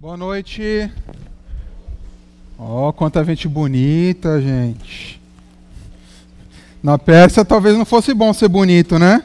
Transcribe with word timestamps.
Boa 0.00 0.16
noite. 0.16 0.90
Ó, 2.58 2.88
oh, 2.88 2.92
quanta 2.94 3.22
gente 3.22 3.46
bonita, 3.46 4.40
gente. 4.40 5.20
Na 6.82 6.96
Pérsia 6.96 7.44
talvez 7.44 7.76
não 7.76 7.84
fosse 7.84 8.14
bom 8.14 8.32
ser 8.32 8.48
bonito, 8.48 8.98
né? 8.98 9.22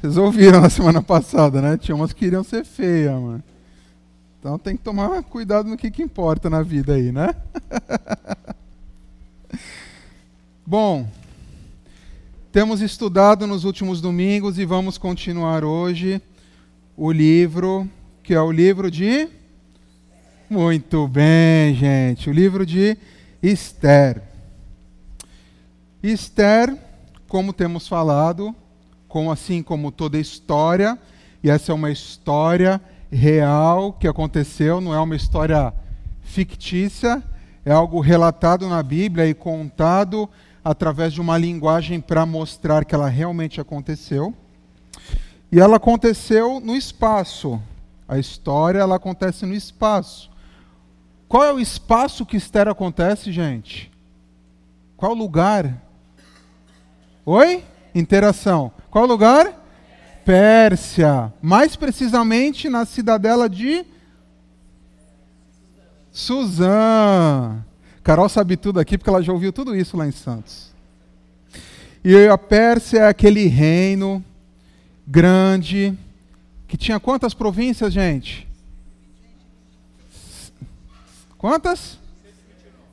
Vocês 0.00 0.16
ouviram 0.16 0.62
na 0.62 0.70
semana 0.70 1.02
passada, 1.02 1.60
né? 1.60 1.76
Tinha 1.76 1.94
umas 1.94 2.14
que 2.14 2.20
queriam 2.20 2.42
ser 2.42 2.64
feias, 2.64 3.12
mano. 3.12 3.44
Então 4.40 4.58
tem 4.58 4.74
que 4.74 4.82
tomar 4.82 5.22
cuidado 5.22 5.68
no 5.68 5.76
que, 5.76 5.90
que 5.90 6.02
importa 6.02 6.48
na 6.48 6.62
vida 6.62 6.94
aí, 6.94 7.12
né? 7.12 7.34
bom, 10.64 11.06
temos 12.50 12.80
estudado 12.80 13.46
nos 13.46 13.64
últimos 13.64 14.00
domingos 14.00 14.58
e 14.58 14.64
vamos 14.64 14.96
continuar 14.96 15.62
hoje 15.62 16.22
o 16.96 17.12
livro, 17.12 17.86
que 18.22 18.32
é 18.32 18.40
o 18.40 18.50
livro 18.50 18.90
de 18.90 19.28
muito 20.48 21.08
bem, 21.08 21.74
gente. 21.74 22.30
O 22.30 22.32
livro 22.32 22.64
de 22.64 22.96
Esther. 23.42 24.22
Esther, 26.02 26.76
como 27.28 27.52
temos 27.52 27.88
falado, 27.88 28.54
como 29.08 29.32
assim 29.32 29.62
como 29.62 29.90
toda 29.90 30.18
história, 30.18 30.96
e 31.42 31.50
essa 31.50 31.72
é 31.72 31.74
uma 31.74 31.90
história 31.90 32.80
real 33.10 33.92
que 33.92 34.06
aconteceu, 34.06 34.80
não 34.80 34.94
é 34.94 35.00
uma 35.00 35.16
história 35.16 35.72
fictícia, 36.22 37.22
é 37.64 37.72
algo 37.72 38.00
relatado 38.00 38.68
na 38.68 38.82
Bíblia 38.82 39.26
e 39.26 39.34
contado 39.34 40.28
através 40.64 41.12
de 41.12 41.20
uma 41.20 41.36
linguagem 41.36 42.00
para 42.00 42.24
mostrar 42.24 42.84
que 42.84 42.94
ela 42.94 43.08
realmente 43.08 43.60
aconteceu. 43.60 44.32
E 45.50 45.58
ela 45.58 45.76
aconteceu 45.76 46.60
no 46.60 46.76
espaço. 46.76 47.60
A 48.08 48.18
história 48.18 48.78
ela 48.78 48.96
acontece 48.96 49.44
no 49.44 49.54
espaço. 49.54 50.35
Qual 51.28 51.44
é 51.44 51.52
o 51.52 51.58
espaço 51.58 52.24
que 52.24 52.36
Esther 52.36 52.68
acontece, 52.68 53.32
gente? 53.32 53.90
Qual 54.96 55.12
lugar? 55.12 55.82
Oi? 57.24 57.64
Interação. 57.94 58.72
Qual 58.90 59.06
lugar? 59.06 59.52
Pérsia. 60.24 61.32
Mais 61.42 61.74
precisamente 61.74 62.68
na 62.68 62.84
cidadela 62.84 63.48
de 63.48 63.84
Suzã. 66.12 67.62
Carol 68.02 68.28
sabe 68.28 68.56
tudo 68.56 68.78
aqui 68.78 68.96
porque 68.96 69.10
ela 69.10 69.22
já 69.22 69.32
ouviu 69.32 69.52
tudo 69.52 69.74
isso 69.74 69.96
lá 69.96 70.06
em 70.06 70.12
Santos. 70.12 70.72
E 72.04 72.28
a 72.28 72.38
Pérsia 72.38 73.00
é 73.00 73.08
aquele 73.08 73.46
reino 73.48 74.24
grande 75.04 75.92
que 76.68 76.76
tinha 76.76 77.00
quantas 77.00 77.34
províncias, 77.34 77.92
gente? 77.92 78.45
Quantas? 81.46 81.96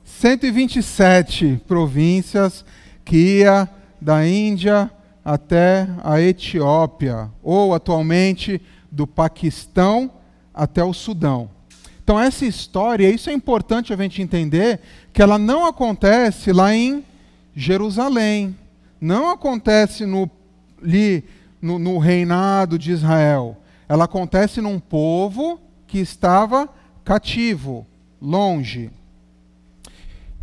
127 0.05 1.63
províncias 1.67 2.63
que 3.03 3.39
ia 3.39 3.67
da 3.99 4.27
Índia 4.27 4.91
até 5.25 5.89
a 6.03 6.21
Etiópia, 6.21 7.31
ou 7.41 7.73
atualmente 7.73 8.61
do 8.91 9.07
Paquistão 9.07 10.11
até 10.53 10.83
o 10.83 10.93
Sudão. 10.93 11.49
Então, 12.03 12.19
essa 12.19 12.45
história, 12.45 13.09
isso 13.09 13.27
é 13.27 13.33
importante 13.33 13.91
a 13.91 13.97
gente 13.97 14.21
entender, 14.21 14.81
que 15.11 15.23
ela 15.23 15.39
não 15.39 15.65
acontece 15.65 16.51
lá 16.51 16.75
em 16.75 17.03
Jerusalém, 17.55 18.55
não 19.01 19.31
acontece 19.31 20.05
no, 20.05 20.29
ali, 20.79 21.23
no, 21.59 21.79
no 21.79 21.97
reinado 21.97 22.77
de 22.77 22.91
Israel. 22.91 23.57
Ela 23.89 24.03
acontece 24.03 24.61
num 24.61 24.79
povo 24.79 25.59
que 25.87 25.97
estava 25.97 26.69
cativo, 27.03 27.87
longe. 28.23 28.89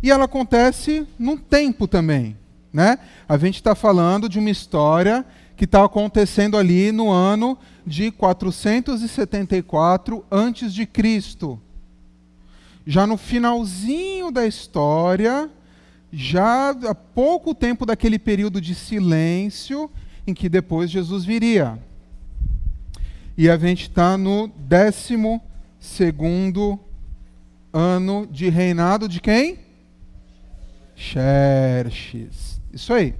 E 0.03 0.11
ela 0.11 0.25
acontece 0.25 1.07
num 1.17 1.35
tempo 1.35 1.87
também. 1.87 2.37
Né? 2.71 2.99
A 3.27 3.35
gente 3.37 3.55
está 3.55 3.73
falando 3.73 4.29
de 4.29 4.37
uma 4.39 4.51
história 4.51 5.25
que 5.57 5.65
está 5.65 5.83
acontecendo 5.83 6.55
ali 6.57 6.91
no 6.91 7.09
ano 7.11 7.57
de 7.85 8.11
474 8.11 10.23
antes 10.31 10.73
de 10.73 10.85
Cristo. 10.85 11.59
Já 12.85 13.05
no 13.05 13.17
finalzinho 13.17 14.31
da 14.31 14.47
história, 14.47 15.49
já 16.11 16.69
há 16.69 16.95
pouco 16.95 17.53
tempo 17.53 17.85
daquele 17.85 18.17
período 18.17 18.61
de 18.61 18.73
silêncio 18.73 19.91
em 20.25 20.33
que 20.33 20.49
depois 20.49 20.89
Jesus 20.89 21.25
viria. 21.25 21.77
E 23.37 23.49
a 23.49 23.57
gente 23.57 23.83
está 23.83 24.17
no 24.17 24.47
décimo 24.47 25.41
segundo 25.79 26.79
ano 27.73 28.27
de 28.29 28.49
reinado 28.49 29.07
de 29.07 29.19
quem? 29.19 29.59
Xerxes. 30.95 32.61
Isso 32.71 32.93
aí. 32.93 33.15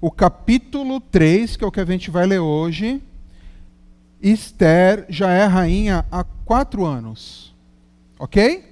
O 0.00 0.10
capítulo 0.10 1.00
3, 1.00 1.56
que 1.56 1.64
é 1.64 1.66
o 1.66 1.72
que 1.72 1.80
a 1.80 1.84
gente 1.84 2.10
vai 2.10 2.26
ler 2.26 2.40
hoje, 2.40 3.00
Esther 4.20 5.06
já 5.08 5.30
é 5.30 5.44
rainha 5.44 6.04
há 6.10 6.24
quatro 6.24 6.84
anos. 6.84 7.54
Ok? 8.18 8.64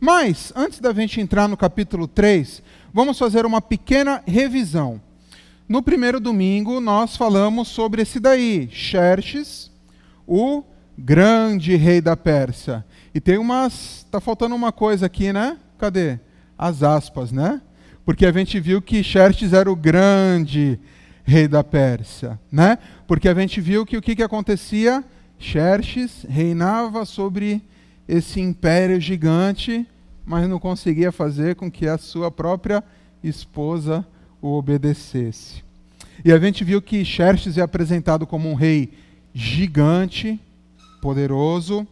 Mas, 0.00 0.52
antes 0.54 0.78
da 0.78 0.92
gente 0.92 1.20
entrar 1.20 1.48
no 1.48 1.56
capítulo 1.56 2.06
3, 2.06 2.62
vamos 2.92 3.18
fazer 3.18 3.44
uma 3.44 3.60
pequena 3.60 4.22
revisão. 4.26 5.00
No 5.68 5.82
primeiro 5.82 6.20
domingo, 6.20 6.80
nós 6.80 7.16
falamos 7.16 7.68
sobre 7.68 8.02
esse 8.02 8.20
daí, 8.20 8.68
Xerxes, 8.70 9.70
o 10.26 10.62
grande 10.96 11.76
rei 11.76 12.00
da 12.00 12.16
Pérsia. 12.16 12.84
E 13.18 13.20
tem 13.20 13.36
umas. 13.36 14.06
Tá 14.12 14.20
faltando 14.20 14.54
uma 14.54 14.70
coisa 14.70 15.06
aqui, 15.06 15.32
né? 15.32 15.58
Cadê? 15.76 16.20
As 16.56 16.84
aspas, 16.84 17.32
né? 17.32 17.60
Porque 18.04 18.24
a 18.24 18.30
gente 18.30 18.60
viu 18.60 18.80
que 18.80 19.02
Xerxes 19.02 19.52
era 19.52 19.68
o 19.68 19.74
grande 19.74 20.78
rei 21.24 21.48
da 21.48 21.64
Pérsia, 21.64 22.38
né? 22.48 22.78
Porque 23.08 23.28
a 23.28 23.34
gente 23.34 23.60
viu 23.60 23.84
que 23.84 23.96
o 23.96 24.00
que, 24.00 24.14
que 24.14 24.22
acontecia? 24.22 25.02
Xerxes 25.36 26.24
reinava 26.28 27.04
sobre 27.04 27.60
esse 28.06 28.40
império 28.40 29.00
gigante, 29.00 29.84
mas 30.24 30.48
não 30.48 30.60
conseguia 30.60 31.10
fazer 31.10 31.56
com 31.56 31.68
que 31.68 31.88
a 31.88 31.98
sua 31.98 32.30
própria 32.30 32.84
esposa 33.20 34.06
o 34.40 34.52
obedecesse. 34.52 35.64
E 36.24 36.30
a 36.30 36.38
gente 36.38 36.62
viu 36.62 36.80
que 36.80 37.04
Xerxes 37.04 37.58
é 37.58 37.62
apresentado 37.62 38.28
como 38.28 38.48
um 38.48 38.54
rei 38.54 38.92
gigante, 39.34 40.38
poderoso, 41.02 41.84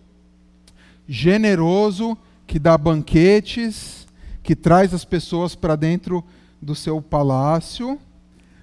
generoso, 1.09 2.17
que 2.47 2.59
dá 2.59 2.77
banquetes, 2.77 4.07
que 4.43 4.55
traz 4.55 4.95
as 4.95 5.05
pessoas 5.05 5.55
para 5.55 5.77
dentro 5.77 6.25
do 6.61 6.75
seu 6.75 7.03
palácio, 7.03 7.99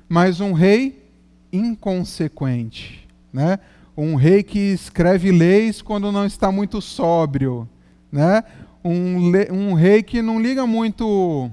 mas 0.08 0.40
um 0.40 0.54
rei 0.54 1.04
inconsequente, 1.52 3.08
né? 3.31 3.59
Um 3.96 4.16
rei 4.16 4.42
que 4.42 4.59
escreve 4.59 5.31
leis 5.31 5.81
quando 5.81 6.12
não 6.12 6.26
está 6.26 6.52
muito 6.52 6.81
sóbrio, 6.81 7.68
né? 8.12 8.44
Um, 8.84 9.31
um 9.52 9.74
rei 9.74 10.02
que 10.02 10.22
não 10.22 10.42
liga 10.42 10.66
muito 10.66 11.50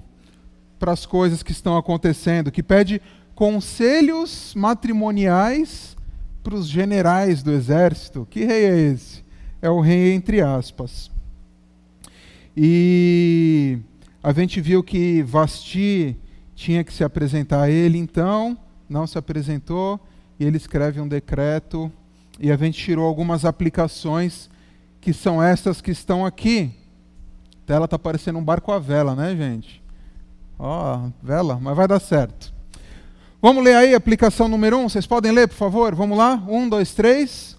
para 0.79 0.93
as 0.93 1.05
coisas 1.05 1.43
que 1.43 1.53
estão 1.53 1.77
acontecendo, 1.77 2.51
que 2.51 2.63
pede 2.63 3.01
conselhos 3.35 4.55
matrimoniais 4.57 5.97
para 6.43 6.55
os 6.55 6.67
generais 6.67 7.43
do 7.43 7.53
exército. 7.53 8.27
Que 8.31 8.45
rei 8.45 8.65
é 8.65 8.79
esse? 8.93 9.23
É 9.63 9.69
o 9.69 9.81
rei 9.81 10.15
entre 10.15 10.41
aspas. 10.41 11.11
E 12.57 13.79
a 14.23 14.33
gente 14.33 14.61
viu 14.61 14.83
que 14.83 15.23
Vasti 15.23 16.17
tinha 16.55 16.85
que 16.85 16.93
se 16.93 17.03
apresentar 17.05 17.63
a 17.63 17.71
ele, 17.71 17.97
então 17.97 18.59
não 18.89 19.07
se 19.07 19.17
apresentou, 19.17 20.01
e 20.39 20.45
ele 20.45 20.57
escreve 20.57 21.01
um 21.01 21.09
decreto, 21.09 21.91
e 22.39 22.51
a 22.51 22.57
gente 22.57 22.79
tirou 22.79 23.07
algumas 23.07 23.45
aplicações 23.45 24.51
que 25.01 25.13
são 25.13 25.43
essas 25.43 25.81
que 25.81 25.91
estão 25.91 26.27
aqui. 26.27 26.75
A 27.63 27.67
tela 27.67 27.85
está 27.85 27.99
parecendo 27.99 28.39
um 28.39 28.45
barco 28.45 28.73
a 28.73 28.79
vela, 28.79 29.15
né, 29.15 29.35
gente? 29.37 29.83
Ó, 30.59 30.97
oh, 30.97 31.13
vela, 31.23 31.59
mas 31.61 31.77
vai 31.77 31.87
dar 31.87 32.01
certo. 32.01 32.53
Vamos 33.41 33.65
ler 33.65 33.77
aí 33.77 33.95
a 33.95 33.97
aplicação 33.97 34.49
número 34.49 34.77
um. 34.77 34.89
Vocês 34.89 35.07
podem 35.07 35.33
ler, 35.33 35.49
por 35.49 35.55
favor? 35.55 35.95
Vamos 35.95 36.19
lá? 36.19 36.43
Um, 36.47 36.69
dois, 36.69 36.93
três. 36.93 37.57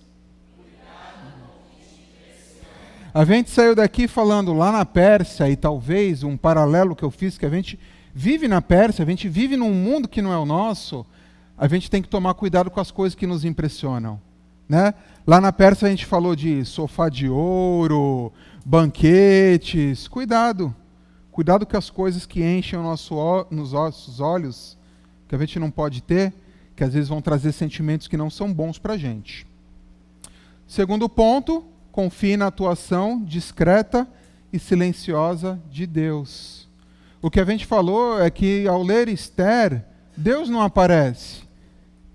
A 3.13 3.25
gente 3.25 3.49
saiu 3.49 3.75
daqui 3.75 4.07
falando 4.07 4.53
lá 4.53 4.71
na 4.71 4.85
Pérsia, 4.85 5.49
e 5.49 5.57
talvez 5.57 6.23
um 6.23 6.37
paralelo 6.37 6.95
que 6.95 7.03
eu 7.03 7.11
fiz, 7.11 7.37
que 7.37 7.45
a 7.45 7.49
gente 7.49 7.77
vive 8.13 8.47
na 8.47 8.61
Pérsia, 8.61 9.03
a 9.03 9.07
gente 9.07 9.27
vive 9.27 9.57
num 9.57 9.73
mundo 9.73 10.07
que 10.07 10.21
não 10.21 10.31
é 10.31 10.37
o 10.37 10.45
nosso, 10.45 11.05
a 11.57 11.67
gente 11.67 11.91
tem 11.91 12.01
que 12.01 12.07
tomar 12.07 12.33
cuidado 12.35 12.71
com 12.71 12.79
as 12.79 12.89
coisas 12.89 13.13
que 13.13 13.27
nos 13.27 13.43
impressionam. 13.43 14.17
Né? 14.67 14.93
Lá 15.27 15.41
na 15.41 15.51
Pérsia 15.51 15.89
a 15.89 15.91
gente 15.91 16.05
falou 16.05 16.37
de 16.37 16.63
sofá 16.63 17.09
de 17.09 17.27
ouro, 17.27 18.31
banquetes. 18.65 20.07
Cuidado. 20.07 20.73
Cuidado 21.33 21.65
com 21.65 21.75
as 21.75 21.89
coisas 21.89 22.25
que 22.25 22.41
enchem 22.41 22.79
o 22.79 22.83
nosso, 22.83 23.15
nos 23.51 23.73
nossos 23.73 24.21
olhos 24.21 24.77
que 25.27 25.35
a 25.35 25.37
gente 25.37 25.59
não 25.59 25.69
pode 25.69 26.01
ter, 26.01 26.33
que 26.77 26.83
às 26.83 26.93
vezes 26.93 27.09
vão 27.09 27.21
trazer 27.21 27.51
sentimentos 27.51 28.07
que 28.07 28.15
não 28.15 28.29
são 28.29 28.53
bons 28.53 28.79
para 28.79 28.93
a 28.93 28.97
gente. 28.97 29.45
Segundo 30.65 31.09
ponto, 31.09 31.65
confie 31.91 32.37
na 32.37 32.47
atuação 32.47 33.23
discreta 33.23 34.07
e 34.51 34.59
silenciosa 34.59 35.59
de 35.69 35.85
Deus. 35.85 36.69
O 37.21 37.29
que 37.29 37.39
a 37.39 37.45
gente 37.45 37.65
falou 37.65 38.19
é 38.21 38.29
que 38.29 38.67
ao 38.67 38.81
ler 38.81 39.07
Esther, 39.07 39.85
Deus 40.17 40.49
não 40.49 40.61
aparece. 40.61 41.43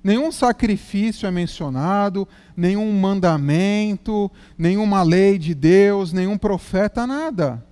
Nenhum 0.03 0.31
sacrifício 0.31 1.27
é 1.27 1.31
mencionado, 1.31 2.29
nenhum 2.57 2.93
mandamento, 2.93 4.31
nenhuma 4.57 5.03
lei 5.03 5.39
de 5.39 5.55
Deus, 5.55 6.13
nenhum 6.13 6.39
profeta, 6.39 7.07
nada. 7.07 7.65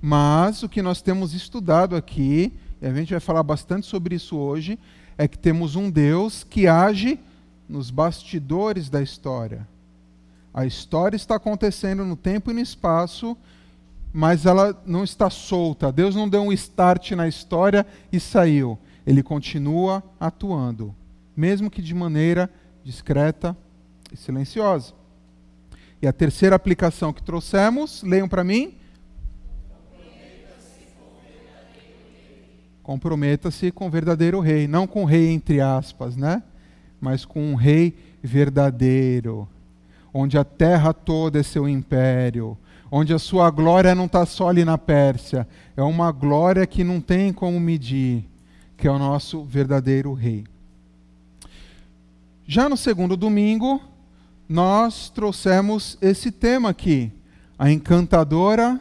Mas 0.00 0.62
o 0.62 0.68
que 0.68 0.80
nós 0.80 1.02
temos 1.02 1.34
estudado 1.34 1.96
aqui, 1.96 2.52
e 2.80 2.86
a 2.86 2.94
gente 2.94 3.10
vai 3.10 3.20
falar 3.20 3.42
bastante 3.42 3.86
sobre 3.86 4.14
isso 4.14 4.36
hoje, 4.36 4.78
é 5.18 5.28
que 5.28 5.38
temos 5.38 5.76
um 5.76 5.90
Deus 5.90 6.44
que 6.44 6.66
age 6.66 7.18
nos 7.68 7.90
bastidores 7.90 8.88
da 8.88 9.02
história. 9.02 9.66
A 10.52 10.66
história 10.66 11.16
está 11.16 11.36
acontecendo 11.36 12.04
no 12.04 12.16
tempo 12.16 12.50
e 12.50 12.54
no 12.54 12.60
espaço, 12.60 13.36
mas 14.12 14.46
ela 14.46 14.80
não 14.84 15.04
está 15.04 15.30
solta. 15.30 15.92
Deus 15.92 16.14
não 16.14 16.28
deu 16.28 16.42
um 16.42 16.52
start 16.52 17.12
na 17.12 17.28
história 17.28 17.86
e 18.12 18.18
saiu. 18.18 18.78
Ele 19.06 19.22
continua 19.22 20.02
atuando 20.18 20.94
mesmo 21.40 21.70
que 21.70 21.80
de 21.80 21.94
maneira 21.94 22.50
discreta 22.84 23.56
e 24.12 24.16
silenciosa. 24.16 24.92
E 26.02 26.06
a 26.06 26.12
terceira 26.12 26.54
aplicação 26.54 27.12
que 27.14 27.22
trouxemos, 27.22 28.02
leiam 28.02 28.28
para 28.28 28.44
mim. 28.44 28.76
Comprometa-se 32.82 33.70
com 33.70 33.86
o 33.86 33.90
verdadeiro 33.90 34.40
rei, 34.40 34.66
não 34.66 34.86
com 34.86 35.02
o 35.02 35.06
rei 35.06 35.30
entre 35.30 35.60
aspas, 35.60 36.14
né? 36.14 36.42
Mas 37.00 37.24
com 37.24 37.52
um 37.52 37.54
rei 37.54 37.96
verdadeiro, 38.22 39.48
onde 40.12 40.36
a 40.36 40.44
terra 40.44 40.92
toda 40.92 41.38
é 41.38 41.42
seu 41.42 41.68
império, 41.68 42.56
onde 42.90 43.14
a 43.14 43.18
sua 43.18 43.50
glória 43.50 43.94
não 43.94 44.06
está 44.06 44.26
só 44.26 44.48
ali 44.48 44.64
na 44.64 44.76
Pérsia, 44.76 45.46
é 45.76 45.82
uma 45.82 46.10
glória 46.10 46.66
que 46.66 46.82
não 46.82 47.00
tem 47.00 47.32
como 47.32 47.58
medir, 47.60 48.28
que 48.76 48.88
é 48.88 48.90
o 48.90 48.98
nosso 48.98 49.44
verdadeiro 49.44 50.12
rei. 50.12 50.44
Já 52.46 52.68
no 52.68 52.76
segundo 52.76 53.16
domingo, 53.16 53.80
nós 54.48 55.08
trouxemos 55.08 55.96
esse 56.02 56.32
tema 56.32 56.70
aqui, 56.70 57.12
a 57.56 57.70
encantadora 57.70 58.80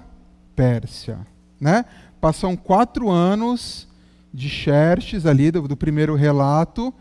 Pérsia. 0.56 1.20
Né? 1.62 1.86
Passam 2.20 2.56
quatro 2.56 3.10
anos 3.10 3.88
de 4.34 4.50
Xerxes 4.50 5.26
ali, 5.26 5.52
do, 5.52 5.68
do 5.68 5.78
primeiro 5.78 6.16
relato. 6.16 6.94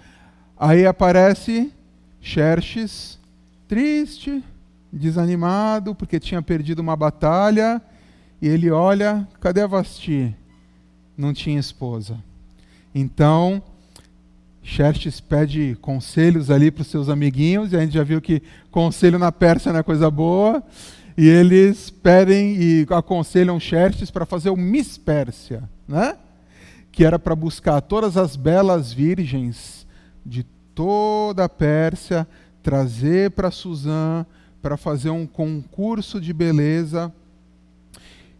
Aí 0.58 0.84
aparece 0.86 1.72
Xerxes 2.20 3.17
triste, 3.68 4.42
desanimado, 4.92 5.94
porque 5.94 6.18
tinha 6.18 6.40
perdido 6.42 6.80
uma 6.80 6.96
batalha. 6.96 7.80
E 8.40 8.48
ele 8.48 8.70
olha, 8.70 9.28
cadê 9.40 9.60
a 9.60 9.66
Vasti? 9.66 10.34
Não 11.16 11.32
tinha 11.34 11.60
esposa. 11.60 12.16
Então, 12.94 13.62
Xerxes 14.62 15.20
pede 15.20 15.76
conselhos 15.80 16.50
ali 16.50 16.70
para 16.70 16.82
os 16.82 16.88
seus 16.88 17.08
amiguinhos, 17.08 17.72
e 17.72 17.76
a 17.76 17.80
gente 17.80 17.94
já 17.94 18.02
viu 18.02 18.20
que 18.20 18.42
conselho 18.70 19.18
na 19.18 19.30
Pérsia 19.30 19.72
não 19.72 19.80
é 19.80 19.82
coisa 19.82 20.10
boa, 20.10 20.62
e 21.16 21.26
eles 21.26 21.90
pedem 21.90 22.56
e 22.56 22.86
aconselham 22.90 23.58
Xerxes 23.58 24.10
para 24.10 24.24
fazer 24.24 24.50
o 24.50 24.56
Miss 24.56 24.96
Pérsia, 24.96 25.68
né? 25.86 26.16
que 26.92 27.04
era 27.04 27.18
para 27.18 27.34
buscar 27.34 27.80
todas 27.80 28.16
as 28.16 28.36
belas 28.36 28.92
virgens 28.92 29.86
de 30.24 30.44
toda 30.74 31.44
a 31.44 31.48
Pérsia, 31.48 32.26
trazer 32.62 33.30
para 33.30 33.50
Suzã, 33.50 34.24
para 34.60 34.76
fazer 34.76 35.10
um 35.10 35.26
concurso 35.26 36.20
de 36.20 36.32
beleza. 36.32 37.12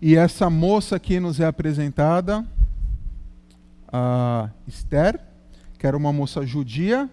E 0.00 0.16
essa 0.16 0.48
moça 0.48 0.96
aqui 0.96 1.18
nos 1.18 1.40
é 1.40 1.46
apresentada, 1.46 2.46
a 3.92 4.50
Esther, 4.66 5.18
que 5.78 5.86
era 5.86 5.96
uma 5.96 6.12
moça 6.12 6.44
judia, 6.44 7.08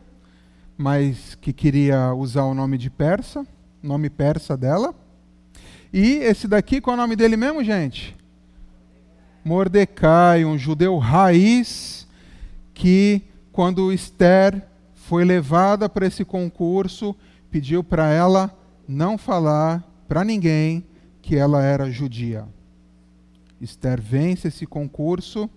mas 0.78 1.36
que 1.36 1.54
queria 1.54 2.14
usar 2.14 2.44
o 2.44 2.54
nome 2.54 2.78
de 2.78 2.90
persa, 2.90 3.46
nome 3.82 4.10
persa 4.10 4.58
dela. 4.58 4.94
E 5.94 6.16
esse 6.18 6.48
daqui, 6.48 6.82
qual 6.82 6.96
é 6.96 7.00
o 7.00 7.02
nome 7.02 7.16
dele 7.16 7.38
mesmo, 7.38 7.64
gente? 7.64 8.16
Mordecai, 9.44 10.44
um 10.44 10.58
judeu 10.58 10.98
raiz, 10.98 12.08
que 12.74 13.22
quando 13.52 13.94
Esther 13.94 14.62
foi 15.08 15.24
levada 15.24 15.88
para 15.88 16.08
esse 16.08 16.26
concurso, 16.26 17.16
pediu 17.52 17.84
para 17.84 18.10
ela 18.10 18.52
não 18.88 19.20
falar 19.20 19.84
para 20.08 20.24
ninguém 20.24 20.84
que 21.22 21.36
ela 21.36 21.62
era 21.62 21.92
judia. 21.92 22.48
Esther 23.62 24.02
vence 24.02 24.48
esse 24.48 24.66
concurso 24.66 25.48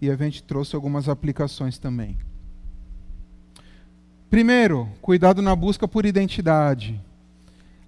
e 0.00 0.10
a 0.10 0.16
gente 0.16 0.42
trouxe 0.42 0.74
algumas 0.74 1.08
aplicações 1.08 1.78
também. 1.78 2.18
Primeiro, 4.28 4.88
cuidado 5.00 5.40
na 5.40 5.54
busca 5.54 5.86
por 5.86 6.04
identidade. 6.04 7.00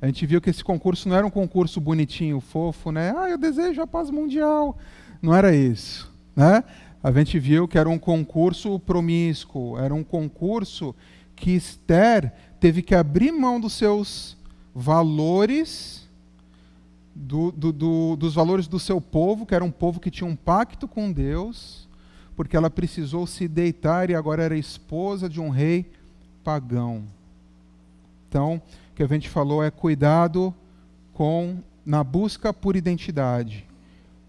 A 0.01 0.07
gente 0.07 0.25
viu 0.27 0.41
que 0.41 0.51
esse 0.51 0.63
concurso 0.63 1.09
não 1.09 1.17
era 1.17 1.27
um 1.27 1.31
concurso 1.31 1.81
bonitinho, 1.81 2.39
fofo, 2.41 2.93
né? 2.93 3.13
Ah, 3.17 3.29
eu 3.29 3.39
desejo 3.39 3.83
a 3.83 3.87
paz 3.87 4.11
mundial. 4.11 4.79
Não 5.21 5.35
era 5.35 5.53
isso, 5.53 6.13
né? 6.37 6.63
A 7.05 7.13
gente 7.13 7.39
viu 7.39 7.69
que 7.69 7.77
era 7.77 7.87
um 7.87 7.99
concurso 7.99 8.79
promíscuo, 8.79 9.79
era 9.79 9.95
um 9.95 10.03
concurso 10.03 10.95
que 11.37 11.51
Esther 11.51 12.33
teve 12.59 12.81
que 12.81 12.95
abrir 12.95 13.31
mão 13.31 13.61
dos 13.61 13.75
seus 13.75 14.39
valores, 14.75 16.09
do, 17.15 17.53
do, 17.53 17.71
do, 17.75 18.17
dos 18.17 18.35
valores 18.35 18.67
do 18.67 18.81
seu 18.81 19.03
povo, 19.03 19.45
que 19.45 19.55
era 19.55 19.63
um 19.63 19.71
povo 19.71 20.01
que 20.01 20.11
tinha 20.11 20.27
um 20.27 20.35
pacto 20.35 20.89
com 20.89 21.13
Deus, 21.13 21.87
porque 22.35 22.57
ela 22.57 22.71
precisou 22.71 23.27
se 23.27 23.47
deitar 23.47 24.09
e 24.09 24.15
agora 24.15 24.43
era 24.43 24.57
esposa 24.57 25.29
de 25.29 25.43
um 25.43 25.51
rei 25.51 25.93
pagão. 26.43 27.05
Então, 28.31 28.63
o 28.91 28.95
que 28.95 29.03
a 29.03 29.07
gente 29.07 29.29
falou 29.29 29.63
é 29.63 29.71
cuidado 29.71 30.55
com 31.13 31.59
na 31.85 32.03
busca 32.03 32.51
por 32.51 32.77
identidade. 32.77 33.67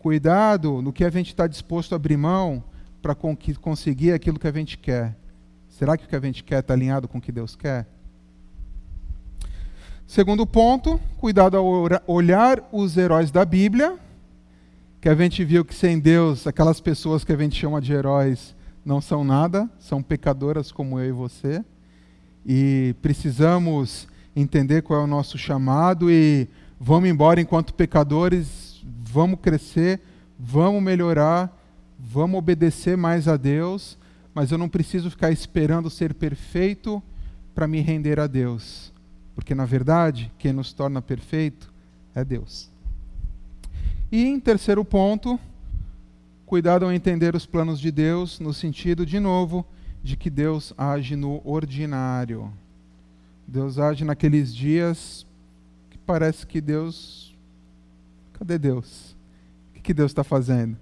Cuidado 0.05 0.83
no 0.83 0.93
que 0.93 1.03
a 1.03 1.09
gente 1.09 1.29
está 1.29 1.47
disposto 1.47 1.93
a 1.93 1.95
abrir 1.95 2.15
mão 2.15 2.63
para 3.01 3.15
conseguir 3.15 4.11
aquilo 4.11 4.37
que 4.37 4.47
a 4.47 4.51
gente 4.51 4.77
quer. 4.77 5.17
Será 5.67 5.97
que 5.97 6.05
o 6.05 6.07
que 6.07 6.15
a 6.15 6.19
gente 6.19 6.43
quer 6.43 6.59
está 6.59 6.75
alinhado 6.75 7.07
com 7.07 7.17
o 7.17 7.21
que 7.21 7.31
Deus 7.31 7.55
quer? 7.55 7.87
Segundo 10.05 10.45
ponto, 10.45 11.01
cuidado 11.17 11.57
ao 11.57 11.89
olhar 12.05 12.69
os 12.71 12.95
heróis 12.95 13.31
da 13.31 13.43
Bíblia, 13.43 13.97
que 15.01 15.09
a 15.09 15.15
gente 15.15 15.43
viu 15.43 15.65
que 15.65 15.73
sem 15.73 15.99
Deus, 15.99 16.45
aquelas 16.45 16.79
pessoas 16.79 17.23
que 17.23 17.33
a 17.33 17.37
gente 17.37 17.59
chama 17.59 17.81
de 17.81 17.91
heróis 17.91 18.55
não 18.85 19.01
são 19.01 19.23
nada, 19.23 19.67
são 19.79 20.03
pecadoras 20.03 20.71
como 20.71 20.99
eu 20.99 21.09
e 21.09 21.11
você 21.11 21.65
e 22.45 22.93
precisamos 23.01 24.07
entender 24.35 24.83
qual 24.83 25.01
é 25.01 25.03
o 25.03 25.07
nosso 25.07 25.35
chamado 25.35 26.11
e 26.11 26.47
vamos 26.79 27.09
embora 27.09 27.41
enquanto 27.41 27.73
pecadores, 27.73 28.64
vamos 29.15 29.39
crescer, 29.39 30.01
vamos 30.37 30.83
melhorar, 30.83 31.49
vamos 31.97 32.37
obedecer 32.37 32.97
mais 32.97 33.29
a 33.29 33.37
Deus, 33.37 33.97
mas 34.33 34.51
eu 34.51 34.57
não 34.57 34.67
preciso 34.67 35.09
ficar 35.09 35.31
esperando 35.31 35.89
ser 35.89 36.13
perfeito 36.13 37.01
para 37.53 37.65
me 37.65 37.79
render 37.79 38.19
a 38.19 38.27
Deus, 38.27 38.91
porque 39.33 39.55
na 39.55 39.63
verdade 39.63 40.29
quem 40.37 40.51
nos 40.51 40.73
torna 40.73 41.01
perfeito 41.01 41.73
é 42.13 42.25
Deus. 42.25 42.69
E 44.11 44.25
em 44.25 44.37
terceiro 44.37 44.83
ponto, 44.83 45.39
cuidado 46.45 46.83
ao 46.83 46.91
entender 46.91 47.35
os 47.35 47.45
planos 47.45 47.79
de 47.79 47.91
Deus, 47.91 48.41
no 48.41 48.53
sentido, 48.53 49.05
de 49.05 49.17
novo, 49.17 49.65
de 50.03 50.17
que 50.17 50.29
Deus 50.29 50.73
age 50.77 51.15
no 51.15 51.41
ordinário. 51.45 52.51
Deus 53.47 53.79
age 53.79 54.03
naqueles 54.03 54.53
dias 54.53 55.25
que 55.89 55.97
parece 55.97 56.45
que 56.45 56.59
Deus. 56.59 57.24
Cadê 58.45 58.59
Deus? 58.59 59.15
O 59.75 59.81
que 59.81 59.93
Deus 59.93 60.11
está 60.11 60.23
fazendo? 60.23 60.77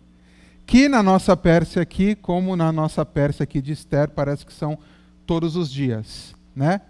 Que 0.66 0.90
na 0.90 1.02
nossa 1.02 1.36
Pérsia 1.38 1.82
aqui, 1.82 2.16
como 2.16 2.56
na 2.56 2.72
nossa 2.72 3.06
Pérsia 3.06 3.44
aqui 3.44 3.62
de 3.62 3.72
Esther, 3.72 4.10
parece 4.10 4.46
que 4.46 4.52
são 4.52 4.78
todos 5.26 5.56
os 5.56 5.72
dias, 5.72 6.36
né? 6.56 6.82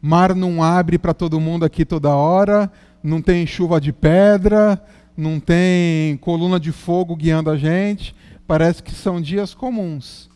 Mar 0.00 0.34
não 0.34 0.62
abre 0.62 0.98
para 0.98 1.14
todo 1.14 1.40
mundo 1.40 1.64
aqui 1.64 1.84
toda 1.84 2.14
hora, 2.14 2.70
não 3.02 3.22
tem 3.22 3.46
chuva 3.46 3.80
de 3.80 3.92
pedra, 3.92 4.80
não 5.16 5.40
tem 5.40 6.16
coluna 6.18 6.60
de 6.60 6.72
fogo 6.72 7.16
guiando 7.16 7.50
a 7.50 7.56
gente. 7.56 8.14
Parece 8.46 8.82
que 8.82 8.92
são 8.94 9.20
dias 9.20 9.54
comuns 9.54 10.28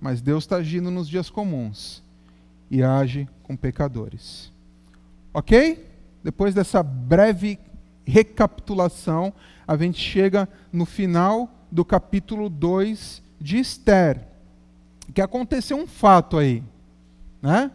mas 0.00 0.20
Deus 0.20 0.44
está 0.44 0.56
agindo 0.56 0.90
nos 0.90 1.08
dias 1.08 1.30
comuns 1.30 2.02
e 2.70 2.82
age 2.82 3.28
com 3.42 3.56
pecadores. 3.56 4.52
Ok? 5.32 5.84
Depois 6.22 6.54
dessa 6.54 6.82
breve 6.82 7.58
recapitulação, 8.06 9.32
a 9.66 9.76
gente 9.76 10.00
chega 10.00 10.48
no 10.72 10.86
final 10.86 11.50
do 11.70 11.84
capítulo 11.84 12.48
2 12.48 13.22
de 13.40 13.58
Esther. 13.58 14.20
Que 15.12 15.20
aconteceu 15.20 15.76
um 15.76 15.86
fato 15.86 16.38
aí. 16.38 16.62
Né? 17.42 17.70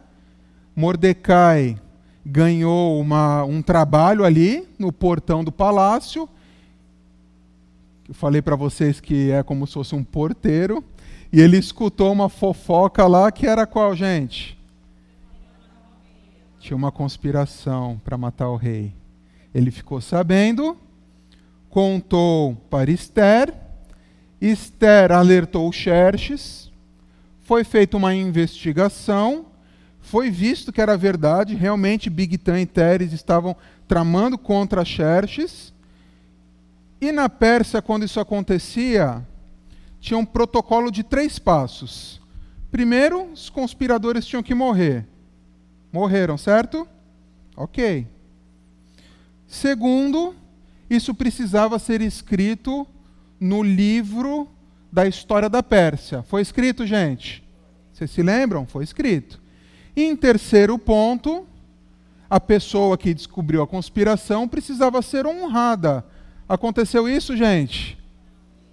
Mordecai 0.74 1.78
ganhou 2.24 3.00
uma, 3.00 3.44
um 3.44 3.60
trabalho 3.60 4.24
ali 4.24 4.66
no 4.78 4.92
portão 4.92 5.44
do 5.44 5.52
palácio. 5.52 6.28
Eu 8.08 8.14
falei 8.14 8.40
para 8.40 8.56
vocês 8.56 9.00
que 9.00 9.30
é 9.30 9.42
como 9.42 9.66
se 9.66 9.74
fosse 9.74 9.94
um 9.94 10.04
porteiro. 10.04 10.82
E 11.32 11.40
ele 11.40 11.56
escutou 11.56 12.12
uma 12.12 12.28
fofoca 12.28 13.06
lá 13.06 13.30
que 13.32 13.46
era 13.46 13.66
qual, 13.66 13.94
gente? 13.94 14.58
Tinha 16.58 16.76
uma 16.76 16.92
conspiração 16.92 18.00
para 18.04 18.16
matar 18.16 18.48
o 18.48 18.56
rei. 18.56 18.94
Ele 19.54 19.70
ficou 19.70 20.00
sabendo, 20.00 20.76
contou 21.68 22.54
para 22.70 22.90
Esther, 22.90 23.54
Esther 24.40 25.12
alertou 25.12 25.70
Xerxes, 25.72 26.70
foi 27.40 27.64
feita 27.64 27.96
uma 27.96 28.14
investigação, 28.14 29.46
foi 30.00 30.30
visto 30.30 30.72
que 30.72 30.80
era 30.80 30.96
verdade, 30.96 31.54
realmente 31.54 32.10
Bigtan 32.10 32.60
e 32.60 32.66
Teres 32.66 33.12
estavam 33.12 33.56
tramando 33.86 34.36
contra 34.36 34.84
Xerxes. 34.84 35.72
E 37.00 37.12
na 37.12 37.28
Pérsia, 37.28 37.80
quando 37.80 38.04
isso 38.04 38.18
acontecia, 38.18 39.26
tinha 40.00 40.18
um 40.18 40.24
protocolo 40.24 40.90
de 40.90 41.02
três 41.02 41.38
passos. 41.38 42.20
Primeiro, 42.70 43.24
os 43.32 43.48
conspiradores 43.48 44.26
tinham 44.26 44.42
que 44.42 44.54
morrer. 44.54 45.06
Morreram, 45.92 46.36
certo? 46.36 46.88
Ok. 47.56 48.06
Segundo, 49.54 50.34
isso 50.88 51.14
precisava 51.14 51.78
ser 51.78 52.00
escrito 52.00 52.86
no 53.38 53.62
livro 53.62 54.48
da 54.90 55.06
história 55.06 55.48
da 55.48 55.62
Pérsia. 55.62 56.22
Foi 56.22 56.40
escrito, 56.40 56.86
gente? 56.86 57.46
Vocês 57.92 58.10
se 58.10 58.22
lembram? 58.22 58.66
Foi 58.66 58.82
escrito. 58.82 59.40
E 59.94 60.04
em 60.04 60.16
terceiro 60.16 60.78
ponto, 60.78 61.46
a 62.30 62.40
pessoa 62.40 62.96
que 62.96 63.12
descobriu 63.12 63.62
a 63.62 63.66
conspiração 63.66 64.48
precisava 64.48 65.02
ser 65.02 65.26
honrada. 65.26 66.04
Aconteceu 66.48 67.08
isso, 67.08 67.36
gente? 67.36 67.98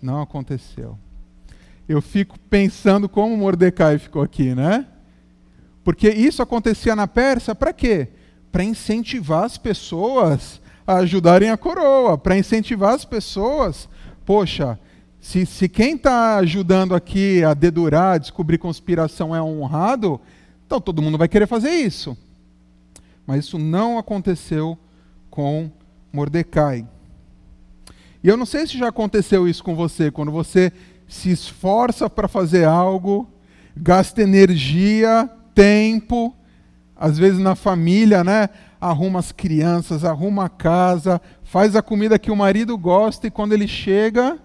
Não 0.02 0.22
aconteceu 0.22 0.98
eu 1.90 2.04
fico 2.04 2.38
pensando 2.48 3.10
como 3.10 3.36
Mordecai 3.36 3.98
ficou 3.98 4.22
aqui, 4.22 4.54
né? 4.54 4.86
Porque 5.84 6.08
isso 6.08 6.40
acontecia 6.40 6.96
na 6.96 7.08
Pérsia 7.08 7.56
para 7.56 7.74
quê? 7.74 8.10
Para 8.52 8.64
incentivar 8.64 9.44
as 9.44 9.58
pessoas 9.58 10.62
a 10.90 10.96
ajudarem 11.02 11.52
a 11.52 11.58
coroa, 11.58 12.18
para 12.18 12.36
incentivar 12.36 12.96
as 12.96 13.06
pessoas. 13.06 13.88
Poxa, 14.26 14.80
se, 15.22 15.46
se 15.46 15.70
quem 15.70 15.94
está 15.94 16.38
ajudando 16.38 16.96
aqui 16.96 17.44
a 17.44 17.54
dedurar, 17.54 18.16
a 18.16 18.18
descobrir 18.18 18.58
conspiração 18.58 19.36
é 19.36 19.40
honrado, 19.40 20.20
então 20.66 20.82
todo 20.82 21.00
mundo 21.00 21.16
vai 21.16 21.28
querer 21.28 21.46
fazer 21.46 21.70
isso. 21.70 22.18
Mas 23.24 23.46
isso 23.46 23.60
não 23.60 24.00
aconteceu 24.00 24.76
com 25.30 25.70
Mordecai. 26.12 26.88
E 28.24 28.28
eu 28.28 28.36
não 28.36 28.46
sei 28.48 28.66
se 28.66 28.76
já 28.76 28.88
aconteceu 28.88 29.48
isso 29.48 29.64
com 29.64 29.76
você, 29.76 30.10
quando 30.10 30.32
você 30.32 30.74
se 31.08 31.30
esforça 31.30 32.10
para 32.10 32.28
fazer 32.28 32.66
algo, 32.66 33.30
gasta 33.78 34.24
energia, 34.24 35.30
tempo, 35.54 36.36
às 36.96 37.16
vezes 37.16 37.38
na 37.38 37.54
família, 37.54 38.24
né? 38.24 38.50
Arruma 38.80 39.20
as 39.20 39.32
crianças, 39.32 40.06
arruma 40.06 40.46
a 40.46 40.50
casa, 40.50 41.22
faz 41.44 41.76
a 41.76 41.82
comida 41.82 42.20
que 42.20 42.32
o 42.32 42.36
marido 42.36 42.78
gosta 42.78 43.28
e 43.28 43.32
quando 43.32 43.54
ele 43.54 43.68
chega, 43.68 44.40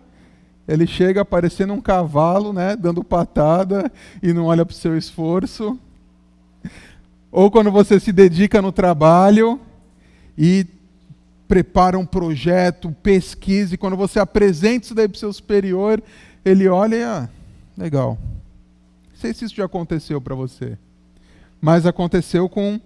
ele 0.67 0.87
chega 0.87 1.25
parecendo 1.25 1.73
um 1.73 1.81
cavalo, 1.81 2.53
né? 2.53 2.75
Dando 2.75 3.05
patada 3.05 3.93
e 4.23 4.33
não 4.33 4.47
olha 4.47 4.65
para 4.65 4.73
o 4.73 4.77
seu 4.77 4.97
esforço. 4.97 5.79
Ou 7.31 7.51
quando 7.51 7.71
você 7.71 8.01
se 8.01 8.13
dedica 8.13 8.63
no 8.63 8.73
trabalho 8.73 9.61
e 10.39 10.67
prepara 11.47 11.99
um 11.99 12.07
projeto, 12.07 12.95
pesquisa, 13.03 13.75
e 13.75 13.79
quando 13.79 13.97
você 13.97 14.19
apresenta 14.19 14.87
isso 14.87 14.95
daí 14.95 15.09
para 15.09 15.17
o 15.17 15.19
seu 15.19 15.33
superior, 15.33 16.03
ele 16.45 16.69
olha 16.69 16.97
e, 16.97 17.03
ah, 17.03 17.29
legal. 17.77 18.19
Não 19.11 19.17
sei 19.17 19.35
se 19.35 19.45
isso 19.45 19.55
já 19.55 19.65
aconteceu 19.65 20.21
para 20.21 20.35
você. 20.35 20.79
Mas 21.61 21.87
aconteceu 21.87 22.49
com 22.49 22.81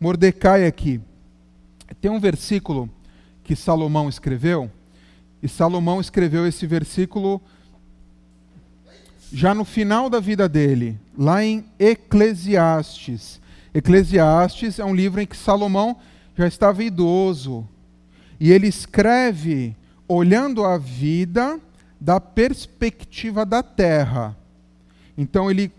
Mordecai 0.00 0.66
aqui. 0.66 1.00
Tem 2.00 2.10
um 2.10 2.18
versículo 2.18 2.88
que 3.44 3.54
Salomão 3.54 4.08
escreveu, 4.08 4.70
e 5.42 5.48
Salomão 5.48 6.00
escreveu 6.00 6.46
esse 6.46 6.66
versículo 6.66 7.40
já 9.32 9.54
no 9.54 9.64
final 9.64 10.08
da 10.08 10.18
vida 10.18 10.48
dele, 10.48 10.98
lá 11.16 11.44
em 11.44 11.64
Eclesiastes. 11.78 13.40
Eclesiastes 13.72 14.78
é 14.78 14.84
um 14.84 14.94
livro 14.94 15.20
em 15.20 15.26
que 15.26 15.36
Salomão 15.36 15.96
já 16.36 16.46
estava 16.46 16.82
idoso. 16.82 17.68
E 18.38 18.50
ele 18.50 18.66
escreve 18.66 19.76
olhando 20.08 20.64
a 20.64 20.78
vida 20.78 21.60
da 22.00 22.18
perspectiva 22.18 23.44
da 23.44 23.62
terra. 23.62 24.36
Então 25.16 25.50
ele 25.50 25.70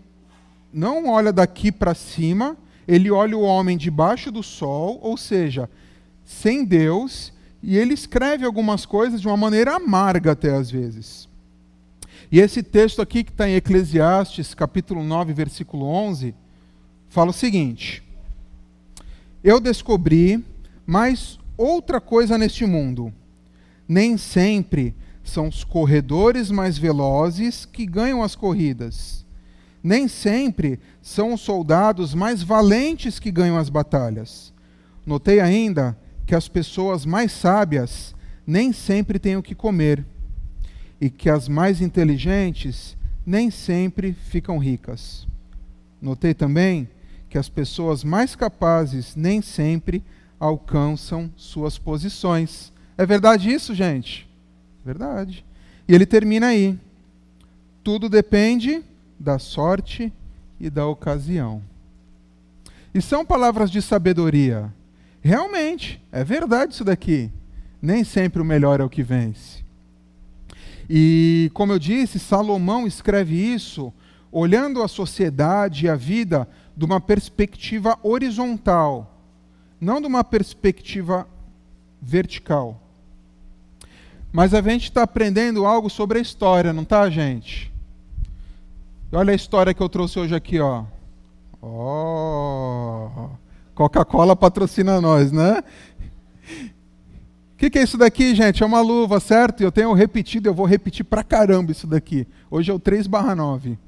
não 0.72 1.08
olha 1.08 1.32
daqui 1.32 1.70
para 1.70 1.94
cima, 1.94 2.56
ele 2.86 3.10
olha 3.10 3.36
o 3.36 3.42
homem 3.42 3.76
debaixo 3.76 4.30
do 4.30 4.42
sol, 4.42 4.98
ou 5.02 5.16
seja, 5.16 5.68
sem 6.24 6.64
Deus, 6.64 7.32
e 7.62 7.76
ele 7.76 7.94
escreve 7.94 8.44
algumas 8.44 8.84
coisas 8.84 9.20
de 9.20 9.26
uma 9.26 9.36
maneira 9.36 9.76
amarga 9.76 10.32
até 10.32 10.54
às 10.54 10.70
vezes. 10.70 11.28
E 12.30 12.40
esse 12.40 12.62
texto 12.62 13.02
aqui, 13.02 13.22
que 13.22 13.30
está 13.30 13.48
em 13.48 13.54
Eclesiastes, 13.54 14.54
capítulo 14.54 15.04
9, 15.04 15.32
versículo 15.32 15.86
11, 15.86 16.34
fala 17.08 17.30
o 17.30 17.34
seguinte: 17.34 18.02
Eu 19.44 19.60
descobri 19.60 20.42
mais 20.86 21.38
outra 21.56 22.00
coisa 22.00 22.38
neste 22.38 22.64
mundo. 22.64 23.12
Nem 23.86 24.16
sempre 24.16 24.94
são 25.22 25.48
os 25.48 25.62
corredores 25.62 26.50
mais 26.50 26.78
velozes 26.78 27.64
que 27.64 27.86
ganham 27.86 28.22
as 28.22 28.34
corridas. 28.34 29.24
Nem 29.82 30.06
sempre 30.06 30.78
são 31.00 31.34
os 31.34 31.40
soldados 31.40 32.14
mais 32.14 32.42
valentes 32.42 33.18
que 33.18 33.30
ganham 33.30 33.58
as 33.58 33.68
batalhas. 33.68 34.52
Notei 35.04 35.40
ainda 35.40 35.98
que 36.26 36.34
as 36.34 36.48
pessoas 36.48 37.04
mais 37.04 37.32
sábias 37.32 38.14
nem 38.46 38.72
sempre 38.72 39.18
têm 39.18 39.36
o 39.36 39.42
que 39.42 39.54
comer, 39.54 40.04
e 41.02 41.10
que 41.10 41.28
as 41.28 41.48
mais 41.48 41.80
inteligentes 41.80 42.96
nem 43.26 43.50
sempre 43.50 44.12
ficam 44.12 44.56
ricas. 44.56 45.26
Notei 46.00 46.32
também 46.32 46.88
que 47.28 47.36
as 47.36 47.48
pessoas 47.48 48.04
mais 48.04 48.36
capazes 48.36 49.16
nem 49.16 49.42
sempre 49.42 50.00
alcançam 50.38 51.28
suas 51.36 51.76
posições. 51.76 52.72
É 52.96 53.04
verdade 53.04 53.52
isso, 53.52 53.74
gente? 53.74 54.30
Verdade. 54.84 55.44
E 55.88 55.92
ele 55.92 56.06
termina 56.06 56.46
aí. 56.46 56.78
Tudo 57.82 58.08
depende 58.08 58.84
da 59.22 59.38
sorte 59.38 60.12
e 60.58 60.68
da 60.68 60.86
ocasião. 60.86 61.62
E 62.92 63.00
são 63.00 63.24
palavras 63.24 63.70
de 63.70 63.80
sabedoria. 63.80 64.72
Realmente, 65.22 66.02
é 66.10 66.24
verdade 66.24 66.74
isso 66.74 66.84
daqui. 66.84 67.30
Nem 67.80 68.04
sempre 68.04 68.42
o 68.42 68.44
melhor 68.44 68.80
é 68.80 68.84
o 68.84 68.90
que 68.90 69.02
vence. 69.02 69.64
E, 70.90 71.50
como 71.54 71.72
eu 71.72 71.78
disse, 71.78 72.18
Salomão 72.18 72.86
escreve 72.86 73.34
isso 73.34 73.92
olhando 74.30 74.82
a 74.82 74.88
sociedade 74.88 75.86
e 75.86 75.88
a 75.88 75.94
vida 75.94 76.48
de 76.76 76.84
uma 76.84 77.00
perspectiva 77.00 77.98
horizontal, 78.02 79.18
não 79.80 80.00
de 80.00 80.06
uma 80.06 80.24
perspectiva 80.24 81.26
vertical. 82.00 82.80
Mas 84.32 84.54
a 84.54 84.62
gente 84.62 84.84
está 84.84 85.02
aprendendo 85.02 85.66
algo 85.66 85.88
sobre 85.88 86.18
a 86.18 86.22
história, 86.22 86.72
não 86.72 86.82
está, 86.82 87.08
gente? 87.08 87.71
Olha 89.14 89.32
a 89.32 89.36
história 89.36 89.74
que 89.74 89.82
eu 89.82 89.90
trouxe 89.90 90.18
hoje 90.18 90.34
aqui, 90.34 90.58
ó. 90.58 90.84
Oh, 91.60 93.28
Coca-Cola 93.74 94.34
patrocina 94.34 95.02
nós, 95.02 95.30
né? 95.30 95.62
O 97.52 97.56
que, 97.58 97.68
que, 97.68 97.78
é 97.78 97.82
isso 97.82 97.98
daqui, 97.98 98.34
gente? 98.34 98.62
É 98.62 98.66
uma 98.66 98.80
luva, 98.80 99.20
certo? 99.20 99.62
Eu 99.62 99.70
tenho 99.70 99.92
repetido, 99.92 100.48
eu 100.48 100.54
vou 100.54 100.64
repetir 100.64 101.04
pra 101.04 101.22
caramba 101.22 101.72
isso 101.72 101.86
daqui. 101.86 102.26
Hoje 102.50 102.70
é 102.70 102.74
o 102.74 102.78
3 102.78 103.06
barra 103.06 103.36
9. 103.36 103.78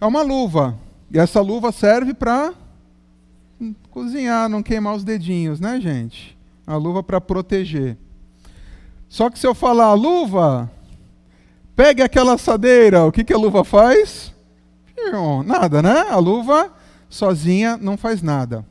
É 0.00 0.06
uma 0.06 0.22
luva. 0.22 0.78
E 1.10 1.18
essa 1.18 1.40
luva 1.40 1.72
serve 1.72 2.14
para 2.14 2.54
cozinhar, 3.90 4.48
não 4.48 4.62
queimar 4.62 4.94
os 4.94 5.02
dedinhos, 5.02 5.58
né, 5.58 5.80
gente? 5.80 6.38
A 6.64 6.76
luva 6.76 7.02
para 7.02 7.20
proteger. 7.20 7.98
Só 9.08 9.28
que 9.28 9.38
se 9.38 9.46
eu 9.48 9.54
falar 9.54 9.92
luva, 9.94 10.70
pegue 11.76 12.02
aquela 12.02 12.34
assadeira, 12.34 13.04
o 13.04 13.12
que, 13.12 13.24
que 13.24 13.32
a 13.32 13.38
luva 13.38 13.64
faz? 13.64 14.32
Nada, 15.44 15.82
né? 15.82 16.06
A 16.10 16.16
luva 16.16 16.72
sozinha 17.08 17.76
não 17.76 17.96
faz 17.96 18.22
nada. 18.22 18.64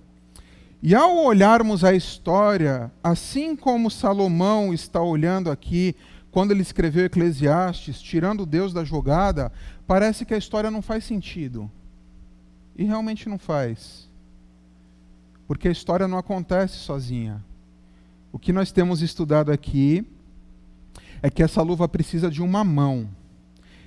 E 0.81 0.95
ao 0.95 1.15
olharmos 1.17 1.83
a 1.83 1.93
história, 1.93 2.91
assim 3.03 3.55
como 3.55 3.91
Salomão 3.91 4.73
está 4.73 5.01
olhando 5.01 5.51
aqui, 5.51 5.95
quando 6.31 6.51
ele 6.51 6.61
escreveu 6.61 7.05
Eclesiastes, 7.05 8.01
tirando 8.01 8.45
Deus 8.45 8.73
da 8.73 8.83
jogada, 8.83 9.51
parece 9.85 10.25
que 10.25 10.33
a 10.33 10.37
história 10.37 10.71
não 10.71 10.81
faz 10.81 11.03
sentido. 11.03 11.69
E 12.75 12.83
realmente 12.83 13.29
não 13.29 13.37
faz. 13.37 14.09
Porque 15.47 15.67
a 15.67 15.71
história 15.71 16.07
não 16.07 16.17
acontece 16.17 16.77
sozinha. 16.77 17.43
O 18.31 18.39
que 18.39 18.53
nós 18.53 18.71
temos 18.71 19.01
estudado 19.01 19.51
aqui 19.51 20.07
é 21.21 21.29
que 21.29 21.43
essa 21.43 21.61
luva 21.61 21.87
precisa 21.87 22.29
de 22.29 22.41
uma 22.41 22.63
mão. 22.63 23.07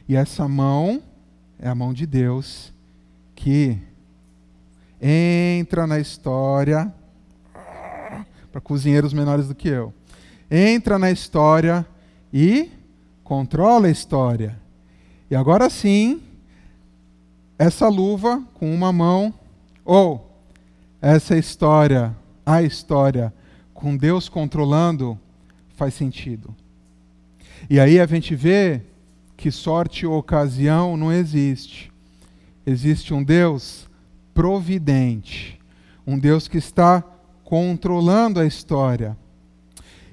E 0.08 0.14
essa 0.14 0.46
mão 0.46 1.02
é 1.58 1.68
a 1.68 1.74
mão 1.74 1.92
de 1.92 2.06
Deus 2.06 2.72
que 3.34 3.78
entra 5.00 5.86
na 5.86 5.98
história 5.98 6.92
para 8.50 8.60
cozinheiros 8.60 9.12
menores 9.12 9.48
do 9.48 9.54
que 9.54 9.68
eu. 9.68 9.92
Entra 10.50 10.98
na 10.98 11.10
história 11.10 11.86
e 12.32 12.70
controla 13.24 13.88
a 13.88 13.90
história. 13.90 14.58
E 15.30 15.34
agora 15.34 15.68
sim, 15.68 16.22
essa 17.58 17.88
luva 17.88 18.42
com 18.54 18.72
uma 18.72 18.92
mão, 18.92 19.34
ou 19.84 20.30
essa 21.00 21.36
história, 21.36 22.14
a 22.46 22.62
história 22.62 23.32
com 23.72 23.96
Deus 23.96 24.28
controlando, 24.28 25.18
faz 25.74 25.94
sentido. 25.94 26.54
E 27.68 27.80
aí 27.80 27.98
a 27.98 28.06
gente 28.06 28.34
vê 28.34 28.82
que 29.36 29.50
sorte 29.50 30.06
ou 30.06 30.18
ocasião 30.18 30.96
não 30.96 31.12
existe. 31.12 31.92
Existe 32.66 33.12
um 33.12 33.22
Deus 33.22 33.88
providente, 34.32 35.58
um 36.06 36.18
Deus 36.18 36.48
que 36.48 36.58
está 36.58 37.02
controlando 37.44 38.40
a 38.40 38.46
história. 38.46 39.16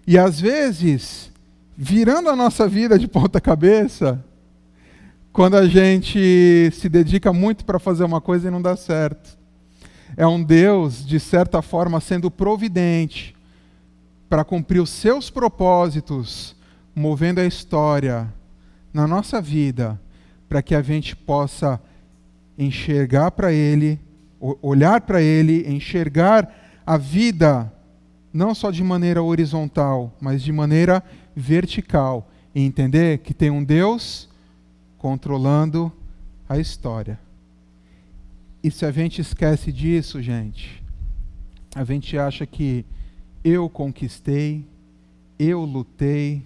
E 0.06 0.18
às 0.18 0.40
vezes, 0.40 1.32
virando 1.78 2.30
a 2.30 2.36
nossa 2.36 2.68
vida 2.68 3.00
de 3.00 3.08
ponta 3.08 3.40
cabeça, 3.40 4.24
quando 5.32 5.56
a 5.56 5.66
gente 5.66 6.70
se 6.74 6.90
dedica 6.90 7.32
muito 7.32 7.64
para 7.64 7.80
fazer 7.80 8.04
uma 8.04 8.20
coisa 8.20 8.48
e 8.48 8.52
não 8.52 8.62
dá 8.62 8.76
certo. 8.76 9.40
É 10.18 10.28
um 10.28 10.44
Deus, 10.44 11.06
de 11.06 11.20
certa 11.20 11.62
forma, 11.62 12.02
sendo 12.02 12.30
providente 12.30 13.34
para 14.30 14.44
cumprir 14.44 14.82
os 14.82 14.90
seus 14.90 15.30
propósitos, 15.30 16.56
movendo 16.96 17.40
a 17.40 17.46
história 17.46 18.32
na 18.94 19.08
nossa 19.08 19.42
vida, 19.42 20.00
para 20.50 20.62
que 20.62 20.76
a 20.76 20.82
gente 20.82 21.16
possa 21.16 21.82
enxergar 22.58 23.32
para 23.32 23.52
Ele, 23.52 24.00
olhar 24.62 25.02
para 25.02 25.22
Ele, 25.22 25.66
enxergar 25.68 26.54
a 26.86 26.98
vida 26.98 27.72
não 28.34 28.56
só 28.56 28.72
de 28.72 28.84
maneira 28.84 29.22
horizontal, 29.22 30.16
mas 30.20 30.42
de 30.42 30.52
maneira 30.52 31.04
vertical 31.36 32.30
e 32.54 32.62
entender 32.62 33.20
que 33.20 33.34
tem 33.34 33.50
um 33.50 33.64
Deus 33.64 34.30
controlando 34.98 35.92
a 36.48 36.58
história. 36.58 37.20
E 38.64 38.70
se 38.70 38.86
a 38.86 38.92
gente 38.92 39.22
esquece 39.22 39.72
disso, 39.72 40.22
gente, 40.22 40.84
a 41.76 41.84
gente 41.84 42.18
acha 42.18 42.46
que 42.46 42.86
eu 43.44 43.70
conquistei, 43.70 44.66
eu 45.40 45.62
lutei, 45.62 46.46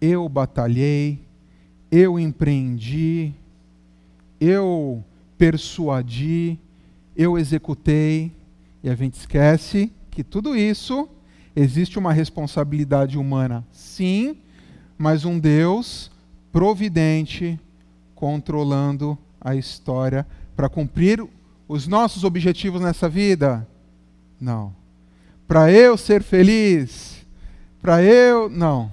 eu 0.00 0.28
batalhei, 0.28 1.20
eu 1.90 2.18
empreendi, 2.18 3.34
eu 4.40 5.04
persuadi, 5.36 6.58
eu 7.16 7.38
executei, 7.38 8.32
e 8.82 8.88
a 8.88 8.94
gente 8.94 9.14
esquece 9.14 9.92
que 10.10 10.24
tudo 10.24 10.56
isso 10.56 11.08
existe 11.54 11.98
uma 11.98 12.12
responsabilidade 12.12 13.18
humana, 13.18 13.66
sim, 13.70 14.36
mas 14.96 15.24
um 15.24 15.38
Deus 15.38 16.10
providente 16.52 17.58
controlando 18.14 19.18
a 19.40 19.54
história 19.54 20.26
para 20.54 20.68
cumprir 20.68 21.26
os 21.68 21.86
nossos 21.86 22.24
objetivos 22.24 22.80
nessa 22.80 23.08
vida? 23.08 23.66
Não. 24.40 24.74
Para 25.46 25.70
eu 25.72 25.96
ser 25.96 26.22
feliz, 26.22 27.26
para 27.80 28.02
eu, 28.02 28.48
não. 28.48 28.92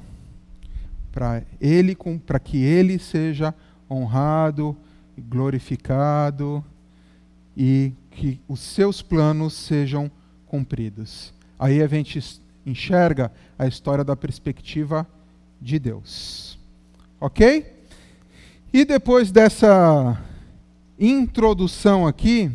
Para 1.17 1.41
ele 1.59 1.97
para 2.27 2.37
que 2.37 2.57
ele 2.57 2.99
seja 2.99 3.51
honrado, 3.89 4.77
glorificado 5.17 6.63
e 7.57 7.91
que 8.11 8.39
os 8.47 8.59
seus 8.59 9.01
planos 9.01 9.55
sejam 9.55 10.11
cumpridos. 10.45 11.33
Aí 11.57 11.81
a 11.81 11.87
gente 11.87 12.39
enxerga 12.63 13.31
a 13.57 13.65
história 13.65 14.03
da 14.03 14.15
perspectiva 14.15 15.07
de 15.59 15.79
Deus. 15.79 16.59
Ok? 17.19 17.65
E 18.71 18.85
depois 18.85 19.31
dessa 19.31 20.23
introdução 20.99 22.05
aqui, 22.05 22.51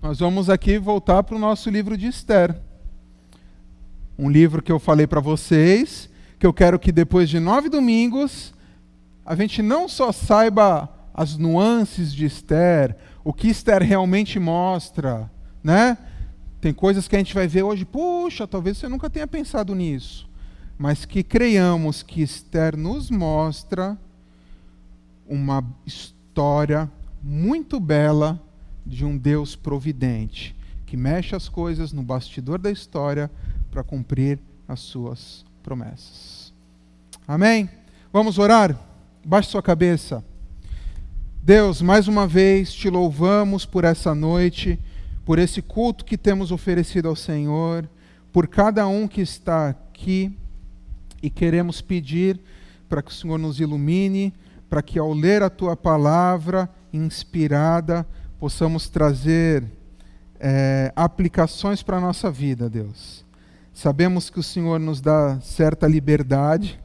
nós 0.00 0.20
vamos 0.20 0.48
aqui 0.48 0.78
voltar 0.78 1.22
para 1.24 1.36
o 1.36 1.38
nosso 1.38 1.68
livro 1.68 1.94
de 1.94 2.06
Esther. 2.06 2.58
Um 4.18 4.30
livro 4.30 4.62
que 4.62 4.72
eu 4.72 4.78
falei 4.78 5.06
para 5.06 5.20
vocês, 5.20 6.08
que 6.38 6.46
eu 6.46 6.52
quero 6.52 6.78
que 6.78 6.92
depois 6.92 7.28
de 7.28 7.40
nove 7.40 7.68
domingos, 7.68 8.54
a 9.26 9.34
gente 9.34 9.60
não 9.60 9.88
só 9.88 10.12
saiba 10.12 10.88
as 11.12 11.36
nuances 11.36 12.14
de 12.14 12.24
Esther, 12.24 12.96
o 13.24 13.32
que 13.32 13.48
Esther 13.48 13.82
realmente 13.82 14.38
mostra, 14.38 15.28
né? 15.62 15.98
Tem 16.60 16.72
coisas 16.72 17.08
que 17.08 17.16
a 17.16 17.18
gente 17.18 17.34
vai 17.34 17.48
ver 17.48 17.64
hoje, 17.64 17.84
puxa, 17.84 18.46
talvez 18.46 18.78
você 18.78 18.88
nunca 18.88 19.10
tenha 19.10 19.26
pensado 19.26 19.74
nisso, 19.74 20.28
mas 20.78 21.04
que 21.04 21.24
creiamos 21.24 22.02
que 22.02 22.22
Esther 22.22 22.76
nos 22.76 23.10
mostra 23.10 23.98
uma 25.26 25.64
história 25.84 26.90
muito 27.20 27.80
bela 27.80 28.40
de 28.86 29.04
um 29.04 29.18
Deus 29.18 29.56
providente, 29.56 30.54
que 30.86 30.96
mexe 30.96 31.34
as 31.34 31.48
coisas 31.48 31.92
no 31.92 32.02
bastidor 32.02 32.58
da 32.58 32.70
história 32.70 33.30
para 33.70 33.82
cumprir 33.82 34.38
as 34.66 34.80
suas 34.80 35.47
promessas. 35.68 36.50
Amém? 37.26 37.68
Vamos 38.10 38.38
orar? 38.38 38.74
Baixe 39.22 39.50
sua 39.50 39.62
cabeça. 39.62 40.24
Deus, 41.42 41.82
mais 41.82 42.08
uma 42.08 42.26
vez 42.26 42.72
te 42.72 42.88
louvamos 42.88 43.66
por 43.66 43.84
essa 43.84 44.14
noite, 44.14 44.78
por 45.26 45.38
esse 45.38 45.60
culto 45.60 46.06
que 46.06 46.16
temos 46.16 46.50
oferecido 46.50 47.06
ao 47.06 47.14
Senhor, 47.14 47.86
por 48.32 48.48
cada 48.48 48.88
um 48.88 49.06
que 49.06 49.20
está 49.20 49.68
aqui 49.68 50.34
e 51.22 51.28
queremos 51.28 51.82
pedir 51.82 52.40
para 52.88 53.02
que 53.02 53.10
o 53.10 53.14
Senhor 53.14 53.36
nos 53.36 53.60
ilumine, 53.60 54.32
para 54.70 54.80
que 54.80 54.98
ao 54.98 55.12
ler 55.12 55.42
a 55.42 55.50
tua 55.50 55.76
palavra 55.76 56.66
inspirada 56.90 58.06
possamos 58.40 58.88
trazer 58.88 59.66
é, 60.40 60.90
aplicações 60.96 61.82
para 61.82 61.98
a 61.98 62.00
nossa 62.00 62.30
vida, 62.30 62.70
Deus. 62.70 63.27
Sabemos 63.78 64.28
que 64.28 64.40
o 64.40 64.42
Senhor 64.42 64.80
nos 64.80 65.00
dá 65.00 65.40
certa 65.40 65.86
liberdade 65.86 66.80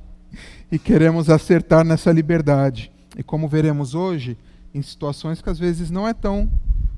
e 0.71 0.77
queremos 0.77 1.27
acertar 1.27 1.83
nessa 1.83 2.11
liberdade. 2.11 2.91
E 3.17 3.23
como 3.23 3.47
veremos 3.47 3.95
hoje, 3.95 4.37
em 4.71 4.79
situações 4.79 5.41
que 5.41 5.49
às 5.49 5.57
vezes 5.57 5.89
não 5.89 6.07
é 6.07 6.13
tão 6.13 6.47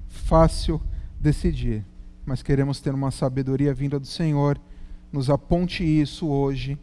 fácil 0.09 0.81
decidir, 1.17 1.85
mas 2.25 2.43
queremos 2.43 2.81
ter 2.81 2.93
uma 2.93 3.09
sabedoria 3.09 3.73
vinda 3.73 3.97
do 3.97 4.05
Senhor. 4.05 4.59
Nos 5.13 5.29
aponte 5.29 5.81
isso 5.81 6.27
hoje, 6.27 6.77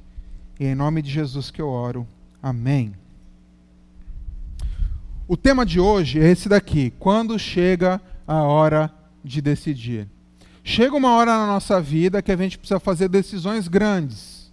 e 0.59 0.65
em 0.65 0.75
nome 0.75 1.03
de 1.03 1.11
Jesus 1.11 1.51
que 1.51 1.61
eu 1.61 1.69
oro. 1.69 2.09
Amém. 2.43 2.95
O 5.29 5.37
tema 5.37 5.67
de 5.67 5.79
hoje 5.79 6.19
é 6.19 6.31
esse 6.31 6.49
daqui: 6.49 6.91
quando 6.99 7.39
chega 7.39 8.01
a 8.27 8.43
hora 8.43 8.91
de 9.23 9.43
decidir. 9.43 10.09
Chega 10.65 10.97
uma 10.97 11.15
hora 11.15 11.37
na 11.37 11.47
nossa 11.47 11.81
vida 11.81 12.23
que 12.23 12.33
a 12.33 12.37
gente 12.37 12.59
precisa 12.59 12.79
fazer 12.79 13.09
decisões 13.09 13.69
grandes. 13.69 14.53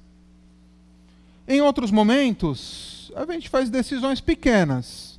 Em 1.48 1.62
outros 1.62 1.92
momentos, 1.92 3.12
a 3.16 3.26
gente 3.32 3.50
faz 3.50 3.70
decisões 3.70 4.22
pequenas 4.22 5.10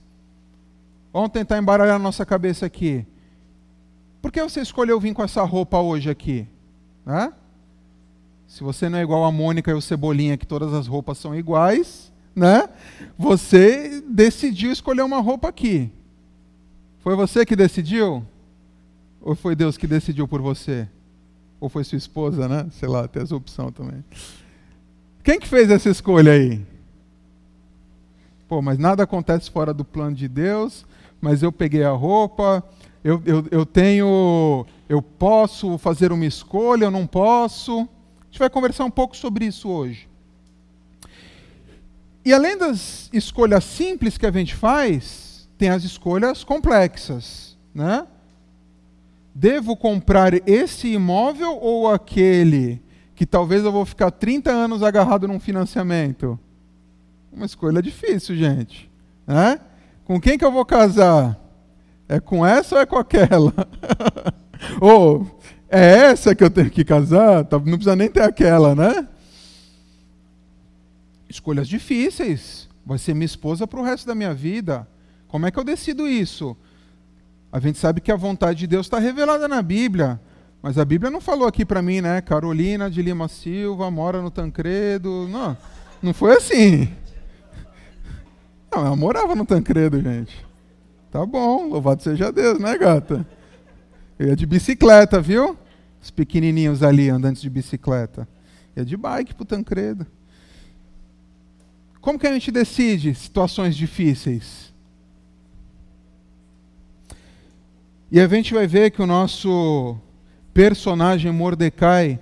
Vamos 1.12 1.30
tentar 1.30 1.58
embaralhar 1.58 1.96
a 1.96 1.98
nossa 1.98 2.24
cabeça 2.24 2.66
aqui. 2.66 3.04
Por 4.22 4.30
que 4.30 4.40
você 4.42 4.60
escolheu 4.60 5.00
vir 5.00 5.12
com 5.12 5.24
essa 5.24 5.42
roupa 5.42 5.80
hoje 5.80 6.08
aqui? 6.08 6.46
Né? 7.04 7.32
Se 8.46 8.62
você 8.62 8.88
não 8.88 8.98
é 8.98 9.02
igual 9.02 9.24
a 9.24 9.32
Mônica 9.32 9.70
e 9.70 9.74
o 9.74 9.80
Cebolinha, 9.80 10.36
que 10.36 10.46
todas 10.46 10.72
as 10.72 10.86
roupas 10.86 11.18
são 11.18 11.34
iguais, 11.34 12.12
né? 12.34 12.68
Você 13.18 14.02
decidiu 14.06 14.70
escolher 14.70 15.02
uma 15.02 15.20
roupa 15.20 15.48
aqui. 15.48 15.90
Foi 17.00 17.16
você 17.16 17.44
que 17.44 17.56
decidiu? 17.56 18.24
Ou 19.20 19.34
foi 19.34 19.54
Deus 19.54 19.76
que 19.76 19.86
decidiu 19.86 20.26
por 20.26 20.40
você? 20.40 20.88
Ou 21.60 21.68
foi 21.68 21.84
sua 21.84 21.98
esposa, 21.98 22.48
né? 22.48 22.66
Sei 22.72 22.88
lá, 22.88 23.06
tem 23.06 23.22
essa 23.22 23.36
opção 23.36 23.70
também. 23.70 24.04
Quem 25.22 25.38
que 25.38 25.46
fez 25.46 25.70
essa 25.70 25.90
escolha 25.90 26.32
aí? 26.32 26.64
Pô, 28.48 28.62
mas 28.62 28.78
nada 28.78 29.02
acontece 29.02 29.50
fora 29.50 29.72
do 29.74 29.84
plano 29.84 30.16
de 30.16 30.26
Deus 30.26 30.86
mas 31.20 31.42
eu 31.42 31.52
peguei 31.52 31.84
a 31.84 31.90
roupa, 31.90 32.64
eu, 33.04 33.22
eu, 33.26 33.46
eu 33.50 33.66
tenho, 33.66 34.66
eu 34.88 35.02
posso 35.02 35.76
fazer 35.78 36.12
uma 36.12 36.24
escolha, 36.24 36.86
eu 36.86 36.90
não 36.90 37.06
posso. 37.06 37.80
A 37.80 38.24
gente 38.26 38.38
vai 38.38 38.48
conversar 38.48 38.84
um 38.84 38.90
pouco 38.90 39.16
sobre 39.16 39.44
isso 39.44 39.68
hoje. 39.68 40.08
E 42.24 42.32
além 42.32 42.56
das 42.56 43.10
escolhas 43.12 43.64
simples 43.64 44.16
que 44.16 44.26
a 44.26 44.30
gente 44.30 44.54
faz, 44.54 45.48
tem 45.58 45.68
as 45.68 45.84
escolhas 45.84 46.44
complexas, 46.44 47.56
né? 47.74 48.06
Devo 49.34 49.76
comprar 49.76 50.32
esse 50.48 50.88
imóvel 50.88 51.56
ou 51.60 51.90
aquele 51.90 52.82
que 53.14 53.26
talvez 53.26 53.64
eu 53.64 53.70
vou 53.70 53.84
ficar 53.84 54.10
30 54.10 54.50
anos 54.50 54.82
agarrado 54.82 55.28
num 55.28 55.38
financiamento? 55.38 56.38
Uma 57.32 57.46
escolha 57.46 57.80
difícil, 57.80 58.34
gente. 58.34 58.90
Né? 59.26 59.60
Com 60.04 60.20
quem 60.20 60.36
que 60.36 60.44
eu 60.44 60.50
vou 60.50 60.64
casar? 60.64 61.38
É 62.08 62.18
com 62.18 62.44
essa 62.44 62.74
ou 62.74 62.80
é 62.80 62.86
com 62.86 62.98
aquela? 62.98 63.52
ou 64.80 65.38
é 65.68 66.10
essa 66.10 66.34
que 66.34 66.42
eu 66.42 66.50
tenho 66.50 66.70
que 66.70 66.84
casar? 66.84 67.44
Tá, 67.44 67.56
não 67.58 67.78
precisa 67.78 67.94
nem 67.94 68.10
ter 68.10 68.22
aquela, 68.22 68.74
né? 68.74 69.06
Escolhas 71.28 71.68
difíceis. 71.68 72.68
Vai 72.84 72.98
ser 72.98 73.14
minha 73.14 73.26
esposa 73.26 73.66
para 73.66 73.78
o 73.78 73.84
resto 73.84 74.06
da 74.06 74.14
minha 74.14 74.34
vida. 74.34 74.88
Como 75.28 75.46
é 75.46 75.50
que 75.52 75.58
eu 75.58 75.64
decido 75.64 76.08
isso? 76.08 76.56
A 77.52 77.58
gente 77.58 77.78
sabe 77.78 78.00
que 78.00 78.12
a 78.12 78.16
vontade 78.16 78.60
de 78.60 78.66
Deus 78.66 78.86
está 78.86 78.98
revelada 78.98 79.48
na 79.48 79.60
Bíblia. 79.60 80.20
Mas 80.62 80.78
a 80.78 80.84
Bíblia 80.84 81.10
não 81.10 81.20
falou 81.20 81.48
aqui 81.48 81.64
para 81.64 81.80
mim, 81.82 82.00
né? 82.00 82.20
Carolina 82.20 82.90
de 82.90 83.02
Lima 83.02 83.28
Silva 83.28 83.90
mora 83.90 84.20
no 84.20 84.30
Tancredo. 84.30 85.26
Não, 85.28 85.56
não 86.02 86.14
foi 86.14 86.36
assim. 86.36 86.88
Não, 88.70 88.86
ela 88.86 88.96
morava 88.96 89.34
no 89.34 89.44
Tancredo, 89.44 90.00
gente. 90.00 90.46
Tá 91.10 91.26
bom, 91.26 91.68
louvado 91.68 92.02
seja 92.02 92.30
Deus, 92.30 92.60
né, 92.60 92.78
gata? 92.78 93.26
Eu 94.16 94.28
ia 94.28 94.36
de 94.36 94.46
bicicleta, 94.46 95.20
viu? 95.20 95.58
Os 96.00 96.10
pequenininhos 96.10 96.82
ali 96.82 97.10
andando 97.10 97.36
de 97.36 97.50
bicicleta. 97.50 98.28
Ia 98.76 98.84
de 98.84 98.96
bike 98.96 99.34
pro 99.34 99.44
Tancredo. 99.44 100.06
Como 102.00 102.18
que 102.18 102.26
a 102.26 102.32
gente 102.32 102.50
decide 102.50 103.14
situações 103.14 103.74
difíceis? 103.74 104.69
E 108.12 108.18
a 108.18 108.26
gente 108.26 108.52
vai 108.52 108.66
ver 108.66 108.90
que 108.90 109.00
o 109.00 109.06
nosso 109.06 109.96
personagem 110.52 111.30
Mordecai 111.30 112.18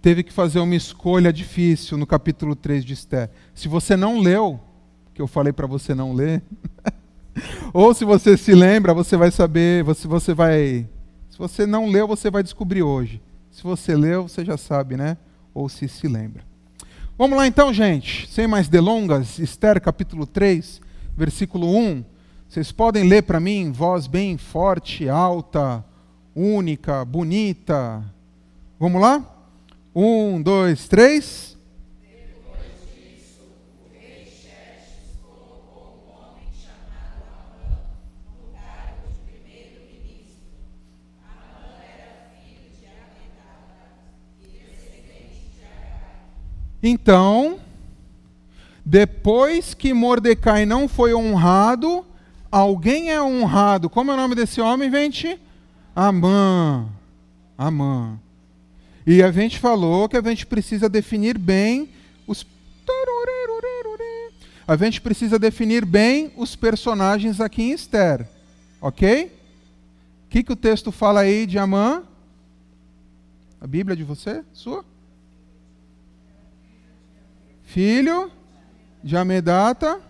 teve 0.00 0.22
que 0.22 0.32
fazer 0.32 0.58
uma 0.58 0.74
escolha 0.74 1.30
difícil 1.30 1.98
no 1.98 2.06
capítulo 2.06 2.56
3 2.56 2.82
de 2.82 2.94
Esther. 2.94 3.28
Se 3.52 3.68
você 3.68 3.94
não 3.94 4.20
leu, 4.20 4.58
que 5.12 5.20
eu 5.20 5.26
falei 5.26 5.52
para 5.52 5.66
você 5.66 5.94
não 5.94 6.14
ler, 6.14 6.42
ou 7.74 7.92
se 7.92 8.06
você 8.06 8.38
se 8.38 8.54
lembra, 8.54 8.94
você 8.94 9.18
vai 9.18 9.30
saber, 9.30 9.84
você, 9.84 10.08
você 10.08 10.32
vai. 10.32 10.88
Se 11.28 11.36
você 11.36 11.66
não 11.66 11.90
leu, 11.90 12.08
você 12.08 12.30
vai 12.30 12.42
descobrir 12.42 12.82
hoje. 12.82 13.20
Se 13.50 13.62
você 13.62 13.94
leu, 13.94 14.26
você 14.26 14.42
já 14.42 14.56
sabe, 14.56 14.96
né? 14.96 15.18
Ou 15.52 15.68
se 15.68 15.88
se 15.88 16.08
lembra. 16.08 16.42
Vamos 17.18 17.36
lá 17.36 17.46
então, 17.46 17.70
gente, 17.74 18.26
sem 18.30 18.46
mais 18.46 18.66
delongas, 18.66 19.38
Esther 19.38 19.78
capítulo 19.78 20.24
3, 20.24 20.80
versículo 21.14 21.76
1. 21.76 22.02
Vocês 22.48 22.72
podem 22.72 23.06
ler 23.06 23.24
para 23.24 23.38
mim, 23.38 23.70
voz 23.70 24.06
bem 24.06 24.38
forte, 24.38 25.06
alta, 25.06 25.84
única, 26.34 27.04
bonita. 27.04 28.02
Vamos 28.80 29.02
lá? 29.02 29.22
Um, 29.94 30.40
dois, 30.40 30.88
três. 30.88 31.58
Então, 46.82 47.58
depois 48.82 49.74
que 49.74 49.92
Mordecai 49.92 50.64
não 50.64 50.88
foi 50.88 51.12
honrado, 51.12 52.07
alguém 52.50 53.10
é 53.10 53.20
honrado. 53.20 53.88
Como 53.88 54.10
é 54.10 54.14
o 54.14 54.16
nome 54.16 54.34
desse 54.34 54.60
homem, 54.60 54.90
gente? 54.90 55.38
Amã. 55.94 56.88
Amã. 57.56 58.18
E 59.06 59.22
a 59.22 59.32
gente 59.32 59.58
falou 59.58 60.08
que 60.08 60.16
a 60.16 60.22
gente 60.22 60.46
precisa 60.46 60.88
definir 60.88 61.38
bem 61.38 61.88
os. 62.26 62.46
A 64.66 64.76
gente 64.76 65.00
precisa 65.00 65.38
definir 65.38 65.84
bem 65.84 66.30
os 66.36 66.54
personagens 66.54 67.40
aqui 67.40 67.62
em 67.62 67.72
Esther. 67.72 68.28
Ok? 68.80 69.32
O 70.26 70.30
que, 70.30 70.42
que 70.42 70.52
o 70.52 70.56
texto 70.56 70.92
fala 70.92 71.20
aí 71.20 71.46
de 71.46 71.58
Amã? 71.58 72.02
A 73.60 73.66
Bíblia 73.66 73.96
de 73.96 74.04
você? 74.04 74.44
Sua? 74.52 74.84
filho 77.68 78.32
de 79.04 79.14
Amedata, 79.14 80.00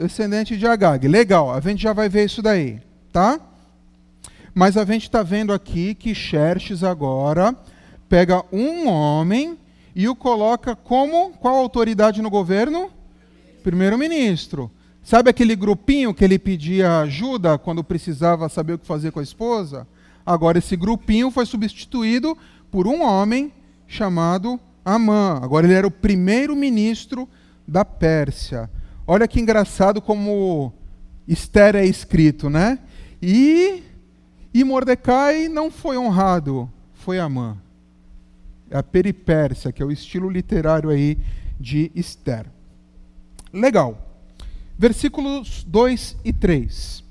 descendente 0.00 0.56
de 0.56 0.66
Agag. 0.66 1.06
Legal, 1.06 1.52
a 1.52 1.60
gente 1.60 1.82
já 1.82 1.92
vai 1.92 2.08
ver 2.08 2.24
isso 2.24 2.40
daí, 2.40 2.80
tá? 3.12 3.38
Mas 4.54 4.76
a 4.76 4.84
gente 4.84 5.02
está 5.02 5.22
vendo 5.22 5.52
aqui 5.52 5.94
que 5.94 6.14
Xerxes 6.14 6.82
agora 6.82 7.54
pega 8.08 8.42
um 8.50 8.88
homem 8.88 9.58
e 9.94 10.08
o 10.08 10.16
coloca 10.16 10.74
como 10.74 11.30
qual 11.32 11.56
autoridade 11.56 12.22
no 12.22 12.30
governo? 12.30 12.90
Primeiro-ministro. 13.62 14.70
Sabe 15.02 15.30
aquele 15.30 15.54
grupinho 15.54 16.14
que 16.14 16.24
ele 16.24 16.38
pedia 16.38 17.00
ajuda 17.00 17.58
quando 17.58 17.84
precisava 17.84 18.48
saber 18.48 18.74
o 18.74 18.78
que 18.78 18.86
fazer 18.86 19.12
com 19.12 19.20
a 19.20 19.22
esposa? 19.22 19.86
Agora 20.24 20.58
esse 20.58 20.76
grupinho 20.76 21.30
foi 21.30 21.44
substituído 21.44 22.36
por 22.70 22.86
um 22.86 23.02
homem 23.02 23.52
chamado 23.86 24.58
Amã. 24.84 25.38
Agora 25.42 25.66
ele 25.66 25.74
era 25.74 25.86
o 25.86 25.90
primeiro 25.90 26.56
ministro 26.56 27.28
da 27.66 27.84
Pérsia. 27.84 28.68
Olha 29.12 29.26
que 29.26 29.40
engraçado 29.40 30.00
como 30.00 30.72
Esther 31.26 31.74
é 31.74 31.84
escrito, 31.84 32.48
né? 32.48 32.78
E, 33.20 33.82
e 34.54 34.62
Mordecai 34.62 35.48
não 35.48 35.68
foi 35.68 35.98
honrado, 35.98 36.70
foi 36.94 37.18
Amã. 37.18 37.58
É 38.70 38.78
a 38.78 38.84
peripérsia, 38.84 39.72
que 39.72 39.82
é 39.82 39.84
o 39.84 39.90
estilo 39.90 40.30
literário 40.30 40.90
aí 40.90 41.18
de 41.58 41.90
Esther. 41.92 42.46
Legal. 43.52 43.98
Versículos 44.78 45.64
2 45.64 46.18
e 46.24 46.32
3. 46.32 47.02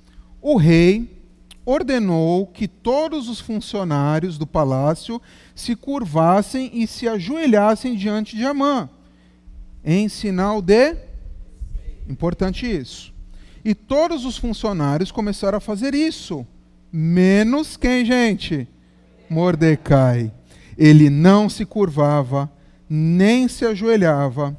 O 0.42 0.56
rei 0.56 1.22
ordenou 1.66 2.48
que 2.48 2.70
todos 2.70 3.28
os 3.28 3.42
funcionários 3.42 4.38
do 4.38 4.48
palácio 4.48 5.22
se 5.54 5.76
curvassem 5.76 6.72
e 6.74 6.88
se 6.88 7.10
ajoelhassem 7.10 7.98
diante 7.98 8.38
de 8.38 8.46
Amã, 8.46 8.90
em 9.84 10.08
sinal 10.08 10.62
de. 10.62 11.09
Importante 12.10 12.66
isso. 12.66 13.14
E 13.64 13.76
todos 13.76 14.26
os 14.26 14.36
funcionários 14.36 15.12
começaram 15.12 15.60
a 15.60 15.62
fazer 15.62 15.94
isso, 15.94 16.46
menos 16.92 17.78
quem, 17.78 18.04
gente? 18.04 18.68
Mordecai. 19.30 20.32
Ele 20.76 21.10
não 21.10 21.48
se 21.48 21.66
curvava, 21.66 22.52
nem 22.90 23.48
se 23.48 23.64
ajoelhava. 23.64 24.58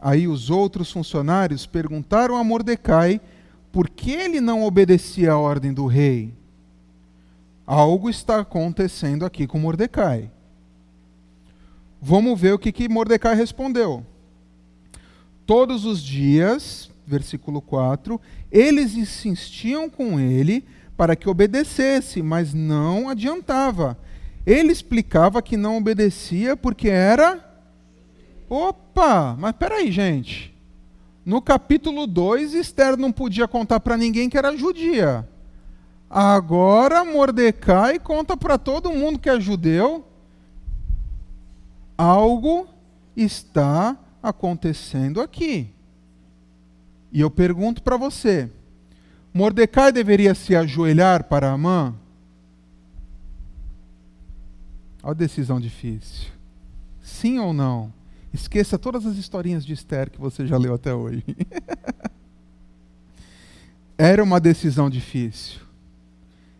Aí 0.00 0.26
os 0.26 0.48
outros 0.48 0.90
funcionários 0.90 1.66
perguntaram 1.66 2.36
a 2.36 2.44
Mordecai 2.44 3.20
por 3.70 3.90
que 3.90 4.12
ele 4.12 4.40
não 4.40 4.62
obedecia 4.62 5.32
à 5.32 5.38
ordem 5.38 5.74
do 5.74 5.86
rei. 5.86 6.32
Algo 7.66 8.08
está 8.08 8.38
acontecendo 8.38 9.26
aqui 9.26 9.46
com 9.46 9.58
Mordecai. 9.58 10.30
Vamos 12.00 12.40
ver 12.40 12.54
o 12.54 12.58
que, 12.58 12.72
que 12.72 12.88
Mordecai 12.88 13.34
respondeu. 13.34 14.06
Todos 15.48 15.86
os 15.86 16.02
dias, 16.02 16.90
versículo 17.06 17.62
4, 17.62 18.20
eles 18.52 18.94
insistiam 18.94 19.88
com 19.88 20.20
ele 20.20 20.62
para 20.94 21.16
que 21.16 21.26
obedecesse, 21.26 22.20
mas 22.20 22.52
não 22.52 23.08
adiantava. 23.08 23.96
Ele 24.44 24.70
explicava 24.70 25.40
que 25.40 25.56
não 25.56 25.78
obedecia 25.78 26.54
porque 26.54 26.90
era. 26.90 27.42
Opa! 28.46 29.36
Mas 29.38 29.52
peraí, 29.52 29.90
gente. 29.90 30.54
No 31.24 31.40
capítulo 31.40 32.06
2, 32.06 32.52
Esther 32.52 32.98
não 32.98 33.10
podia 33.10 33.48
contar 33.48 33.80
para 33.80 33.96
ninguém 33.96 34.28
que 34.28 34.36
era 34.36 34.54
judia. 34.54 35.26
Agora 36.10 37.06
Mordecai 37.06 37.98
conta 37.98 38.36
para 38.36 38.58
todo 38.58 38.92
mundo 38.92 39.18
que 39.18 39.30
é 39.30 39.40
judeu. 39.40 40.04
Algo 41.96 42.68
está 43.16 43.96
acontecendo 44.22 45.20
aqui. 45.20 45.72
E 47.12 47.20
eu 47.20 47.30
pergunto 47.30 47.82
para 47.82 47.96
você: 47.96 48.50
Mordecai 49.32 49.92
deveria 49.92 50.34
se 50.34 50.54
ajoelhar 50.54 51.24
para 51.24 51.50
Amã? 51.50 51.94
Olha 55.02 55.12
a 55.12 55.14
decisão 55.14 55.60
difícil. 55.60 56.30
Sim 57.00 57.38
ou 57.38 57.52
não? 57.52 57.92
Esqueça 58.32 58.78
todas 58.78 59.06
as 59.06 59.16
historinhas 59.16 59.64
de 59.64 59.72
Esther 59.72 60.10
que 60.10 60.20
você 60.20 60.46
já 60.46 60.58
leu 60.58 60.74
até 60.74 60.92
hoje. 60.92 61.24
Era 63.96 64.22
uma 64.22 64.38
decisão 64.38 64.90
difícil. 64.90 65.60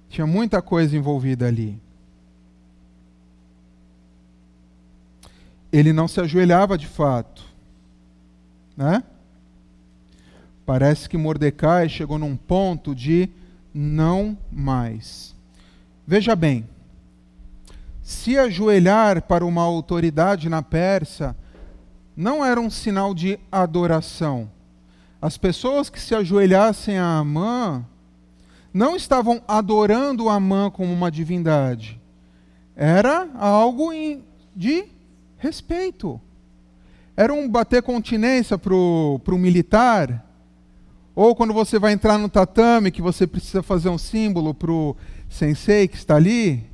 Tinha 0.08 0.26
muita 0.26 0.62
coisa 0.62 0.96
envolvida 0.96 1.46
ali. 1.46 1.78
Ele 5.70 5.92
não 5.92 6.08
se 6.08 6.20
ajoelhava 6.20 6.78
de 6.78 6.86
fato. 6.86 7.47
Né? 8.78 9.02
Parece 10.64 11.08
que 11.08 11.18
Mordecai 11.18 11.88
chegou 11.88 12.16
num 12.16 12.36
ponto 12.36 12.94
de 12.94 13.28
não 13.74 14.38
mais. 14.52 15.34
Veja 16.06 16.36
bem, 16.36 16.64
se 18.00 18.38
ajoelhar 18.38 19.22
para 19.22 19.44
uma 19.44 19.62
autoridade 19.62 20.48
na 20.48 20.62
Pérsia 20.62 21.34
não 22.16 22.44
era 22.44 22.60
um 22.60 22.70
sinal 22.70 23.14
de 23.14 23.36
adoração. 23.50 24.48
As 25.20 25.36
pessoas 25.36 25.90
que 25.90 26.00
se 26.00 26.14
ajoelhassem 26.14 26.98
a 26.98 27.18
Amã 27.18 27.84
não 28.72 28.94
estavam 28.94 29.42
adorando 29.48 30.28
Amã 30.28 30.70
como 30.70 30.92
uma 30.92 31.10
divindade. 31.10 32.00
Era 32.76 33.28
algo 33.34 33.90
de 34.54 34.84
respeito. 35.36 36.20
Era 37.18 37.34
um 37.34 37.48
bater 37.48 37.82
continência 37.82 38.56
para 38.56 38.72
o 38.72 39.20
militar. 39.32 40.24
Ou 41.16 41.34
quando 41.34 41.52
você 41.52 41.76
vai 41.76 41.92
entrar 41.92 42.16
no 42.16 42.28
tatame, 42.28 42.92
que 42.92 43.02
você 43.02 43.26
precisa 43.26 43.60
fazer 43.60 43.88
um 43.88 43.98
símbolo 43.98 44.54
para 44.54 44.70
o 44.70 44.96
sensei 45.28 45.88
que 45.88 45.96
está 45.96 46.14
ali. 46.14 46.64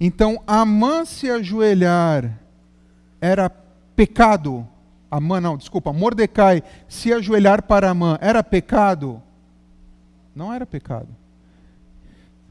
Então, 0.00 0.42
Amã 0.44 1.04
se 1.04 1.30
ajoelhar 1.30 2.36
era 3.20 3.48
pecado. 3.94 4.66
Amã, 5.08 5.40
não, 5.40 5.56
desculpa, 5.56 5.92
Mordecai 5.92 6.64
se 6.88 7.12
ajoelhar 7.12 7.62
para 7.62 7.90
Amã 7.90 8.18
era 8.20 8.42
pecado? 8.42 9.22
Não 10.34 10.52
era 10.52 10.66
pecado. 10.66 11.14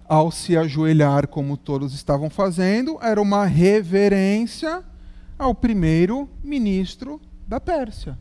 Ao 0.07 0.31
se 0.31 0.55
ajoelhar, 0.55 1.27
como 1.27 1.57
todos 1.57 1.93
estavam 1.93 2.29
fazendo, 2.29 2.97
era 3.01 3.21
uma 3.21 3.45
reverência 3.45 4.85
ao 5.37 5.53
primeiro 5.53 6.29
ministro 6.43 7.21
da 7.47 7.59
Pérsia. 7.59 8.17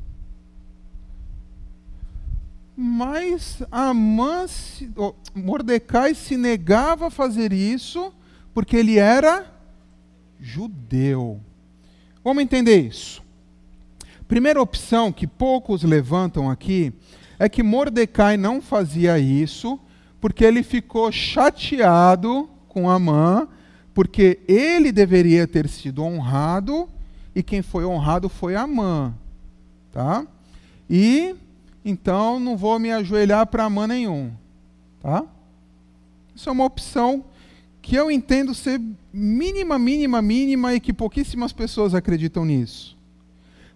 Mas 2.77 3.63
Amã, 3.71 4.45
Mordecai 5.35 6.15
se 6.15 6.37
negava 6.37 7.07
a 7.07 7.11
fazer 7.11 7.53
isso 7.53 8.13
porque 8.53 8.77
ele 8.77 8.99
era 8.99 9.51
judeu. 10.39 11.41
Vamos 12.23 12.43
entender 12.43 12.79
isso. 12.79 13.23
Primeira 14.29 14.61
opção 14.61 15.11
que 15.11 15.27
poucos 15.27 15.83
levantam 15.85 16.51
aqui 16.51 16.93
é 17.39 17.49
que 17.49 17.63
Mordecai 17.63 18.37
não 18.37 18.61
fazia 18.61 19.19
isso 19.19 19.81
porque 20.21 20.45
ele 20.45 20.63
ficou 20.63 21.11
chateado 21.13 22.51
com 22.69 22.91
Amã, 22.91 23.49
porque 23.95 24.41
ele 24.47 24.91
deveria 24.93 25.47
ter 25.47 25.69
sido 25.69 26.03
honrado 26.03 26.89
e 27.37 27.43
quem 27.43 27.61
foi 27.61 27.85
honrado 27.85 28.31
foi 28.31 28.57
Amã, 28.57 29.15
tá? 29.93 30.27
E 30.89 31.37
então 31.85 32.41
não 32.41 32.57
vou 32.57 32.79
me 32.79 32.91
ajoelhar 32.91 33.47
para 33.47 33.65
Amã 33.65 33.87
nenhum, 33.87 34.33
tá? 35.03 35.23
Isso 36.35 36.49
é 36.49 36.53
uma 36.53 36.65
opção 36.65 37.27
que 37.83 37.95
eu 37.95 38.11
entendo 38.11 38.55
ser 38.55 38.81
mínima, 39.13 39.79
mínima, 39.79 40.23
mínima 40.23 40.75
e 40.75 40.81
que 40.81 40.95
pouquíssimas 40.95 41.53
pessoas 41.53 41.95
acreditam 41.95 42.43
nisso. 42.43 42.97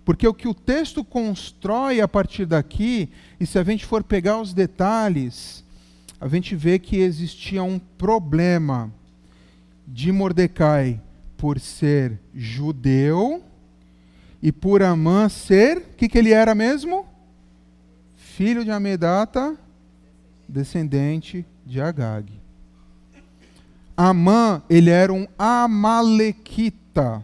Porque 0.07 0.27
o 0.27 0.33
que 0.33 0.49
o 0.49 0.55
texto 0.55 1.05
constrói 1.05 2.01
a 2.01 2.09
partir 2.09 2.47
daqui, 2.47 3.11
e 3.39 3.45
se 3.45 3.59
a 3.59 3.63
gente 3.63 3.85
for 3.85 4.03
pegar 4.03 4.41
os 4.41 4.55
detalhes, 4.55 5.63
a 6.19 6.27
gente 6.29 6.57
vê 6.57 6.79
que 6.79 6.97
existia 6.97 7.63
um 7.63 7.79
problema 7.79 8.91
de 9.87 10.11
Mordecai 10.11 10.99
por 11.37 11.61
ser 11.61 12.19
judeu 12.35 13.45
e 14.43 14.51
por 14.51 14.83
Amã 14.83 15.29
ser, 15.29 15.79
o 15.79 15.97
que, 15.97 16.09
que 16.09 16.19
ele 16.19 16.33
era 16.33 16.55
mesmo? 16.55 17.07
Filho 18.17 18.65
de 18.65 18.71
Amedata, 18.71 19.57
descendente 20.49 21.45
de 21.67 21.81
Agag. 21.81 22.33
Amã, 23.97 24.63
ele 24.71 24.89
era 24.89 25.13
um 25.13 25.27
amalequita. 25.39 27.23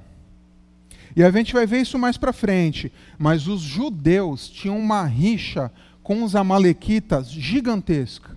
E 1.16 1.22
a 1.22 1.30
gente 1.30 1.54
vai 1.54 1.66
ver 1.66 1.80
isso 1.80 1.98
mais 1.98 2.18
para 2.18 2.34
frente. 2.34 2.92
Mas 3.18 3.46
os 3.46 3.62
judeus 3.62 4.50
tinham 4.50 4.78
uma 4.78 5.02
rixa 5.04 5.72
com 6.02 6.22
os 6.22 6.36
amalequitas 6.36 7.30
gigantesca. 7.30 8.36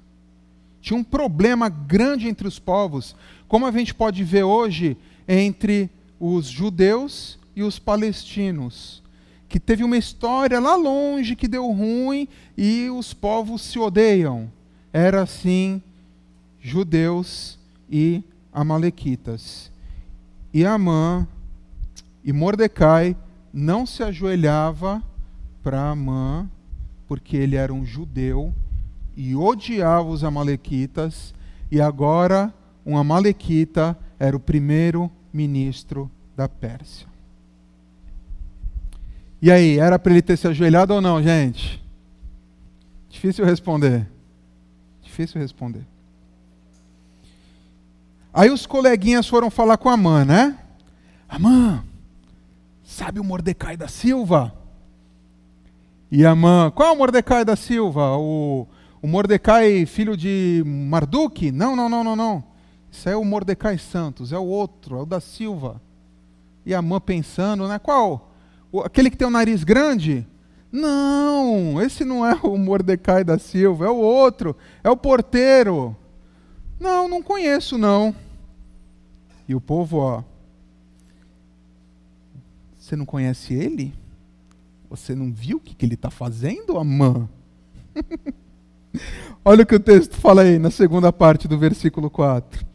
Tinha 0.80 0.98
um 0.98 1.04
problema 1.04 1.68
grande 1.68 2.30
entre 2.30 2.48
os 2.48 2.58
povos, 2.58 3.14
como 3.46 3.66
a 3.66 3.72
gente 3.72 3.94
pode 3.94 4.24
ver 4.24 4.44
hoje 4.44 4.96
entre 5.28 5.90
os 6.18 6.48
judeus 6.48 7.39
e 7.60 7.64
os 7.64 7.78
palestinos, 7.78 9.04
que 9.50 9.60
teve 9.60 9.84
uma 9.84 9.98
história 9.98 10.62
lá 10.62 10.78
longe 10.78 11.36
que 11.36 11.46
deu 11.46 11.70
ruim 11.74 12.26
e 12.58 12.90
os 12.90 13.14
povos 13.14 13.64
se 13.64 13.78
odeiam. 13.78 14.50
Era 14.94 15.24
assim 15.24 15.82
judeus 16.62 17.60
e 17.92 18.24
Amalequitas. 18.54 19.70
E 20.54 20.66
Amã 20.66 21.28
e 22.24 22.32
Mordecai 22.32 23.14
não 23.52 23.86
se 23.86 24.04
ajoelhava 24.04 25.04
para 25.62 25.90
Amã, 25.90 26.50
porque 27.10 27.36
ele 27.36 27.58
era 27.58 27.74
um 27.74 27.86
judeu 27.86 28.54
e 29.18 29.36
odiava 29.36 30.08
os 30.08 30.24
amalequitas, 30.24 31.34
e 31.70 31.82
agora 31.82 32.54
um 32.86 32.98
amalequita 32.98 34.00
era 34.18 34.38
o 34.38 34.40
primeiro 34.40 35.12
ministro 35.34 36.10
da 36.38 36.48
Pérsia. 36.48 37.09
E 39.42 39.52
aí, 39.52 39.80
era 39.80 39.98
para 39.98 40.12
ele 40.12 40.22
ter 40.22 40.38
se 40.38 40.48
ajoelhado 40.48 40.94
ou 40.94 41.02
não, 41.02 41.22
gente? 41.24 41.82
Difícil 43.10 43.46
responder. 43.46 44.08
Difícil 45.02 45.40
responder. 45.40 45.86
Aí 48.34 48.50
os 48.50 48.66
coleguinhas 48.66 49.28
foram 49.28 49.50
falar 49.50 49.78
com 49.78 49.90
a 49.90 49.94
Amã, 49.94 50.24
né? 50.24 50.58
Amã, 51.28 51.84
sabe 52.84 53.20
o 53.20 53.24
Mordecai 53.24 53.76
da 53.76 53.88
Silva? 53.88 54.54
E 56.12 56.26
a 56.26 56.32
Amã, 56.32 56.72
qual 56.72 56.90
é 56.90 56.92
o 56.92 56.98
Mordecai 56.98 57.44
da 57.44 57.56
Silva? 57.56 58.18
O, 58.18 58.68
o 59.02 59.08
Mordecai 59.08 59.86
filho 59.86 60.16
de 60.16 60.64
Marduk? 60.66 61.52
Não, 61.52 61.76
não, 61.76 61.90
não, 61.90 62.04
não, 62.04 62.16
não. 62.16 62.44
Isso 62.92 63.10
é 63.10 63.16
o 63.16 63.24
Mordecai 63.24 63.78
Santos, 63.78 64.32
é 64.32 64.38
o 64.38 64.46
outro, 64.46 64.98
é 64.98 65.02
o 65.02 65.06
da 65.06 65.20
Silva. 65.20 65.82
E 66.66 66.74
a 66.74 66.80
Amã 66.80 67.00
pensando, 67.00 67.68
né? 67.68 67.78
Qual? 67.80 68.29
Aquele 68.84 69.10
que 69.10 69.18
tem 69.18 69.28
o 69.28 69.32
nariz 69.32 69.64
grande? 69.64 70.26
Não, 70.72 71.82
esse 71.82 72.06
não 72.06 72.26
é 72.26 72.36
o 72.44 72.58
Mordecai 72.58 73.24
da 73.24 73.40
Silva, 73.40 73.86
é 73.86 73.90
o 73.90 73.96
outro, 73.96 74.56
é 74.84 74.90
o 74.90 74.98
porteiro. 74.98 75.96
Não, 76.80 77.08
não 77.08 77.24
conheço 77.24 77.78
não. 77.78 78.14
E 79.48 79.56
o 79.56 79.60
povo, 79.60 79.98
ó, 79.98 80.24
você 82.78 82.96
não 82.96 83.06
conhece 83.06 83.54
ele? 83.54 83.94
Você 84.90 85.14
não 85.14 85.32
viu 85.32 85.58
o 85.58 85.60
que, 85.60 85.76
que 85.76 85.86
ele 85.86 85.96
está 85.96 86.10
fazendo, 86.10 86.78
Amã? 86.78 87.28
Olha 89.46 89.64
o 89.64 89.66
que 89.66 89.76
o 89.76 89.80
texto 89.80 90.16
fala 90.16 90.42
aí 90.42 90.60
na 90.60 90.72
segunda 90.72 91.12
parte 91.12 91.48
do 91.48 91.58
versículo 91.58 92.10
4. 92.10 92.66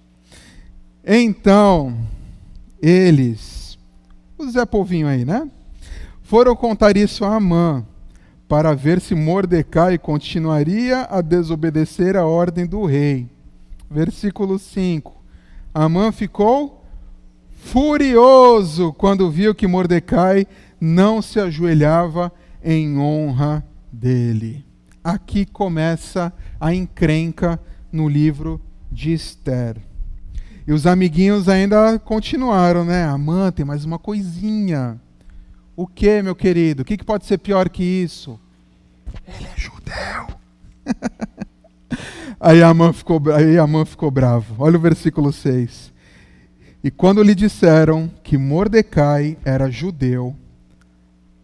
Então, 1.05 1.97
eles, 2.81 3.79
o 4.39 4.49
Zé 4.51 4.65
Povinho 4.65 5.07
aí, 5.07 5.25
né? 5.25 5.51
Foram 6.25 6.57
contar 6.57 6.97
isso 6.97 7.25
a 7.25 7.37
Amã, 7.37 7.87
para 8.49 8.75
ver 8.75 9.01
se 9.01 9.15
Mordecai 9.15 9.97
continuaria 9.97 11.07
a 11.09 11.21
desobedecer 11.21 12.17
a 12.17 12.27
ordem 12.27 12.67
do 12.67 12.85
rei 12.85 13.33
versículo 13.95 14.59
5. 14.59 15.15
Amã 15.73 16.11
ficou 16.11 16.85
furioso 17.63 18.93
quando 18.93 19.31
viu 19.31 19.55
que 19.55 19.69
Mordecai 19.69 20.47
não 20.81 21.23
se 21.23 21.39
ajoelhava 21.39 22.33
em 22.63 22.99
honra 22.99 23.65
dele. 23.93 24.67
Aqui 25.03 25.47
começa 25.47 26.33
a 26.59 26.75
encrenca 26.75 27.61
no 27.93 28.09
livro 28.09 28.61
de 28.91 29.13
Esther. 29.13 29.77
E 30.67 30.73
os 30.73 30.87
amiguinhos 30.87 31.49
ainda 31.49 31.99
continuaram, 31.99 32.85
né? 32.85 33.05
Amã, 33.05 33.53
tem 33.53 33.65
mais 33.65 33.85
uma 33.85 33.99
coisinha. 33.99 35.01
O 35.77 35.87
que, 35.87 36.23
meu 36.23 36.35
querido? 36.35 36.83
O 36.83 36.85
que, 36.85 36.97
que 36.97 37.05
pode 37.05 37.27
ser 37.27 37.39
pior 37.39 37.69
que 37.69 37.83
isso? 37.83 38.39
Ele 39.27 39.47
é 39.47 39.57
judeu. 39.57 40.39
Aí 42.39 42.63
Amã 42.63 42.93
ficou, 42.93 43.23
aí 43.33 43.57
Amã 43.57 43.87
ficou 43.87 44.11
bravo. 44.11 44.57
Olha 44.59 44.77
o 44.77 44.81
versículo 44.81 45.33
6. 45.33 45.93
E 46.83 46.91
quando 46.91 47.23
lhe 47.23 47.35
disseram 47.35 48.11
que 48.23 48.37
Mordecai 48.37 49.39
era 49.45 49.71
judeu, 49.71 50.37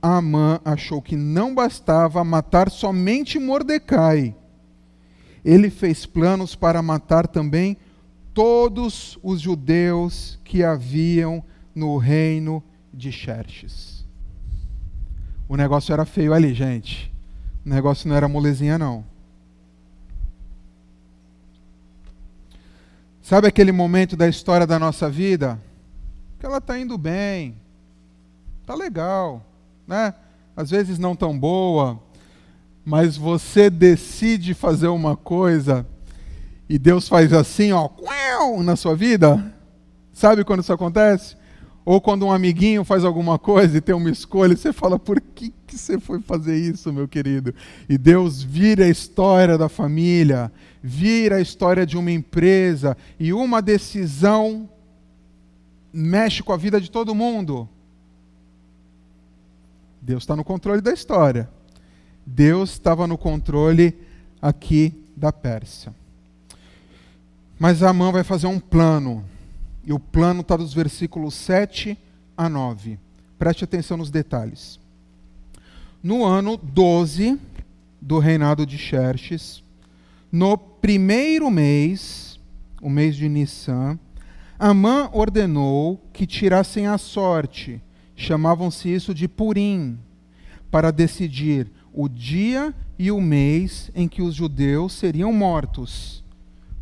Amã 0.02 0.60
achou 0.62 1.00
que 1.00 1.16
não 1.16 1.54
bastava 1.54 2.22
matar 2.22 2.70
somente 2.70 3.38
Mordecai. 3.38 4.34
Ele 5.42 5.70
fez 5.70 6.04
planos 6.04 6.54
para 6.54 6.82
matar 6.82 7.26
também 7.26 7.78
todos 8.34 9.18
os 9.22 9.40
judeus 9.40 10.38
que 10.44 10.62
haviam 10.62 11.42
no 11.74 11.96
reino 11.96 12.62
de 12.92 13.10
Xerxes. 13.10 13.89
O 15.50 15.56
negócio 15.56 15.92
era 15.92 16.04
feio 16.04 16.32
ali, 16.32 16.54
gente. 16.54 17.12
O 17.66 17.68
negócio 17.68 18.08
não 18.08 18.14
era 18.14 18.28
molezinha, 18.28 18.78
não. 18.78 19.04
Sabe 23.20 23.48
aquele 23.48 23.72
momento 23.72 24.16
da 24.16 24.28
história 24.28 24.64
da 24.64 24.78
nossa 24.78 25.10
vida 25.10 25.60
que 26.38 26.46
ela 26.46 26.58
está 26.58 26.78
indo 26.78 26.96
bem, 26.96 27.56
tá 28.64 28.76
legal, 28.76 29.44
né? 29.88 30.14
Às 30.56 30.70
vezes 30.70 31.00
não 31.00 31.16
tão 31.16 31.36
boa, 31.36 32.00
mas 32.84 33.16
você 33.16 33.68
decide 33.68 34.54
fazer 34.54 34.86
uma 34.86 35.16
coisa 35.16 35.84
e 36.68 36.78
Deus 36.78 37.08
faz 37.08 37.32
assim, 37.32 37.72
ó, 37.72 37.90
na 38.62 38.76
sua 38.76 38.94
vida. 38.94 39.52
Sabe 40.12 40.44
quando 40.44 40.60
isso 40.60 40.72
acontece? 40.72 41.36
Ou 41.84 42.00
quando 42.00 42.26
um 42.26 42.32
amiguinho 42.32 42.84
faz 42.84 43.04
alguma 43.04 43.38
coisa 43.38 43.78
e 43.78 43.80
tem 43.80 43.94
uma 43.94 44.10
escolha, 44.10 44.56
você 44.56 44.72
fala, 44.72 44.98
por 44.98 45.20
que, 45.20 45.52
que 45.66 45.78
você 45.78 45.98
foi 45.98 46.20
fazer 46.20 46.56
isso, 46.56 46.92
meu 46.92 47.08
querido? 47.08 47.54
E 47.88 47.96
Deus 47.96 48.42
vira 48.42 48.84
a 48.84 48.88
história 48.88 49.56
da 49.56 49.68
família, 49.68 50.52
vira 50.82 51.36
a 51.36 51.40
história 51.40 51.86
de 51.86 51.96
uma 51.96 52.10
empresa, 52.10 52.96
e 53.18 53.32
uma 53.32 53.62
decisão 53.62 54.68
mexe 55.92 56.42
com 56.42 56.52
a 56.52 56.56
vida 56.56 56.80
de 56.80 56.90
todo 56.90 57.14
mundo. 57.14 57.68
Deus 60.00 60.22
está 60.22 60.34
no 60.36 60.44
controle 60.44 60.80
da 60.80 60.92
história. 60.92 61.48
Deus 62.24 62.70
estava 62.70 63.06
no 63.06 63.18
controle 63.18 63.98
aqui 64.40 64.94
da 65.16 65.32
Pérsia. 65.32 65.94
Mas 67.58 67.82
Amã 67.82 68.10
vai 68.10 68.24
fazer 68.24 68.46
um 68.46 68.58
plano. 68.58 69.24
E 69.84 69.92
o 69.92 69.98
plano 69.98 70.40
está 70.42 70.56
dos 70.56 70.74
versículos 70.74 71.34
7 71.34 71.96
a 72.36 72.48
9. 72.48 72.98
Preste 73.38 73.64
atenção 73.64 73.96
nos 73.96 74.10
detalhes. 74.10 74.78
No 76.02 76.24
ano 76.24 76.56
12 76.56 77.38
do 78.00 78.18
reinado 78.18 78.64
de 78.64 78.78
Xerxes, 78.78 79.62
no 80.32 80.56
primeiro 80.56 81.50
mês, 81.50 82.38
o 82.80 82.88
mês 82.88 83.16
de 83.16 83.28
Nissan, 83.28 83.98
Amã 84.58 85.08
ordenou 85.12 85.98
que 86.12 86.26
tirassem 86.26 86.86
a 86.86 86.98
sorte, 86.98 87.82
chamavam-se 88.14 88.88
isso 88.88 89.14
de 89.14 89.26
Purim, 89.26 89.98
para 90.70 90.90
decidir 90.90 91.70
o 91.92 92.08
dia 92.08 92.74
e 92.98 93.10
o 93.10 93.20
mês 93.20 93.90
em 93.94 94.06
que 94.06 94.20
os 94.22 94.34
judeus 94.34 94.92
seriam 94.92 95.32
mortos. 95.32 96.22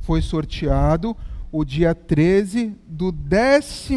Foi 0.01 0.21
sorteado 0.21 1.17
o 1.51 1.65
dia 1.65 1.95
13 1.95 2.75
do 2.87 3.11
12 3.11 3.97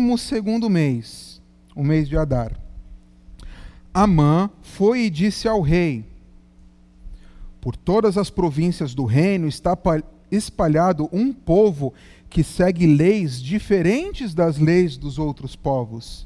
mês, 0.70 1.42
o 1.76 1.84
mês 1.84 2.08
de 2.08 2.18
Adar. 2.18 2.58
Amã 3.94 4.50
foi 4.62 5.02
e 5.02 5.10
disse 5.10 5.48
ao 5.48 5.62
rei: 5.62 6.06
Por 7.60 7.76
todas 7.76 8.18
as 8.18 8.30
províncias 8.30 8.94
do 8.94 9.04
reino 9.04 9.48
está 9.48 9.78
espalhado 10.32 11.10
um 11.12 11.34
povo 11.34 11.94
que 12.30 12.44
segue 12.44 12.88
leis 12.88 13.42
diferentes 13.42 14.34
das 14.34 14.58
leis 14.58 14.96
dos 14.96 15.20
outros 15.20 15.56
povos. 15.56 16.26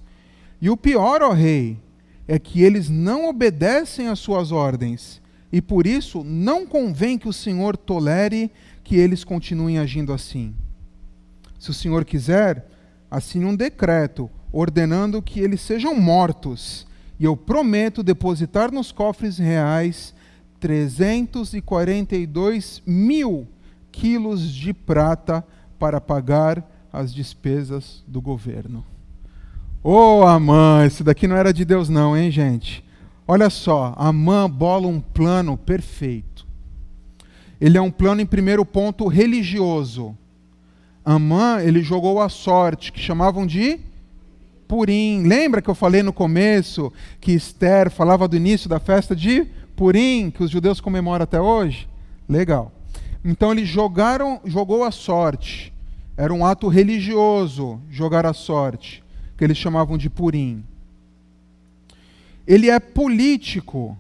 E 0.62 0.70
o 0.70 0.78
pior, 0.78 1.24
ó 1.24 1.32
rei, 1.32 1.80
é 2.28 2.38
que 2.38 2.62
eles 2.62 2.88
não 2.88 3.28
obedecem 3.28 4.08
às 4.08 4.20
suas 4.20 4.52
ordens, 4.52 5.22
e 5.52 5.62
por 5.62 5.88
isso 5.88 6.24
não 6.24 6.68
convém 6.68 7.18
que 7.18 7.28
o 7.28 7.34
Senhor 7.34 7.76
tolere 7.76 8.52
que 8.84 8.96
eles 8.96 9.24
continuem 9.24 9.80
agindo 9.80 10.14
assim. 10.14 10.54
Se 11.66 11.72
o 11.72 11.74
Senhor 11.74 12.06
quiser, 12.06 12.70
assine 13.10 13.44
um 13.44 13.56
decreto 13.56 14.30
ordenando 14.52 15.20
que 15.20 15.40
eles 15.40 15.62
sejam 15.62 16.00
mortos, 16.00 16.86
e 17.20 17.26
eu 17.26 17.36
prometo 17.36 18.04
depositar 18.04 18.72
nos 18.72 18.92
cofres 18.92 19.40
reais 19.40 20.14
342 20.60 22.84
mil 22.86 23.48
quilos 23.92 24.48
de 24.48 24.76
prata 24.76 25.44
para 25.80 26.00
pagar 26.00 26.64
as 26.94 27.12
despesas 27.12 28.04
do 28.08 28.22
governo. 28.22 28.86
Ô 29.84 30.20
oh, 30.20 30.28
Amã, 30.28 30.86
esse 30.86 31.04
daqui 31.04 31.28
não 31.28 31.36
era 31.36 31.52
de 31.52 31.66
Deus 31.66 31.90
não, 31.90 32.16
hein, 32.16 32.30
gente? 32.30 32.86
Olha 33.28 33.50
só, 33.50 33.96
Amã 33.98 34.48
bola 34.48 34.86
um 34.86 35.02
plano 35.02 35.58
perfeito. 35.58 36.46
Ele 37.60 37.76
é 37.76 37.82
um 37.82 37.90
plano, 37.90 38.22
em 38.22 38.26
primeiro 38.28 38.64
ponto, 38.64 39.08
religioso. 39.08 40.16
Amã, 41.06 41.62
ele 41.62 41.84
jogou 41.84 42.20
a 42.20 42.28
sorte, 42.28 42.92
que 42.92 43.00
chamavam 43.00 43.46
de 43.46 43.80
Purim. 44.68 45.22
Lembra 45.22 45.62
que 45.62 45.70
eu 45.70 45.76
falei 45.76 46.02
no 46.02 46.12
começo 46.12 46.92
que 47.22 47.32
Esther 47.32 47.92
falava 47.92 48.28
do 48.28 48.36
início 48.36 48.68
da 48.68 48.80
festa 48.80 49.16
de 49.16 49.46
Purim, 49.76 50.32
que 50.32 50.44
os 50.44 50.50
judeus 50.50 50.82
comemoram 50.82 51.22
até 51.22 51.40
hoje? 51.40 51.88
Legal. 52.28 52.72
Então 53.24 53.52
eles 53.52 53.68
jogaram, 53.70 54.42
jogou 54.46 54.84
a 54.84 54.90
sorte. 54.90 55.72
Era 56.18 56.34
um 56.34 56.44
ato 56.44 56.68
religioso 56.70 57.80
jogar 57.92 58.26
a 58.26 58.34
sorte, 58.34 59.04
que 59.38 59.44
eles 59.44 59.58
chamavam 59.58 60.00
de 60.00 60.10
Purim. 60.10 60.64
Ele 62.48 62.68
é 62.68 62.80
político. 62.80 63.96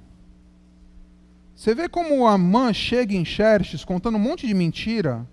Você 1.55 1.75
vê 1.75 1.87
como 1.87 2.25
Amã 2.25 2.73
chega 2.73 3.13
em 3.13 3.23
Xerxes 3.23 3.85
contando 3.85 4.15
um 4.15 4.19
monte 4.19 4.47
de 4.47 4.55
mentira? 4.55 5.23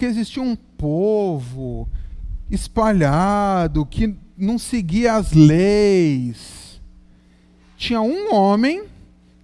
que 0.00 0.06
existia 0.06 0.42
um 0.42 0.56
povo 0.80 1.86
espalhado 2.50 3.84
que 3.84 4.16
não 4.34 4.58
seguia 4.58 5.14
as 5.14 5.34
leis. 5.34 6.80
Tinha 7.76 8.00
um 8.00 8.34
homem 8.34 8.84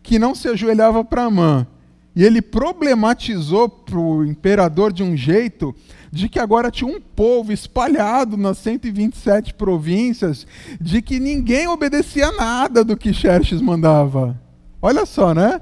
que 0.03 0.19
não 0.19 0.35
se 0.35 0.49
ajoelhava 0.49 1.05
para 1.05 1.25
Amã. 1.25 1.67
E 2.15 2.25
ele 2.25 2.41
problematizou 2.41 3.69
para 3.69 3.99
o 3.99 4.25
imperador 4.25 4.91
de 4.91 5.03
um 5.03 5.15
jeito 5.15 5.75
de 6.11 6.31
que 6.31 6.39
agora 6.39 6.71
tinha 6.71 6.91
um 6.91 6.99
povo 6.99 7.53
espalhado 7.53 8.39
nas 8.39 8.57
127 8.57 9.53
províncias, 9.53 10.47
de 10.81 11.03
que 11.03 11.21
ninguém 11.21 11.69
obedecia 11.69 12.33
nada 12.33 12.83
do 12.83 12.97
que 12.97 13.13
Xerxes 13.13 13.61
mandava. 13.61 14.41
Olha 14.81 15.05
só, 15.05 15.35
né? 15.35 15.61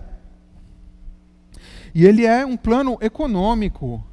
E 1.92 2.06
ele 2.06 2.24
é 2.24 2.46
um 2.46 2.56
plano 2.56 2.96
econômico 3.00 4.04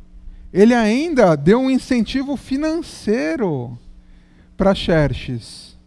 ele 0.54 0.74
ainda 0.74 1.36
deu 1.36 1.60
um 1.60 1.70
incentivo 1.70 2.36
financeiro 2.36 3.78
para 4.58 4.76
Xerxes. 4.76 5.78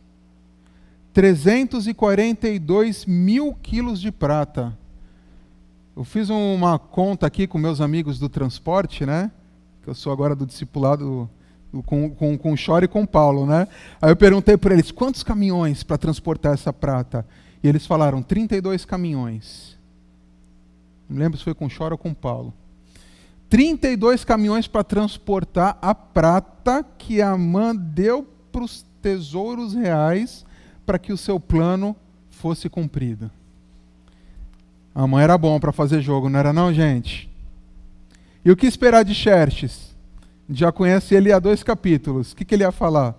342 1.12 3.07
mil 3.07 3.55
quilos 3.55 4.00
de 4.00 4.11
prata. 4.11 4.77
Eu 5.96 6.03
fiz 6.03 6.29
uma 6.29 6.79
conta 6.79 7.27
aqui 7.27 7.46
com 7.46 7.57
meus 7.57 7.81
amigos 7.81 8.18
do 8.18 8.29
transporte, 8.29 9.07
né? 9.07 9.31
Que 9.83 9.90
eu 9.90 9.94
sou 9.94 10.12
agora 10.12 10.35
do 10.35 10.44
discipulado 10.44 11.31
com, 11.87 12.11
com, 12.11 12.37
com 12.37 12.53
o 12.53 12.57
Chore 12.57 12.87
e 12.87 12.88
com 12.88 13.03
o 13.03 13.07
Paulo, 13.07 13.46
né? 13.46 13.68
Aí 14.03 14.11
eu 14.11 14.16
perguntei 14.16 14.57
para 14.57 14.74
eles, 14.74 14.90
quantos 14.90 15.22
caminhões 15.22 15.85
para 15.85 15.98
transportar 15.98 16.55
essa 16.55 16.72
prata? 16.72 17.24
E 17.62 17.68
eles 17.68 17.87
falaram, 17.87 18.22
32 18.22 18.85
caminhões. 18.85 19.79
Não 21.09 21.18
lembro 21.18 21.38
se 21.38 21.44
foi 21.44 21.55
com 21.55 21.66
o 21.66 21.70
Chore 21.70 21.92
ou 21.92 21.98
com 21.98 22.11
o 22.11 22.14
Paulo. 22.14 22.53
32 23.55 24.25
caminhões 24.25 24.67
para 24.67 24.83
transportar 24.83 25.79
a 25.81 25.95
prata 25.95 26.85
que 26.99 27.23
Amã 27.23 27.73
deu 27.73 28.25
para 28.51 28.64
os 28.64 28.85
tesouros 29.01 29.75
reais 29.75 30.45
para 30.85 30.99
que 30.99 31.12
o 31.12 31.17
seu 31.17 31.38
plano 31.38 31.95
fosse 32.31 32.69
cumprido. 32.69 33.31
Amã 34.93 35.23
era 35.23 35.38
bom 35.38 35.61
para 35.61 35.71
fazer 35.71 36.03
jogo, 36.03 36.29
não 36.29 36.40
era 36.40 36.53
não, 36.53 36.75
gente? 36.75 37.31
E 38.45 38.51
o 38.51 38.57
que 38.57 38.67
esperar 38.67 39.05
de 39.05 39.14
Xerxes? 39.14 39.95
Já 40.51 40.73
conhece 40.73 41.14
ele 41.14 41.31
há 41.31 41.38
dois 41.38 41.62
capítulos. 41.62 42.33
O 42.33 42.37
que, 42.37 42.45
que 42.45 42.57
ele 42.57 42.64
ia 42.64 42.73
falar? 42.73 43.14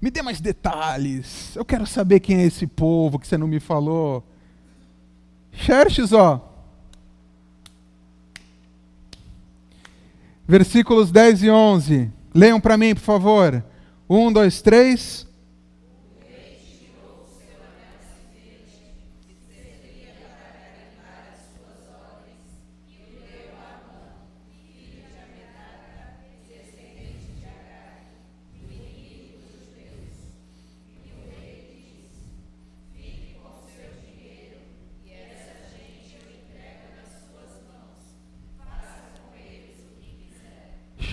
Me 0.00 0.08
dê 0.08 0.22
mais 0.22 0.40
detalhes. 0.40 1.56
Eu 1.56 1.64
quero 1.64 1.84
saber 1.84 2.20
quem 2.20 2.36
é 2.36 2.44
esse 2.44 2.64
povo 2.64 3.18
que 3.18 3.26
você 3.26 3.36
não 3.36 3.48
me 3.48 3.58
falou. 3.58 4.24
Xerxes, 5.50 6.12
ó, 6.12 6.53
versículos 10.46 11.10
10 11.10 11.42
e 11.44 11.50
11. 11.50 12.10
Leiam 12.34 12.60
para 12.60 12.76
mim, 12.76 12.94
por 12.94 13.00
favor. 13.00 13.64
Um, 14.08 14.32
dois, 14.32 14.60
três. 14.60 15.26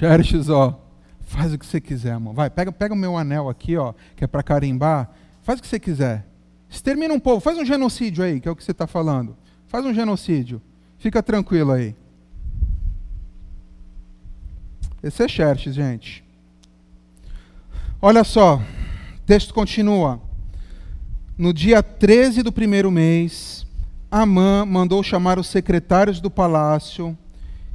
Xerxes, 0.02 0.50
ó, 0.50 0.82
faz 1.20 1.54
o 1.54 1.60
que 1.60 1.66
você 1.66 1.80
quiser, 1.80 2.14
amor. 2.14 2.34
Vai, 2.34 2.50
pega, 2.50 2.72
pega 2.72 2.92
o 2.92 2.98
meu 2.98 3.16
anel 3.16 3.48
aqui, 3.48 3.78
ó, 3.78 3.94
que 4.16 4.24
é 4.24 4.28
para 4.28 4.42
carimbar. 4.42 5.12
Faz 5.44 5.60
o 5.60 5.62
que 5.62 5.68
você 5.68 5.80
quiser. 5.80 6.26
Extermina 6.68 7.14
um 7.14 7.20
povo, 7.20 7.40
faz 7.40 7.56
um 7.56 7.64
genocídio 7.64 8.24
aí, 8.24 8.40
que 8.40 8.48
é 8.48 8.52
o 8.52 8.56
que 8.56 8.64
você 8.64 8.72
está 8.72 8.88
falando. 8.88 9.38
Faz 9.68 9.86
um 9.86 9.94
genocídio. 9.94 10.60
Fica 10.98 11.22
tranquilo 11.22 11.72
aí. 11.72 11.96
Esse 15.04 15.24
é 15.24 15.28
Xerxes, 15.28 15.76
gente. 15.76 16.24
Olha 18.02 18.24
só, 18.24 18.56
o 18.56 19.22
texto 19.28 19.54
continua. 19.54 20.20
No 21.38 21.54
dia 21.54 21.84
13 21.84 22.42
do 22.42 22.52
primeiro 22.52 22.90
mês, 22.90 23.68
Amã 24.10 24.66
mandou 24.66 25.04
chamar 25.04 25.38
os 25.38 25.46
secretários 25.46 26.20
do 26.20 26.32
palácio, 26.32 27.16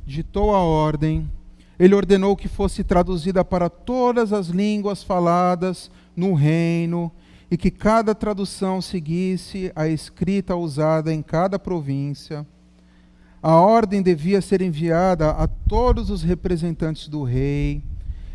ditou 0.05 0.53
a 0.53 0.59
ordem. 0.59 1.31
Ele 1.79 1.95
ordenou 1.95 2.35
que 2.37 2.49
fosse 2.49 2.83
traduzida 2.83 3.45
para 3.45 3.69
todas 3.69 4.33
as 4.33 4.49
línguas 4.49 5.03
faladas 5.03 5.91
no 6.17 6.33
reino 6.35 7.13
e 7.51 7.57
que 7.57 7.71
cada 7.71 8.15
tradução 8.15 8.81
seguisse 8.81 9.71
a 9.77 9.87
escrita 9.87 10.57
usada 10.57 11.13
em 11.13 11.23
cada 11.23 11.59
província. 11.59 12.47
A 13.43 13.55
ordem 13.55 14.03
devia 14.03 14.41
ser 14.41 14.63
enviada 14.63 15.31
a 15.31 15.47
todos 15.47 16.11
os 16.11 16.23
representantes 16.23 17.09
do 17.09 17.23
rei 17.23 17.83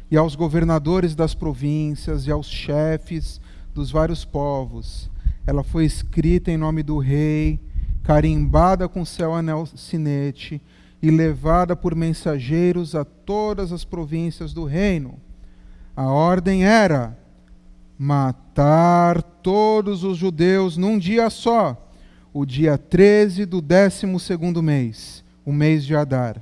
e 0.10 0.16
aos 0.16 0.36
governadores 0.36 1.16
das 1.16 1.34
províncias 1.34 2.28
e 2.28 2.32
aos 2.32 2.48
chefes 2.48 3.42
dos 3.74 3.92
vários 3.92 4.24
povos. 4.24 5.10
Ela 5.46 5.64
foi 5.64 5.86
escrita 5.86 6.52
em 6.52 6.58
nome 6.58 6.84
do 6.84 7.00
rei, 7.00 7.60
carimbada 8.04 8.88
com 8.88 9.04
seu 9.04 9.34
anel 9.34 9.66
sinete 9.66 10.62
e 11.02 11.10
levada 11.10 11.76
por 11.76 11.95
mensageiros 11.95 12.95
a 12.95 13.04
todas 13.04 13.72
as 13.72 13.84
províncias 13.84 14.54
do 14.54 14.66
reino. 14.66 15.20
A 15.95 16.06
ordem 16.06 16.64
era 16.64 17.18
matar 17.97 19.22
todos 19.22 20.04
os 20.04 20.18
judeus 20.18 20.78
num 20.78 20.97
dia 20.97 21.30
só, 21.30 21.89
o 22.34 22.45
dia 22.45 22.78
13 22.78 23.45
do 23.45 23.62
décimo 23.62 24.20
segundo 24.20 24.62
mês, 24.62 25.24
o 25.45 25.52
mês 25.52 25.86
de 25.86 25.95
Adar. 25.95 26.41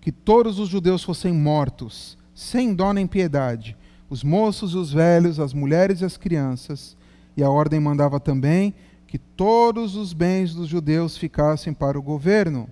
Que 0.00 0.12
todos 0.12 0.58
os 0.58 0.68
judeus 0.68 1.02
fossem 1.02 1.32
mortos 1.32 2.16
sem 2.34 2.72
dó 2.72 2.92
nem 2.92 3.04
piedade, 3.04 3.76
os 4.08 4.22
moços 4.22 4.72
e 4.72 4.76
os 4.76 4.92
velhos, 4.92 5.40
as 5.40 5.52
mulheres 5.52 6.00
e 6.00 6.04
as 6.04 6.16
crianças. 6.16 6.96
E 7.36 7.42
a 7.42 7.50
ordem 7.50 7.80
mandava 7.80 8.20
também 8.20 8.74
que 9.08 9.18
todos 9.18 9.96
os 9.96 10.12
bens 10.12 10.54
dos 10.54 10.68
judeus 10.68 11.16
ficassem 11.16 11.74
para 11.74 11.98
o 11.98 12.02
governo. 12.02 12.68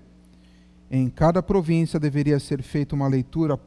Em 0.89 1.09
cada 1.09 1.43
província 1.43 1.99
deveria 1.99 2.39
ser 2.39 2.61
feita 2.61 2.95
uma 2.95 3.07
leitura 3.07 3.59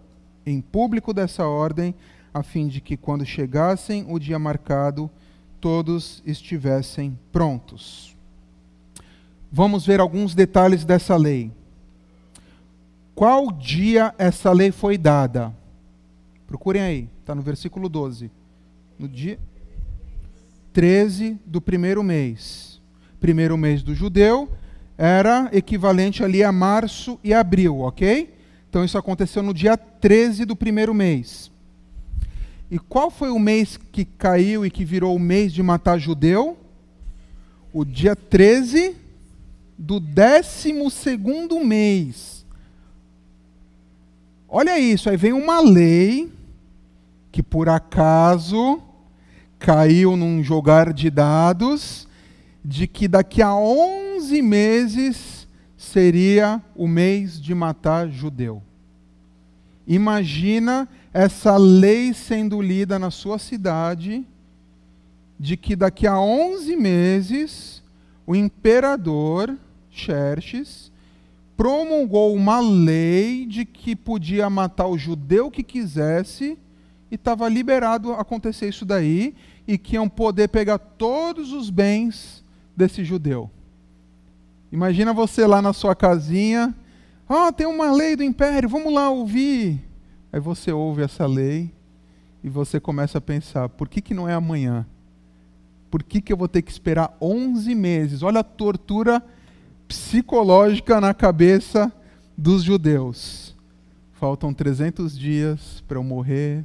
em 0.46 0.60
público 0.60 1.12
dessa 1.12 1.46
ordem, 1.46 1.94
a 2.32 2.42
fim 2.42 2.66
de 2.66 2.80
que, 2.80 2.96
quando 2.96 3.26
chegassem 3.26 4.06
o 4.08 4.18
dia 4.18 4.38
marcado, 4.38 5.10
todos 5.60 6.22
estivessem 6.24 7.18
prontos. 7.30 8.16
Vamos 9.52 9.84
ver 9.84 10.00
alguns 10.00 10.34
detalhes 10.34 10.84
dessa 10.84 11.16
lei. 11.16 11.52
Qual 13.14 13.52
dia 13.52 14.14
essa 14.16 14.50
lei 14.52 14.70
foi 14.70 14.96
dada? 14.96 15.54
Procurem 16.46 16.82
aí, 16.82 17.08
está 17.20 17.34
no 17.34 17.42
versículo 17.42 17.88
12. 17.88 18.30
No 18.98 19.06
dia 19.06 19.38
13 20.72 21.38
do 21.44 21.60
primeiro 21.60 22.02
mês. 22.02 22.80
Primeiro 23.20 23.58
mês 23.58 23.82
do 23.82 23.94
judeu 23.94 24.48
era 25.02 25.48
equivalente 25.50 26.22
ali 26.22 26.44
a 26.44 26.52
março 26.52 27.18
e 27.24 27.32
abril, 27.32 27.80
ok? 27.80 28.34
Então 28.68 28.84
isso 28.84 28.98
aconteceu 28.98 29.42
no 29.42 29.54
dia 29.54 29.74
13 29.74 30.44
do 30.44 30.54
primeiro 30.54 30.92
mês. 30.92 31.50
E 32.70 32.78
qual 32.78 33.10
foi 33.10 33.30
o 33.30 33.38
mês 33.38 33.78
que 33.90 34.04
caiu 34.04 34.64
e 34.66 34.70
que 34.70 34.84
virou 34.84 35.16
o 35.16 35.18
mês 35.18 35.54
de 35.54 35.62
matar 35.62 35.96
judeu? 35.96 36.58
O 37.72 37.82
dia 37.82 38.14
13 38.14 38.94
do 39.78 39.98
12 39.98 40.90
segundo 40.90 41.64
mês. 41.64 42.44
Olha 44.46 44.78
isso, 44.78 45.08
aí 45.08 45.16
vem 45.16 45.32
uma 45.32 45.60
lei 45.60 46.30
que 47.32 47.42
por 47.42 47.70
acaso 47.70 48.82
caiu 49.58 50.14
num 50.14 50.44
jogar 50.44 50.92
de 50.92 51.08
dados 51.08 52.06
de 52.64 52.86
que 52.86 53.08
daqui 53.08 53.42
a 53.42 53.54
11 53.54 54.42
meses 54.42 55.48
seria 55.76 56.62
o 56.74 56.86
mês 56.86 57.40
de 57.40 57.54
matar 57.54 58.08
judeu. 58.08 58.62
Imagina 59.86 60.88
essa 61.12 61.56
lei 61.56 62.12
sendo 62.12 62.60
lida 62.60 62.98
na 62.98 63.10
sua 63.10 63.38
cidade 63.38 64.24
de 65.38 65.56
que 65.56 65.74
daqui 65.74 66.06
a 66.06 66.20
11 66.20 66.76
meses 66.76 67.82
o 68.26 68.36
imperador 68.36 69.56
Xerxes 69.90 70.92
promulgou 71.56 72.34
uma 72.34 72.60
lei 72.60 73.46
de 73.46 73.64
que 73.64 73.96
podia 73.96 74.48
matar 74.48 74.86
o 74.86 74.96
judeu 74.96 75.50
que 75.50 75.62
quisesse 75.62 76.56
e 77.10 77.14
estava 77.16 77.48
liberado 77.48 78.12
acontecer 78.12 78.68
isso 78.68 78.84
daí 78.84 79.34
e 79.66 79.76
que 79.76 79.96
iam 79.96 80.08
poder 80.08 80.48
pegar 80.48 80.78
todos 80.78 81.52
os 81.52 81.70
bens 81.70 82.39
desse 82.80 83.04
judeu. 83.04 83.50
Imagina 84.72 85.12
você 85.12 85.46
lá 85.46 85.62
na 85.62 85.72
sua 85.72 85.94
casinha, 85.94 86.74
ah, 87.28 87.48
oh, 87.48 87.52
tem 87.52 87.66
uma 87.66 87.92
lei 87.92 88.16
do 88.16 88.22
império, 88.22 88.68
vamos 88.68 88.92
lá 88.92 89.08
ouvir. 89.10 89.84
Aí 90.32 90.40
você 90.40 90.72
ouve 90.72 91.02
essa 91.02 91.26
lei 91.26 91.72
e 92.42 92.48
você 92.48 92.80
começa 92.80 93.18
a 93.18 93.20
pensar, 93.20 93.68
por 93.68 93.88
que, 93.88 94.00
que 94.00 94.14
não 94.14 94.28
é 94.28 94.34
amanhã? 94.34 94.86
Por 95.90 96.02
que, 96.02 96.20
que 96.20 96.32
eu 96.32 96.36
vou 96.36 96.48
ter 96.48 96.62
que 96.62 96.70
esperar 96.70 97.16
11 97.20 97.74
meses? 97.74 98.22
Olha 98.22 98.40
a 98.40 98.44
tortura 98.44 99.22
psicológica 99.86 101.00
na 101.00 101.12
cabeça 101.12 101.92
dos 102.36 102.62
judeus. 102.62 103.56
Faltam 104.12 104.54
300 104.54 105.18
dias 105.18 105.82
para 105.86 105.98
eu 105.98 106.04
morrer, 106.04 106.64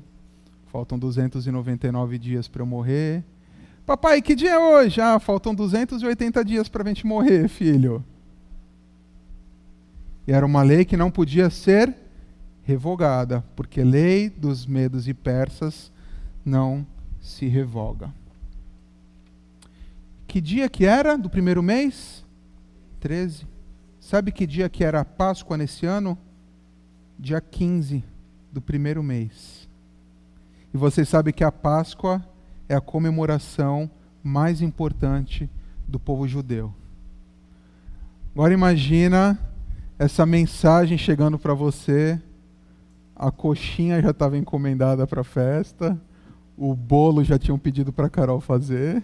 Faltam 0.75 0.99
299 0.99 2.17
dias 2.17 2.49
para 2.49 2.61
eu 2.61 2.65
morrer. 2.65 3.23
Papai, 3.85 4.19
que 4.19 4.33
dia 4.33 4.53
é 4.53 4.57
hoje? 4.57 4.99
Ah, 4.99 5.19
faltam 5.19 5.53
280 5.53 6.43
dias 6.43 6.67
para 6.67 6.83
a 6.83 6.87
gente 6.87 7.05
morrer, 7.05 7.47
filho. 7.47 8.03
E 10.27 10.31
era 10.31 10.43
uma 10.43 10.63
lei 10.63 10.83
que 10.83 10.97
não 10.97 11.11
podia 11.11 11.51
ser 11.51 11.95
revogada, 12.63 13.45
porque 13.55 13.83
lei 13.83 14.27
dos 14.27 14.65
medos 14.65 15.07
e 15.07 15.13
persas 15.13 15.91
não 16.43 16.85
se 17.21 17.45
revoga. 17.45 18.11
Que 20.27 20.41
dia 20.41 20.67
que 20.67 20.83
era 20.83 21.15
do 21.15 21.29
primeiro 21.29 21.61
mês? 21.61 22.25
13. 22.99 23.45
Sabe 23.99 24.31
que 24.31 24.47
dia 24.47 24.67
que 24.67 24.83
era 24.83 25.01
a 25.01 25.05
Páscoa 25.05 25.57
nesse 25.57 25.85
ano? 25.85 26.17
Dia 27.19 27.39
15 27.39 28.03
do 28.51 28.59
primeiro 28.59 29.03
mês. 29.03 29.69
E 30.73 30.77
vocês 30.77 31.07
sabem 31.07 31.31
que 31.31 31.43
a 31.43 31.51
Páscoa 31.51 32.25
é 32.67 32.75
a 32.75 32.81
comemoração 32.81 33.89
mais 34.23 34.61
importante 34.61 35.49
do 35.87 35.99
povo 35.99 36.27
judeu. 36.27 36.73
Agora 38.33 38.53
imagina 38.53 39.39
essa 39.97 40.25
mensagem 40.25 40.97
chegando 40.97 41.39
para 41.39 41.53
você, 41.53 42.21
a 43.15 43.31
coxinha 43.31 44.01
já 44.01 44.09
estava 44.09 44.37
encomendada 44.37 45.07
para 45.07 45.21
a 45.21 45.23
festa, 45.23 45.99
o 46.57 46.75
bolo 46.75 47.23
já 47.23 47.37
tinham 47.37 47.57
pedido 47.57 47.93
para 47.93 48.09
Carol 48.09 48.41
fazer, 48.41 49.03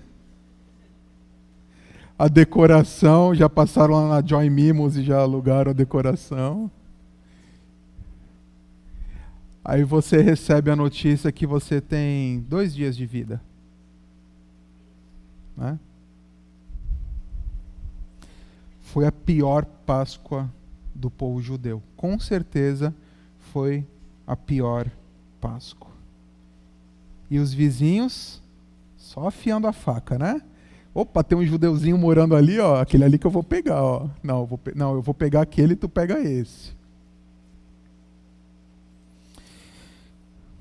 a 2.18 2.28
decoração, 2.28 3.34
já 3.34 3.50
passaram 3.50 3.96
lá 3.96 4.10
na 4.22 4.28
Joy 4.28 4.50
Mimos 4.50 4.96
e 4.96 5.04
já 5.04 5.20
alugaram 5.20 5.72
a 5.72 5.74
decoração. 5.74 6.70
Aí 9.64 9.84
você 9.84 10.22
recebe 10.22 10.70
a 10.70 10.76
notícia 10.76 11.32
que 11.32 11.48
você 11.48 11.80
tem 11.82 12.42
dois 12.42 12.76
dias 12.76 12.96
de 12.96 13.06
vida. 13.06 13.42
Né? 15.62 15.80
Foi 18.82 19.06
a 19.06 19.12
pior 19.12 19.64
Páscoa 19.86 20.52
do 20.94 21.12
povo 21.12 21.40
judeu. 21.40 21.82
Com 21.96 22.20
certeza 22.20 22.94
foi 23.54 23.86
a 24.26 24.36
pior 24.36 24.88
Páscoa. 25.40 25.92
E 27.30 27.38
os 27.38 27.54
vizinhos 27.54 28.42
só 28.98 29.28
afiando 29.28 29.68
a 29.68 29.72
faca, 29.72 30.18
né? 30.18 30.42
Opa, 30.94 31.24
tem 31.24 31.38
um 31.38 31.46
judeuzinho 31.46 31.98
morando 31.98 32.36
ali, 32.36 32.60
ó, 32.60 32.82
aquele 32.82 33.04
ali 33.04 33.18
que 33.18 33.26
eu 33.26 33.32
vou 33.32 33.44
pegar, 33.44 33.82
ó. 33.82 34.10
Não, 34.22 34.42
eu 34.42 34.46
vou, 34.46 34.60
não, 34.76 34.94
eu 34.96 35.02
vou 35.02 35.14
pegar 35.14 35.42
aquele 35.42 35.76
tu 35.76 35.88
pega 35.88 36.20
esse. 36.20 36.74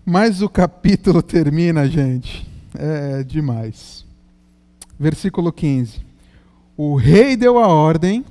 Mas 0.04 0.42
o 0.42 0.48
capítulo 0.48 1.22
termina, 1.24 1.88
gente, 1.88 2.46
é 2.74 3.24
demais. 3.24 4.04
Versículo 5.00 5.50
15. 5.50 6.02
O 6.76 6.94
rei 6.94 7.34
deu 7.34 7.58
a 7.58 7.66
ordem 7.66 8.22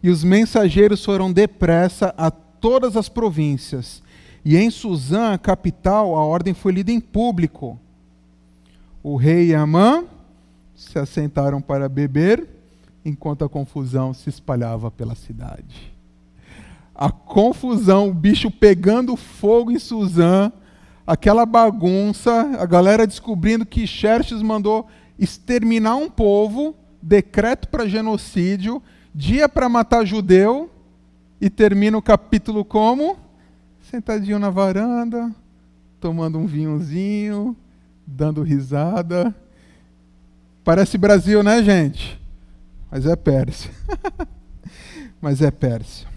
e 0.00 0.08
os 0.08 0.22
mensageiros 0.22 1.04
foram 1.04 1.32
depressa 1.32 2.14
a 2.16 2.30
todas 2.30 2.96
as 2.96 3.08
províncias. 3.08 4.00
E 4.44 4.56
em 4.56 4.70
Suzã, 4.70 5.32
a 5.32 5.38
capital, 5.38 6.14
a 6.14 6.24
ordem 6.24 6.54
foi 6.54 6.70
lida 6.70 6.92
em 6.92 7.00
público. 7.00 7.76
O 9.02 9.16
rei 9.16 9.48
e 9.48 9.54
Amã 9.54 10.04
se 10.76 10.96
assentaram 10.96 11.60
para 11.60 11.88
beber, 11.88 12.46
enquanto 13.04 13.44
a 13.44 13.48
confusão 13.48 14.14
se 14.14 14.30
espalhava 14.30 14.92
pela 14.92 15.16
cidade. 15.16 15.92
a 16.94 17.10
confusão, 17.10 18.10
o 18.10 18.14
bicho 18.14 18.48
pegando 18.50 19.16
fogo 19.16 19.72
em 19.72 19.78
Suzã, 19.78 20.52
aquela 21.06 21.44
bagunça, 21.44 22.56
a 22.60 22.66
galera 22.66 23.06
descobrindo 23.06 23.66
que 23.66 23.86
Xerxes 23.86 24.40
mandou 24.40 24.86
exterminar 25.20 25.96
um 25.96 26.08
povo, 26.08 26.74
decreto 27.02 27.68
para 27.68 27.86
genocídio, 27.86 28.82
dia 29.14 29.46
para 29.48 29.68
matar 29.68 30.06
judeu, 30.06 30.70
e 31.38 31.50
termina 31.50 31.96
o 31.98 32.02
capítulo 32.02 32.64
como? 32.64 33.18
Sentadinho 33.90 34.38
na 34.38 34.48
varanda, 34.48 35.30
tomando 36.00 36.38
um 36.38 36.46
vinhozinho, 36.46 37.54
dando 38.06 38.42
risada. 38.42 39.34
Parece 40.64 40.96
Brasil, 40.96 41.42
né, 41.42 41.62
gente? 41.62 42.18
Mas 42.90 43.04
é 43.06 43.14
Pérsia. 43.14 43.70
Mas 45.20 45.42
é 45.42 45.50
Pérsia. 45.50 46.08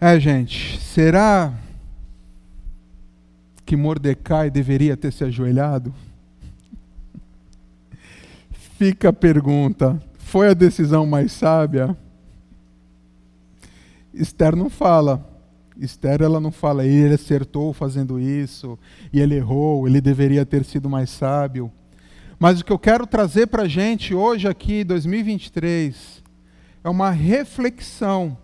É, 0.00 0.18
gente, 0.18 0.80
será 0.80 1.52
que 3.70 3.76
Mordecai 3.76 4.50
deveria 4.50 4.96
ter 4.96 5.12
se 5.12 5.22
ajoelhado? 5.22 5.94
Fica 8.50 9.10
a 9.10 9.12
pergunta: 9.12 10.02
foi 10.18 10.48
a 10.48 10.54
decisão 10.54 11.06
mais 11.06 11.30
sábia? 11.30 11.96
Esther 14.12 14.56
não 14.56 14.68
fala. 14.68 15.24
Esther 15.78 16.20
ela 16.20 16.40
não 16.40 16.50
fala, 16.50 16.84
ele 16.84 17.14
acertou 17.14 17.72
fazendo 17.72 18.18
isso, 18.18 18.76
e 19.12 19.20
ele 19.20 19.36
errou, 19.36 19.86
ele 19.86 20.00
deveria 20.00 20.44
ter 20.44 20.64
sido 20.64 20.90
mais 20.90 21.08
sábio. 21.08 21.70
Mas 22.40 22.60
o 22.60 22.64
que 22.64 22.72
eu 22.72 22.78
quero 22.78 23.06
trazer 23.06 23.46
para 23.46 23.62
a 23.62 23.68
gente 23.68 24.12
hoje 24.12 24.48
aqui, 24.48 24.82
2023, 24.82 26.24
é 26.82 26.88
uma 26.88 27.10
reflexão 27.10 28.36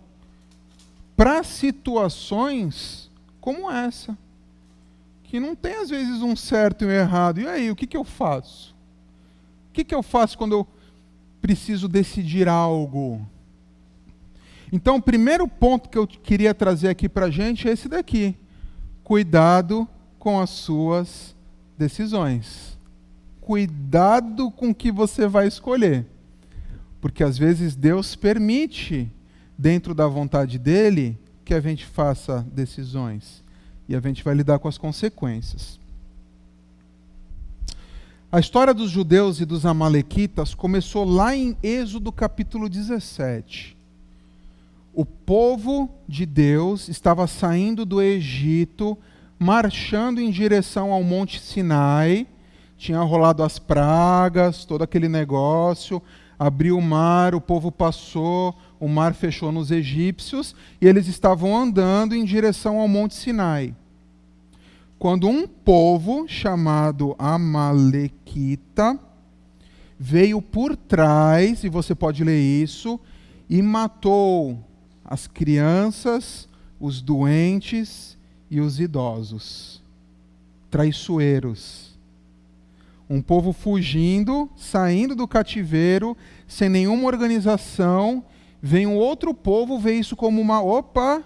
para 1.17 1.43
situações 1.43 3.11
como 3.41 3.69
essa, 3.69 4.17
que 5.27 5.41
não 5.41 5.55
tem 5.55 5.75
às 5.75 5.89
vezes 5.89 6.21
um 6.21 6.35
certo 6.35 6.83
e 6.83 6.87
um 6.87 6.91
errado. 6.91 7.41
E 7.41 7.47
aí, 7.47 7.69
o 7.69 7.75
que, 7.75 7.85
que 7.85 7.97
eu 7.97 8.05
faço? 8.05 8.73
O 9.69 9.73
que, 9.73 9.83
que 9.83 9.93
eu 9.93 10.01
faço 10.01 10.37
quando 10.37 10.53
eu 10.53 10.67
preciso 11.41 11.87
decidir 11.87 12.47
algo? 12.47 13.27
Então, 14.71 14.95
o 14.95 15.01
primeiro 15.01 15.45
ponto 15.47 15.89
que 15.89 15.97
eu 15.97 16.07
queria 16.07 16.53
trazer 16.53 16.87
aqui 16.87 17.09
para 17.09 17.25
a 17.25 17.29
gente 17.29 17.67
é 17.67 17.73
esse 17.73 17.89
daqui: 17.89 18.35
cuidado 19.03 19.87
com 20.17 20.39
as 20.39 20.49
suas 20.49 21.35
decisões. 21.77 22.77
Cuidado 23.41 24.49
com 24.49 24.69
o 24.69 24.75
que 24.75 24.91
você 24.91 25.27
vai 25.27 25.47
escolher. 25.47 26.05
Porque 27.01 27.23
às 27.23 27.37
vezes 27.37 27.75
Deus 27.75 28.15
permite 28.15 29.11
dentro 29.57 29.93
da 29.93 30.07
vontade 30.07 30.57
dele 30.57 31.17
que 31.43 31.53
a 31.53 31.59
gente 31.59 31.85
faça 31.85 32.45
decisões 32.51 33.45
e 33.87 33.95
a 33.95 33.99
gente 33.99 34.23
vai 34.23 34.33
lidar 34.33 34.59
com 34.59 34.67
as 34.67 34.77
consequências. 34.77 35.79
A 38.29 38.39
história 38.39 38.73
dos 38.73 38.91
judeus 38.91 39.39
e 39.39 39.45
dos 39.45 39.65
amalequitas 39.65 40.53
começou 40.53 41.05
lá 41.05 41.35
em 41.35 41.55
Êxodo 41.63 42.11
capítulo 42.11 42.67
17. 42.67 43.77
O 44.93 45.05
povo 45.05 45.89
de 46.07 46.25
Deus 46.25 46.89
estava 46.89 47.25
saindo 47.25 47.85
do 47.85 48.01
Egito, 48.01 48.97
marchando 49.39 50.19
em 50.19 50.29
direção 50.29 50.91
ao 50.91 51.03
Monte 51.03 51.39
Sinai. 51.39 52.27
Tinha 52.77 52.99
rolado 52.99 53.43
as 53.43 53.57
pragas, 53.57 54.65
todo 54.65 54.83
aquele 54.83 55.07
negócio. 55.07 56.01
Abriu 56.37 56.77
o 56.77 56.81
mar, 56.81 57.33
o 57.33 57.39
povo 57.39 57.71
passou, 57.71 58.53
o 58.79 58.87
mar 58.87 59.13
fechou 59.13 59.51
nos 59.51 59.71
egípcios 59.71 60.55
e 60.79 60.87
eles 60.87 61.07
estavam 61.07 61.55
andando 61.55 62.15
em 62.15 62.23
direção 62.23 62.77
ao 62.79 62.87
Monte 62.87 63.15
Sinai. 63.15 63.75
Quando 64.99 65.27
um 65.27 65.47
povo 65.47 66.27
chamado 66.27 67.15
Amalequita 67.19 68.99
veio 69.99 70.41
por 70.41 70.75
trás, 70.75 71.63
e 71.63 71.69
você 71.69 71.93
pode 71.95 72.23
ler 72.23 72.39
isso, 72.39 72.99
e 73.49 73.61
matou 73.61 74.59
as 75.03 75.27
crianças, 75.27 76.47
os 76.79 77.01
doentes 77.01 78.17
e 78.49 78.59
os 78.59 78.79
idosos. 78.79 79.81
Traiçoeiros. 80.69 81.97
Um 83.09 83.21
povo 83.21 83.53
fugindo, 83.53 84.49
saindo 84.55 85.15
do 85.15 85.27
cativeiro, 85.27 86.17
sem 86.47 86.69
nenhuma 86.69 87.07
organização 87.07 88.23
Vem 88.61 88.87
um 88.87 88.95
outro 88.95 89.33
povo, 89.33 89.79
vê 89.79 89.93
isso 89.93 90.15
como 90.15 90.41
uma, 90.41 90.61
opa, 90.61 91.23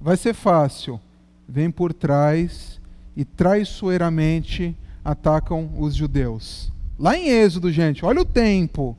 vai 0.00 0.16
ser 0.16 0.34
fácil. 0.34 1.00
Vem 1.48 1.70
por 1.70 1.92
trás 1.92 2.80
e 3.16 3.24
traiçoeiramente 3.24 4.76
atacam 5.04 5.70
os 5.78 5.94
judeus. 5.94 6.72
Lá 6.98 7.16
em 7.16 7.28
Êxodo, 7.28 7.72
gente, 7.72 8.04
olha 8.04 8.20
o 8.20 8.24
tempo. 8.24 8.96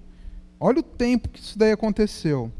Olha 0.59 0.80
o 0.80 0.84
tempo 0.84 1.30
que 1.30 1.39
isso 1.39 1.57
daí 1.57 1.72
aconteceu. 1.72 2.51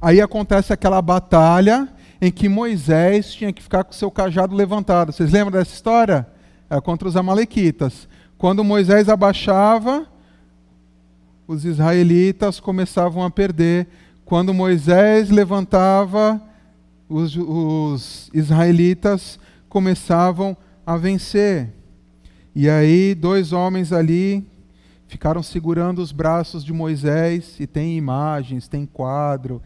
Aí 0.00 0.20
acontece 0.20 0.72
aquela 0.72 1.02
batalha 1.02 1.88
em 2.20 2.30
que 2.30 2.48
Moisés 2.48 3.32
tinha 3.34 3.52
que 3.52 3.62
ficar 3.62 3.84
com 3.84 3.92
seu 3.92 4.10
cajado 4.10 4.54
levantado. 4.54 5.12
Vocês 5.12 5.32
lembram 5.32 5.58
dessa 5.58 5.74
história? 5.74 6.26
É 6.70 6.80
contra 6.80 7.08
os 7.08 7.16
amalequitas. 7.16 8.08
Quando 8.36 8.62
Moisés 8.62 9.08
abaixava, 9.08 10.06
os 11.48 11.64
israelitas 11.64 12.60
começavam 12.60 13.24
a 13.24 13.30
perder. 13.30 13.88
Quando 14.24 14.52
Moisés 14.52 15.30
levantava, 15.30 16.40
os, 17.08 17.34
os 17.34 18.30
israelitas 18.34 19.40
começavam 19.66 20.54
a 20.86 20.98
vencer. 20.98 21.72
E 22.54 22.68
aí, 22.68 23.14
dois 23.14 23.52
homens 23.52 23.92
ali 23.92 24.46
ficaram 25.06 25.42
segurando 25.42 26.02
os 26.02 26.12
braços 26.12 26.62
de 26.62 26.72
Moisés, 26.72 27.58
e 27.58 27.66
tem 27.66 27.96
imagens, 27.96 28.68
tem 28.68 28.84
quadro, 28.84 29.62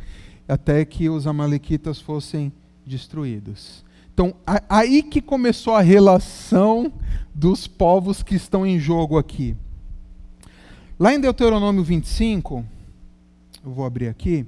até 0.46 0.84
que 0.84 1.08
os 1.08 1.26
amalequitas 1.26 2.00
fossem 2.00 2.52
destruídos. 2.86 3.84
Então, 4.14 4.34
aí 4.68 5.02
que 5.02 5.20
começou 5.20 5.74
a 5.74 5.80
relação 5.80 6.92
dos 7.34 7.66
povos 7.66 8.22
que 8.22 8.36
estão 8.36 8.64
em 8.64 8.78
jogo 8.78 9.18
aqui. 9.18 9.56
Lá 11.02 11.12
em 11.12 11.18
Deuteronômio 11.18 11.82
25, 11.82 12.64
eu 13.64 13.72
vou 13.72 13.84
abrir 13.84 14.06
aqui, 14.06 14.46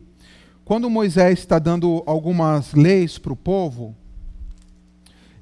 quando 0.65 0.89
Moisés 0.89 1.41
está 1.41 1.59
dando 1.59 2.05
algumas 2.07 2.75
leis 2.75 3.19
para 3.19 3.33
o 3.33 3.37
povo, 3.37 3.93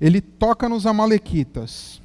ele 0.01 0.23
toca 0.23 0.71
nos 0.71 0.87
Amalequitas. 0.87 2.01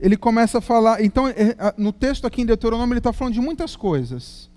Ele 0.00 0.16
começa 0.16 0.56
a 0.56 0.60
falar. 0.62 1.04
Então, 1.04 1.28
é, 1.28 1.34
no 1.76 1.92
texto 1.92 2.26
aqui 2.26 2.40
em 2.40 2.46
Deuteronômio, 2.46 2.94
ele 2.94 3.00
está 3.00 3.12
falando 3.12 3.34
de 3.34 3.40
muitas 3.42 3.76
coisas. 3.76 4.48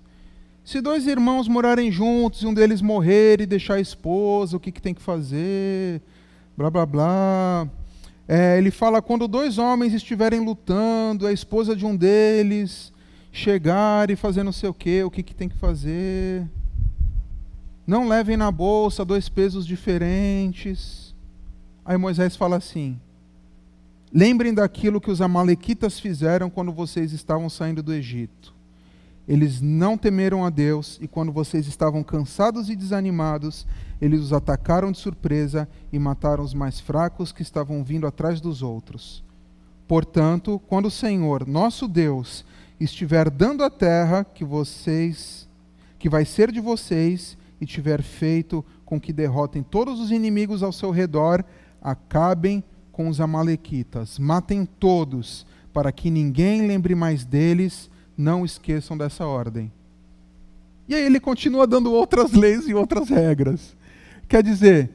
Se 0.64 0.80
dois 0.80 1.06
irmãos 1.06 1.46
morarem 1.46 1.92
juntos 1.92 2.40
e 2.40 2.46
um 2.46 2.54
deles 2.54 2.80
morrer 2.80 3.42
e 3.42 3.46
deixar 3.46 3.74
a 3.74 3.80
esposa, 3.80 4.56
o 4.56 4.60
que, 4.60 4.72
que 4.72 4.80
tem 4.80 4.94
que 4.94 5.02
fazer? 5.02 6.00
Blá, 6.56 6.70
blá, 6.70 6.86
blá. 6.86 7.68
É, 8.26 8.56
ele 8.58 8.70
fala: 8.70 9.02
quando 9.02 9.28
dois 9.28 9.58
homens 9.58 9.92
estiverem 9.92 10.40
lutando, 10.40 11.26
a 11.26 11.32
esposa 11.32 11.76
de 11.76 11.84
um 11.84 11.96
deles 11.96 12.92
chegar 13.30 14.10
e 14.10 14.16
fazer 14.16 14.42
não 14.42 14.52
sei 14.52 14.68
o 14.68 14.74
que, 14.74 15.02
o 15.02 15.10
que, 15.10 15.22
que 15.22 15.34
tem 15.34 15.48
que 15.48 15.56
fazer. 15.56 16.48
Não 17.86 18.08
levem 18.08 18.36
na 18.36 18.50
bolsa 18.50 19.04
dois 19.04 19.28
pesos 19.28 19.66
diferentes. 19.66 21.14
Aí 21.84 21.96
Moisés 21.96 22.34
fala 22.36 22.56
assim: 22.56 22.98
Lembrem 24.12 24.54
daquilo 24.54 25.00
que 25.00 25.10
os 25.10 25.20
Amalequitas 25.20 25.98
fizeram 25.98 26.48
quando 26.48 26.72
vocês 26.72 27.12
estavam 27.12 27.50
saindo 27.50 27.82
do 27.82 27.92
Egito. 27.92 28.54
Eles 29.26 29.60
não 29.60 29.96
temeram 29.96 30.44
a 30.44 30.50
Deus, 30.50 30.98
e 31.00 31.08
quando 31.08 31.32
vocês 31.32 31.66
estavam 31.66 32.02
cansados 32.02 32.68
e 32.68 32.76
desanimados, 32.76 33.66
eles 34.04 34.20
os 34.20 34.32
atacaram 34.34 34.92
de 34.92 34.98
surpresa 34.98 35.66
e 35.90 35.98
mataram 35.98 36.44
os 36.44 36.52
mais 36.52 36.78
fracos 36.78 37.32
que 37.32 37.40
estavam 37.40 37.82
vindo 37.82 38.06
atrás 38.06 38.38
dos 38.38 38.60
outros. 38.60 39.24
Portanto, 39.88 40.60
quando 40.68 40.86
o 40.86 40.90
Senhor, 40.90 41.46
nosso 41.46 41.88
Deus, 41.88 42.44
estiver 42.78 43.30
dando 43.30 43.64
a 43.64 43.70
terra 43.70 44.22
que 44.22 44.44
vocês 44.44 45.48
que 45.98 46.10
vai 46.10 46.26
ser 46.26 46.52
de 46.52 46.60
vocês 46.60 47.38
e 47.58 47.64
tiver 47.64 48.02
feito 48.02 48.62
com 48.84 49.00
que 49.00 49.10
derrotem 49.10 49.62
todos 49.62 49.98
os 49.98 50.10
inimigos 50.10 50.62
ao 50.62 50.70
seu 50.70 50.90
redor, 50.90 51.42
acabem 51.80 52.62
com 52.92 53.08
os 53.08 53.22
amalequitas, 53.22 54.18
matem 54.18 54.66
todos, 54.66 55.46
para 55.72 55.90
que 55.90 56.10
ninguém 56.10 56.66
lembre 56.66 56.94
mais 56.94 57.24
deles 57.24 57.90
não 58.18 58.44
esqueçam 58.44 58.98
dessa 58.98 59.24
ordem. 59.24 59.72
E 60.86 60.94
aí 60.94 61.06
ele 61.06 61.18
continua 61.18 61.66
dando 61.66 61.90
outras 61.90 62.32
leis 62.32 62.68
e 62.68 62.74
outras 62.74 63.08
regras. 63.08 63.74
Quer 64.28 64.42
dizer, 64.42 64.90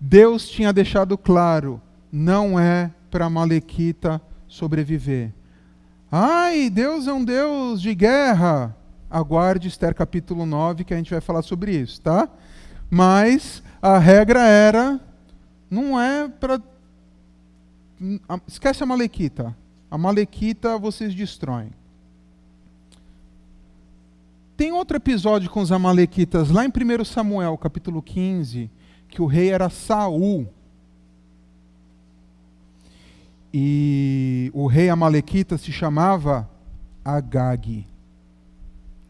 Deus 0.00 0.48
tinha 0.48 0.72
deixado 0.72 1.16
claro, 1.16 1.80
não 2.12 2.58
é 2.58 2.90
para 3.10 3.30
Malequita 3.30 4.20
sobreviver. 4.46 5.32
Ai, 6.10 6.70
Deus 6.70 7.06
é 7.06 7.12
um 7.12 7.24
Deus 7.24 7.80
de 7.80 7.94
guerra. 7.94 8.76
aguarde 9.10 9.68
Esther 9.68 9.94
capítulo 9.94 10.44
9, 10.44 10.84
que 10.84 10.94
a 10.94 10.96
gente 10.96 11.10
vai 11.10 11.20
falar 11.20 11.42
sobre 11.42 11.72
isso, 11.72 12.00
tá? 12.00 12.28
Mas 12.90 13.62
a 13.80 13.98
regra 13.98 14.46
era, 14.46 15.00
não 15.70 16.00
é 16.00 16.28
para. 16.28 16.60
Esquece 18.46 18.82
a 18.82 18.86
Malequita. 18.86 19.56
A 19.90 19.96
Malequita 19.96 20.78
vocês 20.78 21.14
destroem. 21.14 21.70
Tem 24.56 24.72
outro 24.72 24.96
episódio 24.96 25.50
com 25.50 25.60
os 25.60 25.70
Amalequitas, 25.70 26.48
lá 26.48 26.64
em 26.64 26.68
1 26.68 27.04
Samuel, 27.04 27.58
capítulo 27.58 28.00
15, 28.00 28.70
que 29.06 29.20
o 29.20 29.26
rei 29.26 29.50
era 29.50 29.68
Saul. 29.68 30.48
E 33.52 34.50
o 34.54 34.66
rei 34.66 34.88
Amalequita 34.88 35.58
se 35.58 35.70
chamava 35.70 36.48
Agag. 37.04 37.86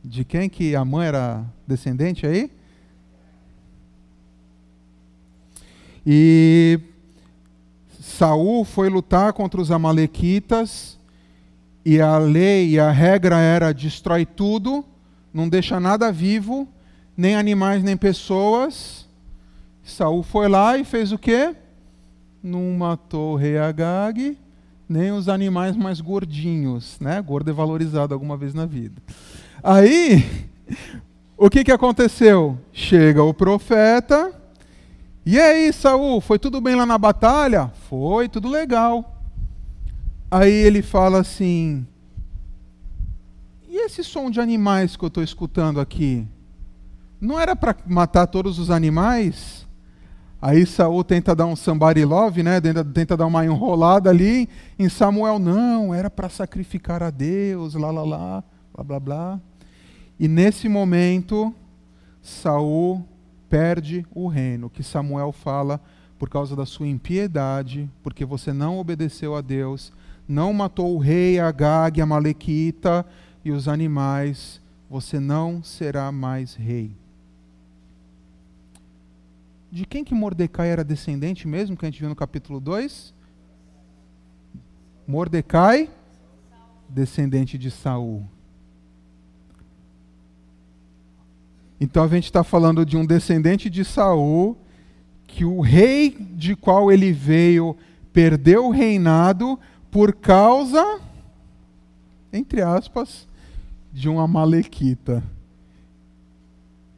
De 0.03 0.24
quem 0.24 0.49
que 0.49 0.74
a 0.74 0.84
mãe 0.84 1.07
era 1.07 1.44
descendente 1.64 2.26
aí? 2.26 2.51
E 6.05 6.80
Saul 8.01 8.64
foi 8.64 8.88
lutar 8.88 9.32
contra 9.32 9.61
os 9.61 9.70
amalequitas 9.70 10.99
e 11.84 12.01
a 12.01 12.18
lei 12.18 12.70
e 12.70 12.80
a 12.80 12.90
regra 12.90 13.38
era 13.38 13.72
destrói 13.72 14.26
tudo, 14.26 14.84
não 15.37 15.51
deixa 15.51 15.78
nada 15.78 16.11
vivo, 16.11 16.66
nem 17.14 17.37
animais 17.37 17.82
nem 17.82 17.95
pessoas. 17.95 19.07
Saul 19.84 20.22
foi 20.22 20.49
lá 20.49 20.78
e 20.78 20.84
fez 20.84 21.12
o 21.12 21.18
quê? 21.18 21.55
Não 22.43 22.72
matou 22.72 23.34
o 23.34 23.37
rei 23.37 23.59
Agag, 23.59 24.39
nem 24.89 25.12
os 25.12 25.28
animais 25.28 25.76
mais 25.76 26.01
gordinhos, 26.01 26.99
né? 27.01 27.20
Gordo 27.20 27.51
é 27.51 27.53
valorizado 27.53 28.14
alguma 28.14 28.34
vez 28.34 28.55
na 28.55 28.64
vida. 28.64 29.03
Aí, 29.62 30.24
o 31.37 31.51
que, 31.51 31.64
que 31.64 31.72
aconteceu? 31.72 32.59
Chega 32.72 33.22
o 33.22 33.34
profeta 33.34 34.32
e 35.26 35.39
aí, 35.39 35.70
Saul, 35.70 36.22
foi 36.22 36.39
tudo 36.39 36.62
bem 36.62 36.76
lá 36.76 36.87
na 36.87 36.97
batalha? 36.97 37.70
Foi, 37.91 38.26
tudo 38.26 38.49
legal. 38.49 39.20
Aí 40.30 40.51
ele 40.51 40.80
fala 40.80 41.18
assim: 41.18 41.87
E 43.79 43.85
esse 43.85 44.03
som 44.03 44.31
de 44.31 44.41
animais 44.41 44.97
que 44.97 45.05
eu 45.05 45.09
estou 45.09 45.22
escutando 45.22 45.81
aqui? 45.81 46.27
Não 47.20 47.39
era 47.39 47.55
para 47.55 47.77
matar 47.87 48.27
todos 48.27 48.59
os 48.59 48.70
animais? 48.70 49.66
Aí 50.41 50.64
Saul 50.64 51.05
tenta 51.05 51.37
dar 51.37 51.45
um 51.45 51.55
somebody 51.55 52.03
love, 52.03 52.43
né? 52.43 52.59
Tenta, 52.59 52.83
tenta 52.83 53.18
dar 53.18 53.27
uma 53.27 53.45
enrolada 53.45 54.09
ali. 54.09 54.49
Em 54.79 54.89
Samuel, 54.89 55.39
não, 55.39 55.93
era 55.93 56.09
para 56.09 56.31
sacrificar 56.31 57.03
a 57.03 57.11
Deus, 57.11 57.74
lá, 57.74 57.91
lá, 57.91 58.03
lá, 58.03 58.45
blá, 58.72 58.83
blá, 58.83 58.99
blá. 58.99 59.41
E 60.18 60.27
nesse 60.27 60.70
momento, 60.70 61.55
Saul 62.22 63.05
perde 63.47 64.07
o 64.14 64.27
reino, 64.27 64.70
que 64.70 64.83
Samuel 64.83 65.33
fala 65.33 65.83
por 66.18 66.31
causa 66.31 66.57
da 66.57 66.64
sua 66.64 66.89
impiedade, 66.89 67.91
porque 68.03 68.24
você 68.24 68.55
não 68.55 68.79
obedeceu 68.79 69.37
a 69.37 69.43
Deus, 69.43 69.93
não 70.27 70.55
matou 70.55 70.97
o 70.97 70.99
rei 70.99 71.39
Agag, 71.39 72.01
a 72.01 72.07
Malequita 72.07 73.05
e 73.47 73.53
os 73.53 73.68
animais, 73.68 74.61
você 74.90 75.20
não 75.20 75.62
será 75.62 76.11
mais 76.11 76.57
rei. 76.57 76.90
De 79.70 79.86
quem 79.86 80.03
que 80.03 80.12
Mordecai 80.12 80.68
era 80.68 80.82
descendente 80.82 81.47
mesmo, 81.47 81.76
que 81.76 81.84
a 81.84 81.88
gente 81.88 82.01
viu 82.01 82.09
no 82.09 82.16
capítulo 82.16 82.59
2? 82.59 83.14
Mordecai, 85.07 85.88
descendente 86.88 87.57
de 87.57 87.70
Saul. 87.70 88.28
Então 91.80 92.03
a 92.03 92.09
gente 92.09 92.24
está 92.24 92.42
falando 92.42 92.84
de 92.84 92.97
um 92.97 93.07
descendente 93.07 93.70
de 93.70 93.84
Saul, 93.84 94.59
que 95.24 95.44
o 95.44 95.61
rei 95.61 96.11
de 96.32 96.57
qual 96.57 96.90
ele 96.90 97.12
veio 97.12 97.76
perdeu 98.12 98.66
o 98.66 98.70
reinado 98.70 99.57
por 99.88 100.16
causa, 100.16 101.01
entre 102.32 102.61
aspas, 102.61 103.28
de 103.97 104.09
uma 104.09 104.26
malequita. 104.26 105.22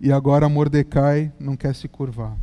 E 0.00 0.12
agora 0.12 0.48
Mordecai 0.48 1.32
não 1.38 1.56
quer 1.56 1.74
se 1.74 1.88
curvar. 1.88 2.36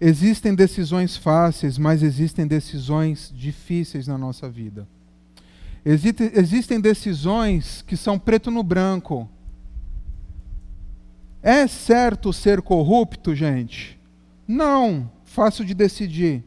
Existem 0.00 0.54
decisões 0.54 1.16
fáceis, 1.16 1.78
mas 1.78 2.02
existem 2.02 2.46
decisões 2.46 3.32
difíceis 3.34 4.06
na 4.06 4.16
nossa 4.16 4.48
vida. 4.48 4.88
Existem 5.84 6.80
decisões 6.80 7.82
que 7.82 7.96
são 7.96 8.18
preto 8.18 8.50
no 8.50 8.62
branco 8.62 9.28
é 11.42 11.66
certo 11.66 12.32
ser 12.32 12.60
corrupto, 12.60 13.34
gente? 13.34 13.98
Não, 14.46 15.10
fácil 15.24 15.64
de 15.64 15.74
decidir. 15.74 16.44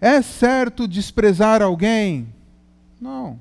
É 0.00 0.22
certo 0.22 0.86
desprezar 0.86 1.60
alguém? 1.60 2.28
Não. 3.00 3.40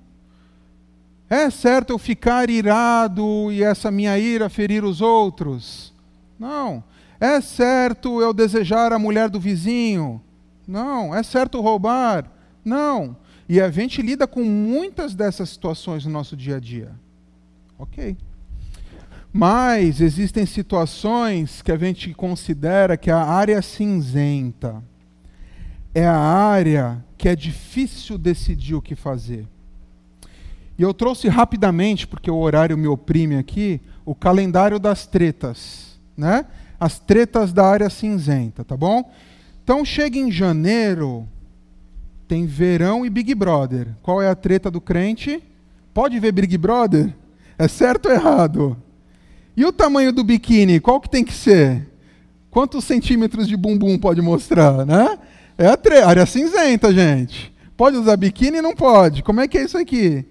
É 1.33 1.49
certo 1.49 1.89
eu 1.89 1.97
ficar 1.97 2.47
irado 2.47 3.51
e 3.51 3.63
essa 3.63 3.89
minha 3.89 4.19
ira 4.19 4.49
ferir 4.49 4.85
os 4.85 5.01
outros? 5.01 5.91
Não. 6.37 6.83
É 7.19 7.41
certo 7.41 8.21
eu 8.21 8.31
desejar 8.31 8.93
a 8.93 8.99
mulher 8.99 9.31
do 9.31 9.39
vizinho? 9.39 10.21
Não. 10.67 11.15
É 11.15 11.23
certo 11.23 11.59
roubar? 11.59 12.31
Não. 12.63 13.17
E 13.49 13.59
a 13.59 13.71
gente 13.71 13.99
lida 13.99 14.27
com 14.27 14.43
muitas 14.43 15.15
dessas 15.15 15.49
situações 15.49 16.05
no 16.05 16.11
nosso 16.11 16.37
dia 16.37 16.57
a 16.57 16.59
dia. 16.59 16.91
Ok. 17.79 18.15
Mas 19.31 20.01
existem 20.01 20.45
situações 20.45 21.63
que 21.63 21.71
a 21.71 21.77
gente 21.77 22.13
considera 22.13 22.95
que 22.95 23.09
a 23.09 23.23
área 23.23 23.59
cinzenta 23.63 24.83
é 25.95 26.05
a 26.05 26.15
área 26.15 27.03
que 27.17 27.27
é 27.27 27.35
difícil 27.35 28.19
decidir 28.19 28.75
o 28.75 28.81
que 28.83 28.95
fazer. 28.95 29.47
E 30.77 30.81
eu 30.81 30.93
trouxe 30.93 31.27
rapidamente, 31.27 32.07
porque 32.07 32.31
o 32.31 32.37
horário 32.37 32.77
me 32.77 32.87
oprime 32.87 33.35
aqui, 33.35 33.79
o 34.05 34.15
calendário 34.15 34.79
das 34.79 35.05
tretas, 35.05 35.99
né? 36.17 36.45
As 36.79 36.99
tretas 36.99 37.53
da 37.53 37.65
área 37.65 37.89
cinzenta, 37.89 38.63
tá 38.63 38.75
bom? 38.75 39.11
Então 39.63 39.85
chega 39.85 40.17
em 40.17 40.31
janeiro, 40.31 41.27
tem 42.27 42.45
verão 42.45 43.05
e 43.05 43.09
Big 43.09 43.33
Brother. 43.35 43.89
Qual 44.01 44.21
é 44.21 44.29
a 44.29 44.35
treta 44.35 44.69
do 44.69 44.81
crente? 44.81 45.41
Pode 45.93 46.19
ver 46.19 46.31
Big 46.31 46.57
Brother? 46.57 47.13
É 47.57 47.67
certo 47.67 48.07
ou 48.07 48.11
errado? 48.11 48.77
E 49.55 49.63
o 49.63 49.71
tamanho 49.71 50.11
do 50.11 50.23
biquíni, 50.23 50.79
qual 50.79 50.99
que 50.99 51.09
tem 51.09 51.23
que 51.23 51.33
ser? 51.33 51.87
Quantos 52.49 52.83
centímetros 52.83 53.47
de 53.47 53.55
bumbum 53.55 53.97
pode 53.97 54.21
mostrar, 54.21 54.85
né? 54.85 55.17
É 55.57 55.67
a 55.67 56.07
área 56.07 56.25
cinzenta, 56.25 56.91
gente. 56.91 57.53
Pode 57.77 57.95
usar 57.97 58.17
biquíni? 58.17 58.61
Não 58.61 58.75
pode. 58.75 59.21
Como 59.23 59.39
é 59.39 59.47
que 59.47 59.57
é 59.57 59.63
isso 59.63 59.77
aqui? 59.77 60.25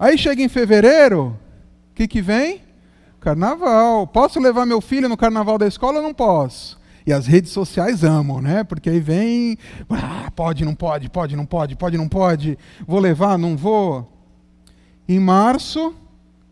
Aí 0.00 0.16
chega 0.16 0.42
em 0.42 0.48
fevereiro, 0.48 1.38
o 1.90 1.94
que, 1.94 2.08
que 2.08 2.22
vem? 2.22 2.62
Carnaval. 3.20 4.06
Posso 4.06 4.40
levar 4.40 4.64
meu 4.64 4.80
filho 4.80 5.10
no 5.10 5.16
carnaval 5.16 5.58
da 5.58 5.66
escola 5.66 5.98
ou 5.98 6.02
não 6.02 6.14
posso? 6.14 6.80
E 7.06 7.12
as 7.12 7.26
redes 7.26 7.52
sociais 7.52 8.02
amam, 8.02 8.40
né? 8.40 8.64
Porque 8.64 8.88
aí 8.88 8.98
vem, 8.98 9.58
ah, 9.90 10.32
pode, 10.34 10.64
não 10.64 10.74
pode, 10.74 11.10
pode, 11.10 11.36
não 11.36 11.44
pode, 11.44 11.76
pode, 11.76 11.98
não 11.98 12.08
pode. 12.08 12.56
Vou 12.86 12.98
levar, 12.98 13.36
não 13.36 13.58
vou. 13.58 14.10
Em 15.06 15.20
março, 15.20 15.94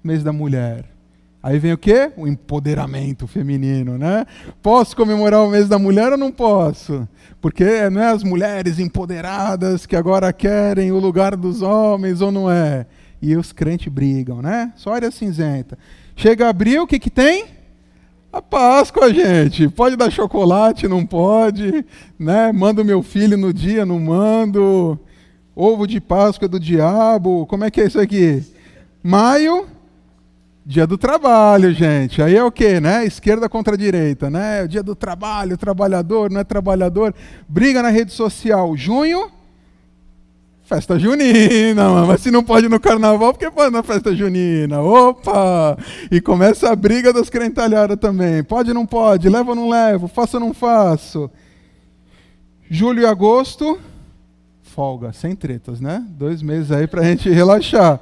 mês 0.04 0.22
da 0.22 0.30
mulher. 0.30 0.84
Aí 1.42 1.58
vem 1.58 1.72
o 1.72 1.78
quê? 1.78 2.12
O 2.18 2.26
empoderamento 2.28 3.26
feminino, 3.26 3.96
né? 3.96 4.26
Posso 4.62 4.94
comemorar 4.94 5.42
o 5.42 5.48
mês 5.48 5.70
da 5.70 5.78
mulher 5.78 6.12
ou 6.12 6.18
não 6.18 6.30
posso? 6.30 7.08
Porque 7.40 7.88
não 7.88 8.02
é 8.02 8.10
as 8.10 8.22
mulheres 8.22 8.78
empoderadas 8.78 9.86
que 9.86 9.96
agora 9.96 10.34
querem 10.34 10.92
o 10.92 10.98
lugar 10.98 11.34
dos 11.34 11.62
homens 11.62 12.20
ou 12.20 12.30
não 12.30 12.50
é? 12.50 12.84
E 13.20 13.36
os 13.36 13.52
crentes 13.52 13.92
brigam, 13.92 14.40
né? 14.40 14.72
Só 14.76 14.92
área 14.92 15.10
cinzenta. 15.10 15.78
Chega 16.16 16.48
abril, 16.48 16.82
o 16.82 16.86
que, 16.86 16.98
que 16.98 17.10
tem? 17.10 17.46
A 18.32 18.40
Páscoa, 18.40 19.12
gente. 19.12 19.68
Pode 19.68 19.96
dar 19.96 20.10
chocolate, 20.10 20.86
não 20.86 21.04
pode, 21.04 21.84
né? 22.18 22.52
Mando 22.52 22.84
meu 22.84 23.02
filho 23.02 23.36
no 23.36 23.52
dia, 23.52 23.84
não 23.84 23.98
mando. 23.98 24.98
Ovo 25.54 25.86
de 25.86 26.00
Páscoa 26.00 26.46
do 26.46 26.60
diabo. 26.60 27.46
Como 27.46 27.64
é 27.64 27.70
que 27.70 27.80
é 27.80 27.86
isso 27.86 28.00
aqui? 28.00 28.44
Maio, 29.02 29.66
Dia 30.68 30.86
do 30.86 30.98
trabalho, 30.98 31.72
gente. 31.72 32.20
Aí 32.20 32.36
é 32.36 32.44
o 32.44 32.52
quê, 32.52 32.78
né? 32.78 33.02
Esquerda 33.06 33.48
contra 33.48 33.74
direita, 33.74 34.28
né? 34.28 34.64
O 34.64 34.68
dia 34.68 34.82
do 34.82 34.94
trabalho, 34.94 35.56
trabalhador, 35.56 36.30
não 36.30 36.42
é 36.42 36.44
trabalhador. 36.44 37.14
Briga 37.48 37.80
na 37.82 37.88
rede 37.88 38.12
social. 38.12 38.76
Junho, 38.76 39.30
festa 40.68 40.98
junina, 40.98 42.04
mas 42.06 42.20
se 42.20 42.30
não 42.30 42.44
pode 42.44 42.68
no 42.68 42.78
carnaval, 42.78 43.32
por 43.32 43.38
que 43.38 43.50
pode 43.50 43.72
na 43.72 43.82
festa 43.82 44.14
junina? 44.14 44.82
Opa! 44.82 45.78
E 46.10 46.20
começa 46.20 46.70
a 46.70 46.76
briga 46.76 47.10
das 47.10 47.30
crentalhadas 47.30 47.96
também. 47.98 48.44
Pode 48.44 48.68
ou 48.68 48.74
não 48.74 48.84
pode? 48.84 49.30
Levo 49.30 49.50
ou 49.50 49.56
não 49.56 49.70
levo? 49.70 50.06
Faço 50.08 50.36
ou 50.36 50.40
não 50.40 50.52
faço? 50.52 51.30
Julho 52.70 53.00
e 53.00 53.06
agosto, 53.06 53.78
folga, 54.62 55.10
sem 55.14 55.34
tretas, 55.34 55.80
né? 55.80 56.04
Dois 56.10 56.42
meses 56.42 56.70
aí 56.70 56.86
pra 56.86 57.02
gente 57.02 57.30
relaxar. 57.30 57.98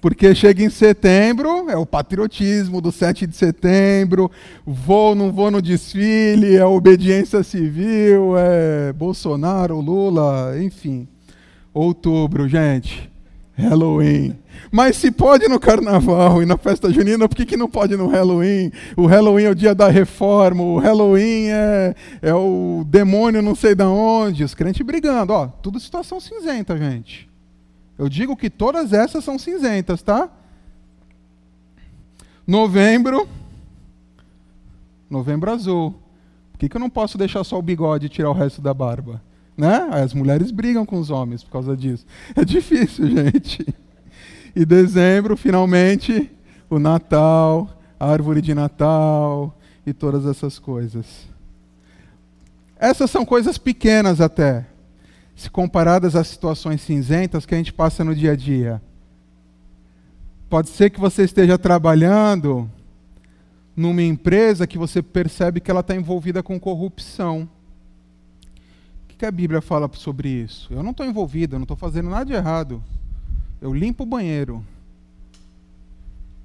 Porque 0.00 0.32
chega 0.32 0.62
em 0.62 0.70
setembro, 0.70 1.68
é 1.68 1.76
o 1.76 1.84
patriotismo 1.84 2.80
do 2.80 2.92
7 2.92 3.26
de 3.26 3.34
setembro, 3.34 4.30
vou, 4.64 5.16
não 5.16 5.32
vou 5.32 5.50
no 5.50 5.60
desfile, 5.60 6.54
é 6.54 6.64
obediência 6.64 7.42
civil, 7.42 8.38
é 8.38 8.92
Bolsonaro, 8.92 9.80
Lula, 9.80 10.54
enfim. 10.62 11.08
Outubro, 11.76 12.48
gente, 12.48 13.06
Halloween. 13.54 14.34
Mas 14.72 14.96
se 14.96 15.10
pode 15.10 15.46
no 15.46 15.60
carnaval 15.60 16.42
e 16.42 16.46
na 16.46 16.56
festa 16.56 16.90
junina, 16.90 17.28
por 17.28 17.36
que, 17.36 17.44
que 17.44 17.54
não 17.54 17.68
pode 17.68 17.94
no 17.98 18.06
Halloween? 18.06 18.72
O 18.96 19.04
Halloween 19.04 19.44
é 19.44 19.50
o 19.50 19.54
dia 19.54 19.74
da 19.74 19.90
reforma, 19.90 20.62
o 20.62 20.78
Halloween 20.78 21.48
é, 21.50 21.94
é 22.22 22.34
o 22.34 22.82
demônio 22.86 23.42
não 23.42 23.54
sei 23.54 23.74
da 23.74 23.86
onde, 23.90 24.42
os 24.42 24.54
crentes 24.54 24.86
brigando. 24.86 25.34
Ó, 25.34 25.48
tudo 25.48 25.78
situação 25.78 26.18
cinzenta, 26.18 26.78
gente. 26.78 27.28
Eu 27.98 28.08
digo 28.08 28.34
que 28.38 28.48
todas 28.48 28.94
essas 28.94 29.22
são 29.22 29.38
cinzentas, 29.38 30.00
tá? 30.00 30.30
Novembro. 32.46 33.28
Novembro 35.10 35.50
azul. 35.50 35.94
Por 36.52 36.58
que, 36.60 36.70
que 36.70 36.76
eu 36.78 36.80
não 36.80 36.88
posso 36.88 37.18
deixar 37.18 37.44
só 37.44 37.58
o 37.58 37.62
bigode 37.62 38.06
e 38.06 38.08
tirar 38.08 38.30
o 38.30 38.32
resto 38.32 38.62
da 38.62 38.72
barba? 38.72 39.20
Né? 39.56 39.88
As 39.90 40.12
mulheres 40.12 40.50
brigam 40.50 40.84
com 40.84 40.98
os 40.98 41.10
homens 41.10 41.42
por 41.42 41.50
causa 41.50 41.76
disso. 41.76 42.04
É 42.34 42.44
difícil, 42.44 43.08
gente. 43.10 43.66
E 44.54 44.64
dezembro, 44.64 45.36
finalmente, 45.36 46.30
o 46.68 46.78
Natal, 46.78 47.70
a 47.98 48.10
árvore 48.10 48.42
de 48.42 48.54
Natal 48.54 49.56
e 49.86 49.92
todas 49.92 50.26
essas 50.26 50.58
coisas. 50.58 51.28
Essas 52.78 53.10
são 53.10 53.24
coisas 53.24 53.56
pequenas 53.56 54.20
até 54.20 54.66
se 55.36 55.50
comparadas 55.50 56.16
às 56.16 56.28
situações 56.28 56.80
cinzentas 56.80 57.44
que 57.44 57.54
a 57.54 57.58
gente 57.58 57.72
passa 57.72 58.02
no 58.02 58.14
dia 58.14 58.32
a 58.32 58.36
dia. 58.36 58.80
Pode 60.48 60.70
ser 60.70 60.88
que 60.88 60.98
você 60.98 61.24
esteja 61.24 61.58
trabalhando 61.58 62.70
numa 63.76 64.02
empresa 64.02 64.66
que 64.66 64.78
você 64.78 65.02
percebe 65.02 65.60
que 65.60 65.70
ela 65.70 65.80
está 65.80 65.94
envolvida 65.94 66.42
com 66.42 66.58
corrupção. 66.58 67.46
O 69.16 69.18
que 69.18 69.24
a 69.24 69.30
Bíblia 69.30 69.62
fala 69.62 69.90
sobre 69.94 70.28
isso? 70.28 70.70
Eu 70.70 70.82
não 70.82 70.90
estou 70.90 71.06
envolvido, 71.06 71.54
eu 71.54 71.58
não 71.58 71.64
estou 71.64 71.76
fazendo 71.76 72.10
nada 72.10 72.26
de 72.26 72.34
errado. 72.34 72.84
Eu 73.62 73.72
limpo 73.72 74.02
o 74.02 74.06
banheiro. 74.06 74.62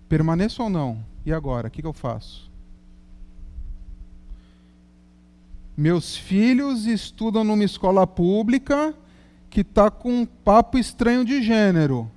Permaneço 0.08 0.64
ou 0.64 0.70
não? 0.70 1.04
E 1.26 1.34
agora? 1.34 1.68
O 1.68 1.72
que 1.72 1.86
eu 1.86 1.92
faço? 1.92 2.50
Meus 5.76 6.16
filhos 6.16 6.86
estudam 6.86 7.44
numa 7.44 7.66
escola 7.66 8.08
pública 8.08 8.96
que 9.50 9.60
está 9.60 9.92
com 9.92 10.22
um 10.22 10.26
papo 10.26 10.78
estranho 10.78 11.26
de 11.26 11.44
gênero. 11.44 12.10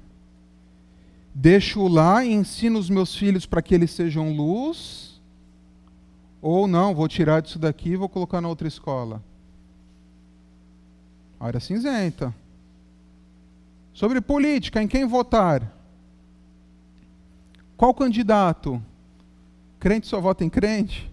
Deixo 1.35 1.89
lá 1.89 2.25
e 2.25 2.33
ensino 2.33 2.79
os 2.79 2.89
meus 2.89 3.13
filhos 3.17 3.45
para 3.45 3.61
que 3.61 3.75
eles 3.75 3.91
sejam 3.91 4.33
luz? 4.33 5.21
Ou 6.41 6.69
não, 6.69 6.95
vou 6.95 7.09
tirar 7.09 7.43
disso 7.43 7.59
daqui 7.59 7.89
e 7.91 7.97
vou 7.97 8.09
colocar 8.09 8.41
na 8.41 8.49
outra 8.49 8.69
escola? 8.69 9.21
Área 11.45 11.61
cinzenta. 11.61 12.35
Sobre 13.93 14.19
política, 14.23 14.83
em 14.83 14.89
quem 14.89 15.05
votar? 15.05 15.71
Qual 17.77 17.93
candidato? 17.93 18.83
Crente 19.79 20.07
só 20.07 20.23
vota 20.23 20.43
em 20.43 20.49
crente? 20.49 21.13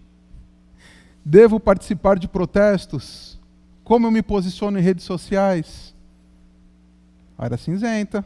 Devo 1.25 1.59
participar 1.59 2.17
de 2.17 2.29
protestos? 2.29 3.37
Como 3.83 4.07
eu 4.07 4.11
me 4.11 4.23
posiciono 4.23 4.79
em 4.79 4.81
redes 4.81 5.03
sociais? 5.03 5.93
Área 7.37 7.57
cinzenta. 7.57 8.23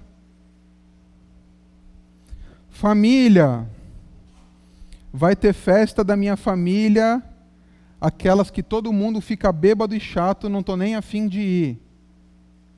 Família. 2.70 3.68
Vai 5.12 5.36
ter 5.36 5.54
festa 5.54 6.04
da 6.04 6.16
minha 6.16 6.38
família, 6.38 7.24
aquelas 8.00 8.52
que 8.52 8.62
todo 8.62 8.94
mundo 8.94 9.20
fica 9.20 9.52
bêbado 9.52 9.96
e 9.96 10.00
chato, 10.00 10.48
não 10.48 10.60
estou 10.60 10.78
nem 10.78 10.94
afim 10.94 11.28
de 11.28 11.40
ir. 11.40 11.82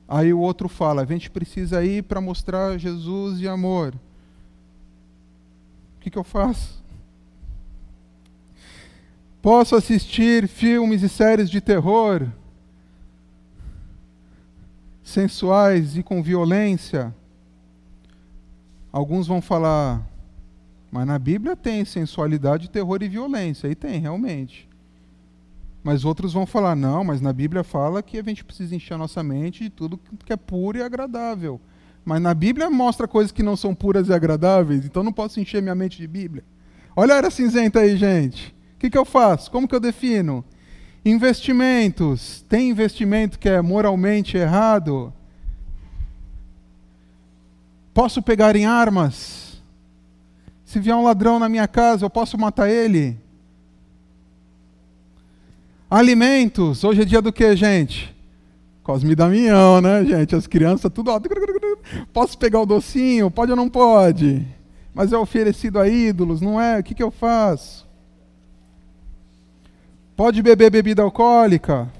Aí 0.08 0.32
o 0.32 0.40
outro 0.40 0.68
fala: 0.68 1.02
a 1.02 1.04
gente 1.04 1.30
precisa 1.30 1.84
ir 1.84 2.02
para 2.04 2.20
mostrar 2.20 2.78
Jesus 2.78 3.40
e 3.40 3.46
amor. 3.46 3.94
O 5.96 6.00
que, 6.00 6.10
que 6.10 6.18
eu 6.18 6.24
faço? 6.24 6.82
Posso 9.42 9.76
assistir 9.76 10.48
filmes 10.48 11.02
e 11.02 11.08
séries 11.08 11.50
de 11.50 11.60
terror 11.60 12.26
sensuais 15.02 15.96
e 15.96 16.02
com 16.02 16.22
violência? 16.22 17.14
Alguns 18.92 19.26
vão 19.26 19.40
falar, 19.40 20.06
mas 20.90 21.06
na 21.06 21.18
Bíblia 21.18 21.54
tem 21.54 21.84
sensualidade, 21.84 22.70
terror 22.70 23.02
e 23.02 23.08
violência. 23.08 23.68
Aí 23.68 23.74
tem, 23.74 24.00
realmente. 24.00 24.67
Mas 25.82 26.04
outros 26.04 26.32
vão 26.32 26.44
falar, 26.44 26.74
não, 26.74 27.04
mas 27.04 27.20
na 27.20 27.32
Bíblia 27.32 27.62
fala 27.62 28.02
que 28.02 28.18
a 28.18 28.22
gente 28.22 28.44
precisa 28.44 28.74
encher 28.74 28.94
a 28.94 28.98
nossa 28.98 29.22
mente 29.22 29.64
de 29.64 29.70
tudo 29.70 29.98
que 30.24 30.32
é 30.32 30.36
puro 30.36 30.78
e 30.78 30.82
agradável. 30.82 31.60
Mas 32.04 32.20
na 32.20 32.34
Bíblia 32.34 32.70
mostra 32.70 33.06
coisas 33.06 33.32
que 33.32 33.42
não 33.42 33.56
são 33.56 33.74
puras 33.74 34.08
e 34.08 34.12
agradáveis, 34.12 34.84
então 34.84 35.02
não 35.02 35.12
posso 35.12 35.40
encher 35.40 35.62
minha 35.62 35.74
mente 35.74 35.98
de 35.98 36.06
Bíblia. 36.06 36.44
Olha 36.96 37.14
a 37.14 37.18
era 37.18 37.30
cinzenta 37.30 37.80
aí, 37.80 37.96
gente. 37.96 38.54
O 38.74 38.78
que, 38.78 38.90
que 38.90 38.98
eu 38.98 39.04
faço? 39.04 39.50
Como 39.50 39.68
que 39.68 39.74
eu 39.74 39.80
defino? 39.80 40.44
Investimentos. 41.04 42.44
Tem 42.48 42.70
investimento 42.70 43.38
que 43.38 43.48
é 43.48 43.62
moralmente 43.62 44.36
errado? 44.36 45.12
Posso 47.94 48.22
pegar 48.22 48.56
em 48.56 48.66
armas? 48.66 49.62
Se 50.64 50.78
vier 50.78 50.94
um 50.94 51.02
ladrão 51.02 51.38
na 51.38 51.48
minha 51.48 51.66
casa, 51.66 52.04
eu 52.04 52.10
posso 52.10 52.36
matar 52.36 52.68
ele? 52.68 53.18
Alimentos. 55.90 56.84
Hoje 56.84 57.00
é 57.00 57.04
dia 57.04 57.22
do 57.22 57.32
que, 57.32 57.56
gente? 57.56 58.14
Cosme 58.82 59.14
Damião, 59.14 59.80
né, 59.80 60.04
gente? 60.04 60.34
As 60.36 60.46
crianças 60.46 60.92
tudo. 60.92 61.10
Posso 62.12 62.36
pegar 62.36 62.60
o 62.60 62.66
docinho? 62.66 63.30
Pode 63.30 63.52
ou 63.52 63.56
não 63.56 63.70
pode? 63.70 64.46
Mas 64.92 65.12
é 65.12 65.16
oferecido 65.16 65.78
a 65.78 65.88
ídolos, 65.88 66.42
não 66.42 66.60
é? 66.60 66.78
O 66.78 66.82
que, 66.82 66.94
que 66.94 67.02
eu 67.02 67.10
faço? 67.10 67.88
Pode 70.14 70.42
beber 70.42 70.70
bebida 70.70 71.02
alcoólica? 71.02 71.90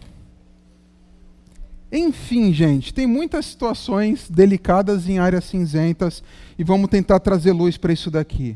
Enfim, 1.90 2.52
gente, 2.52 2.92
tem 2.92 3.06
muitas 3.06 3.46
situações 3.46 4.28
delicadas 4.28 5.08
em 5.08 5.18
áreas 5.18 5.44
cinzentas 5.44 6.22
e 6.58 6.64
vamos 6.64 6.90
tentar 6.90 7.20
trazer 7.20 7.52
luz 7.52 7.78
para 7.78 7.92
isso 7.92 8.10
daqui. 8.10 8.54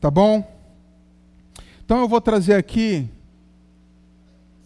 Tá 0.00 0.10
bom? 0.10 0.50
Então 1.84 2.00
eu 2.00 2.08
vou 2.08 2.20
trazer 2.20 2.54
aqui 2.54 3.10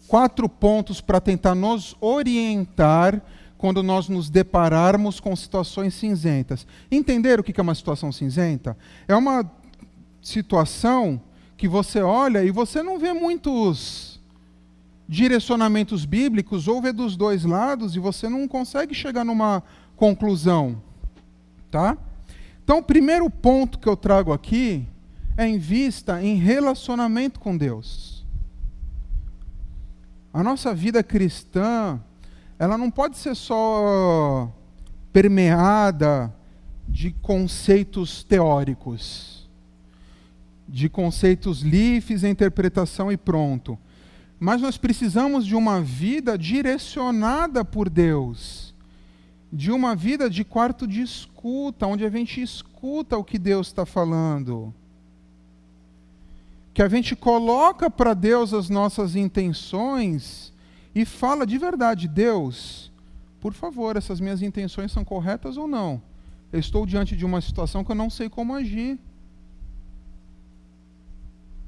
quatro 0.07 0.47
pontos 0.47 1.01
para 1.01 1.19
tentar 1.19 1.53
nos 1.53 1.95
orientar 1.99 3.21
quando 3.57 3.81
nós 3.81 4.07
nos 4.07 4.29
depararmos 4.29 5.19
com 5.19 5.35
situações 5.35 5.93
cinzentas. 5.93 6.65
Entender 6.91 7.39
o 7.39 7.43
que 7.43 7.59
é 7.59 7.63
uma 7.63 7.75
situação 7.75 8.11
cinzenta? 8.11 8.77
É 9.07 9.15
uma 9.15 9.49
situação 10.21 11.21
que 11.57 11.67
você 11.67 12.01
olha 12.01 12.43
e 12.43 12.51
você 12.51 12.83
não 12.83 12.99
vê 12.99 13.13
muitos 13.13 14.19
direcionamentos 15.07 16.05
bíblicos, 16.05 16.67
ou 16.67 16.81
vê 16.81 16.91
dos 16.91 17.15
dois 17.15 17.45
lados 17.45 17.95
e 17.95 17.99
você 17.99 18.27
não 18.27 18.47
consegue 18.47 18.93
chegar 18.93 19.23
numa 19.23 19.63
conclusão, 19.95 20.81
tá? 21.71 21.97
Então, 22.63 22.79
o 22.79 22.83
primeiro 22.83 23.29
ponto 23.29 23.79
que 23.79 23.87
eu 23.87 23.95
trago 23.95 24.33
aqui 24.33 24.85
é 25.37 25.47
em 25.47 25.57
vista 25.57 26.21
em 26.21 26.35
relacionamento 26.35 27.39
com 27.39 27.55
Deus. 27.55 28.16
A 30.37 30.43
nossa 30.43 30.71
vida 30.71 31.01
cristã, 31.01 31.99
ela 32.59 32.77
não 32.77 32.91
pode 32.91 33.17
ser 33.17 33.35
só 33.35 34.53
permeada 35.11 36.31
de 36.87 37.09
conceitos 37.11 38.23
teóricos 38.23 39.37
de 40.67 40.89
conceitos 40.89 41.61
livres, 41.61 42.23
interpretação 42.23 43.11
e 43.11 43.17
pronto. 43.17 43.79
Mas 44.39 44.61
nós 44.61 44.77
precisamos 44.77 45.45
de 45.45 45.55
uma 45.55 45.81
vida 45.81 46.37
direcionada 46.37 47.63
por 47.63 47.89
Deus, 47.89 48.75
de 49.51 49.71
uma 49.71 49.95
vida 49.95 50.29
de 50.29 50.43
quarto 50.43 50.85
de 50.85 51.01
escuta, 51.01 51.87
onde 51.87 52.05
a 52.05 52.09
gente 52.09 52.41
escuta 52.41 53.17
o 53.17 53.23
que 53.23 53.39
Deus 53.39 53.67
está 53.67 53.85
falando. 53.85 54.73
Que 56.77 56.83
a 56.83 56.87
gente 56.87 57.15
coloca 57.15 57.89
para 57.89 58.13
Deus 58.13 58.53
as 58.53 58.69
nossas 58.69 59.15
intenções 59.15 60.53
e 60.93 61.05
fala 61.05 61.43
de 61.43 61.57
verdade: 61.57 62.07
Deus, 62.07 62.91
por 63.39 63.51
favor, 63.51 63.97
essas 63.97 64.19
minhas 64.19 64.43
intenções 64.43 64.91
são 64.91 65.03
corretas 65.03 65.57
ou 65.57 65.67
não? 65.67 65.99
Eu 66.53 66.59
estou 66.59 66.85
diante 66.85 67.17
de 67.17 67.25
uma 67.25 67.41
situação 67.41 67.83
que 67.83 67.91
eu 67.91 67.95
não 67.95 68.11
sei 68.11 68.29
como 68.29 68.53
agir. 68.53 68.99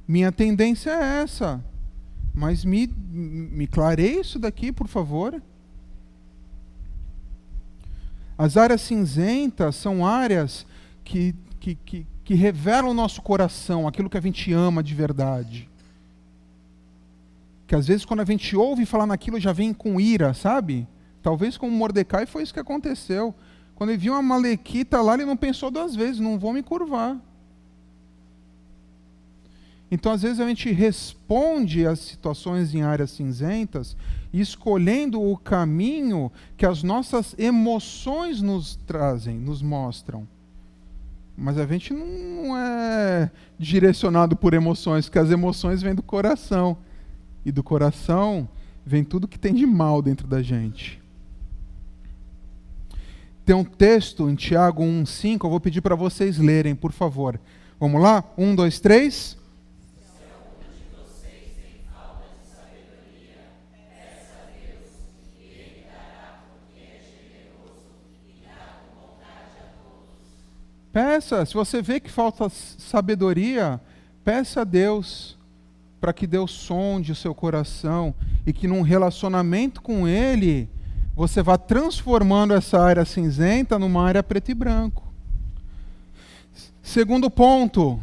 Minha 0.08 0.32
tendência 0.32 0.92
é 0.92 1.24
essa. 1.24 1.60
Mas 2.32 2.64
me, 2.64 2.86
me 2.86 3.66
clareie 3.66 4.20
isso 4.20 4.38
daqui, 4.38 4.72
por 4.72 4.88
favor. 4.88 5.42
As 8.38 8.56
áreas 8.56 8.82
cinzentas 8.82 9.76
são 9.76 10.06
áreas 10.06 10.68
que, 11.04 11.34
que, 11.60 11.74
que, 11.74 12.06
que 12.30 12.36
revelam 12.36 12.92
o 12.92 12.94
nosso 12.94 13.24
coração, 13.24 13.88
aquilo 13.88 14.08
que 14.08 14.16
a 14.16 14.22
gente 14.22 14.54
ama 14.54 14.84
de 14.84 14.94
verdade. 14.94 15.68
Que 17.66 17.74
às 17.74 17.88
vezes 17.88 18.06
quando 18.06 18.20
a 18.20 18.24
gente 18.24 18.56
ouve 18.56 18.86
falar 18.86 19.08
naquilo 19.08 19.40
já 19.40 19.52
vem 19.52 19.74
com 19.74 20.00
ira, 20.00 20.32
sabe? 20.36 20.88
Talvez 21.24 21.58
com 21.58 21.68
Mordecai 21.72 22.28
foi 22.28 22.44
isso 22.44 22.54
que 22.54 22.60
aconteceu. 22.60 23.34
Quando 23.74 23.90
ele 23.90 23.98
viu 23.98 24.14
uma 24.14 24.22
malequita 24.22 25.02
lá, 25.02 25.16
ele 25.16 25.26
não 25.26 25.36
pensou 25.36 25.72
duas 25.72 25.96
vezes, 25.96 26.20
não 26.20 26.38
vou 26.38 26.54
me 26.54 26.62
curvar. 26.62 27.18
Então, 29.90 30.12
às 30.12 30.22
vezes, 30.22 30.40
a 30.40 30.48
gente 30.48 30.72
responde 30.72 31.88
às 31.88 31.98
situações 31.98 32.76
em 32.76 32.84
áreas 32.84 33.10
cinzentas, 33.10 33.98
escolhendo 34.32 35.20
o 35.20 35.36
caminho 35.36 36.32
que 36.56 36.64
as 36.68 36.84
nossas 36.84 37.34
emoções 37.40 38.40
nos 38.40 38.76
trazem, 38.76 39.36
nos 39.36 39.64
mostram. 39.64 40.28
Mas 41.40 41.58
a 41.58 41.66
gente 41.66 41.94
não 41.94 42.58
é 42.58 43.32
direcionado 43.58 44.36
por 44.36 44.54
emoções, 44.54 45.06
porque 45.06 45.20
as 45.20 45.32
emoções 45.32 45.82
vêm 45.82 45.96
do 45.96 46.04
coração. 46.04 46.78
E 47.46 47.52
do 47.52 47.64
coração 47.64 48.48
vem 48.86 49.04
tudo 49.04 49.28
que 49.28 49.40
tem 49.40 49.54
de 49.54 49.66
mal 49.66 50.02
dentro 50.02 50.28
da 50.28 50.42
gente. 50.42 51.02
Tem 53.46 53.56
um 53.56 53.64
texto 53.64 54.30
em 54.30 54.36
Tiago 54.36 54.84
1,5, 54.84 55.46
eu 55.46 55.50
vou 55.50 55.60
pedir 55.60 55.82
para 55.82 55.96
vocês 55.96 56.38
lerem, 56.38 56.76
por 56.76 56.92
favor. 56.92 57.40
Vamos 57.80 58.02
lá? 58.02 58.24
Um, 58.38 58.54
dois, 58.54 58.80
três. 58.82 59.38
Peça, 70.92 71.46
se 71.46 71.54
você 71.54 71.82
vê 71.82 72.00
que 72.00 72.10
falta 72.10 72.50
sabedoria, 72.50 73.80
peça 74.24 74.62
a 74.62 74.64
Deus 74.64 75.38
para 76.02 76.12
que 76.12 76.26
Deus 76.26 76.52
sonde 76.52 77.12
o 77.12 77.16
seu 77.16 77.36
coração 77.36 78.14
e 78.46 78.52
que 78.52 78.68
num 78.68 78.82
relacionamento 78.82 79.82
com 79.82 80.08
Ele 80.08 80.68
você 81.16 81.44
vá 81.44 81.58
transformando 81.58 82.54
essa 82.54 82.82
área 82.82 83.06
cinzenta 83.06 83.78
numa 83.78 84.04
área 84.04 84.24
preto 84.24 84.50
e 84.50 84.54
branco. 84.54 85.04
Segundo 86.82 87.30
ponto, 87.30 88.00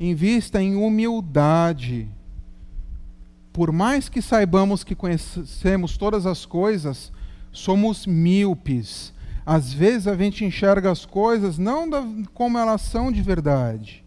invista 0.00 0.60
em 0.60 0.74
humildade. 0.74 2.08
Por 3.52 3.70
mais 3.70 4.08
que 4.08 4.20
saibamos 4.20 4.82
que 4.82 4.96
conhecemos 4.96 5.96
todas 5.96 6.26
as 6.26 6.44
coisas, 6.44 7.12
somos 7.52 8.04
míopes 8.04 9.13
às 9.46 9.72
vezes 9.72 10.06
a 10.06 10.16
gente 10.16 10.44
enxerga 10.44 10.90
as 10.90 11.04
coisas 11.04 11.58
não 11.58 11.88
da, 11.88 12.02
como 12.32 12.58
elas 12.58 12.80
são 12.80 13.12
de 13.12 13.20
verdade. 13.20 14.02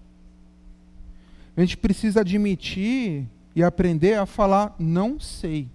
A 1.55 1.61
gente 1.61 1.77
precisa 1.77 2.21
admitir 2.21 3.27
e 3.55 3.63
aprender 3.63 4.15
a 4.15 4.25
falar 4.25 4.75
não 4.79 5.19
sei. 5.19 5.67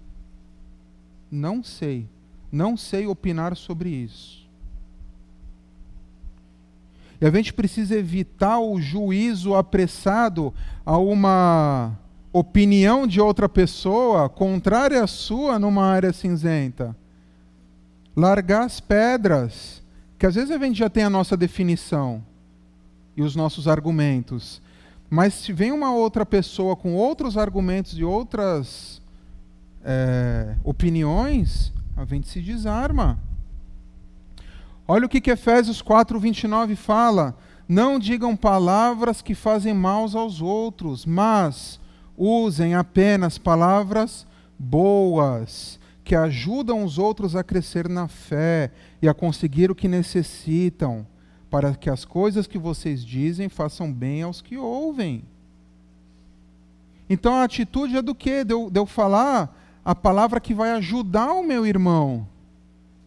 Não 1.31 1.63
sei. 1.63 2.07
Não 2.51 2.75
sei 2.75 3.07
opinar 3.07 3.55
sobre 3.55 3.89
isso. 3.89 4.43
E 7.19 7.25
a 7.25 7.31
gente 7.31 7.53
precisa 7.53 7.95
evitar 7.95 8.59
o 8.59 8.81
juízo 8.81 9.55
apressado 9.55 10.53
a 10.85 10.97
uma 10.97 11.97
opinião 12.33 13.07
de 13.07 13.21
outra 13.21 13.47
pessoa 13.47 14.27
contrária 14.27 15.01
à 15.01 15.07
sua 15.07 15.57
numa 15.57 15.85
área 15.85 16.11
cinzenta 16.11 16.95
largar 18.15 18.63
as 18.63 18.79
pedras, 18.79 19.81
que 20.17 20.25
às 20.25 20.35
vezes 20.35 20.51
a 20.51 20.57
gente 20.57 20.77
já 20.77 20.89
tem 20.89 21.03
a 21.03 21.09
nossa 21.09 21.35
definição 21.35 22.23
e 23.15 23.21
os 23.21 23.35
nossos 23.35 23.67
argumentos, 23.67 24.61
mas 25.09 25.33
se 25.33 25.53
vem 25.53 25.71
uma 25.71 25.93
outra 25.93 26.25
pessoa 26.25 26.75
com 26.75 26.95
outros 26.95 27.37
argumentos 27.37 27.97
e 27.97 28.03
outras 28.03 29.01
é, 29.83 30.55
opiniões, 30.63 31.71
a 31.95 32.05
gente 32.05 32.27
se 32.27 32.41
desarma. 32.41 33.19
Olha 34.87 35.05
o 35.05 35.09
que, 35.09 35.21
que 35.21 35.31
Efésios 35.31 35.81
4, 35.81 36.19
29 36.19 36.75
fala. 36.75 37.37
Não 37.67 37.97
digam 37.97 38.35
palavras 38.35 39.21
que 39.21 39.35
fazem 39.35 39.73
mal 39.73 40.07
aos 40.15 40.41
outros, 40.41 41.05
mas 41.05 41.79
usem 42.17 42.75
apenas 42.75 43.37
palavras 43.37 44.27
boas, 44.57 45.79
que 46.03 46.15
ajudam 46.15 46.83
os 46.83 46.97
outros 46.97 47.35
a 47.35 47.43
crescer 47.43 47.87
na 47.87 48.07
fé 48.07 48.71
e 49.01 49.07
a 49.07 49.13
conseguir 49.13 49.71
o 49.71 49.75
que 49.75 49.87
necessitam, 49.87 51.07
para 51.49 51.73
que 51.75 51.89
as 51.89 52.03
coisas 52.03 52.47
que 52.47 52.57
vocês 52.57 53.05
dizem 53.05 53.47
façam 53.47 53.91
bem 53.91 54.23
aos 54.23 54.41
que 54.41 54.57
ouvem. 54.57 55.23
Então 57.09 57.35
a 57.35 57.43
atitude 57.43 57.97
é 57.97 58.01
do 58.01 58.15
quê? 58.15 58.43
De 58.43 58.53
eu, 58.53 58.69
de 58.69 58.79
eu 58.79 58.85
falar 58.85 59.55
a 59.85 59.93
palavra 59.93 60.39
que 60.39 60.53
vai 60.53 60.71
ajudar 60.71 61.31
o 61.33 61.43
meu 61.43 61.65
irmão. 61.65 62.27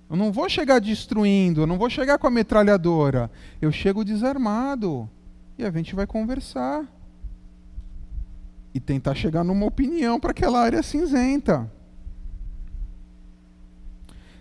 Eu 0.08 0.16
não 0.16 0.30
vou 0.30 0.48
chegar 0.48 0.78
destruindo, 0.78 1.62
eu 1.62 1.66
não 1.66 1.76
vou 1.76 1.90
chegar 1.90 2.16
com 2.18 2.26
a 2.26 2.30
metralhadora. 2.30 3.30
Eu 3.60 3.72
chego 3.72 4.04
desarmado. 4.04 5.10
E 5.58 5.64
a 5.64 5.70
gente 5.70 5.94
vai 5.94 6.06
conversar. 6.06 6.86
E 8.72 8.78
tentar 8.78 9.14
chegar 9.14 9.42
numa 9.42 9.66
opinião 9.66 10.20
para 10.20 10.30
aquela 10.30 10.60
área 10.60 10.82
cinzenta. 10.82 11.68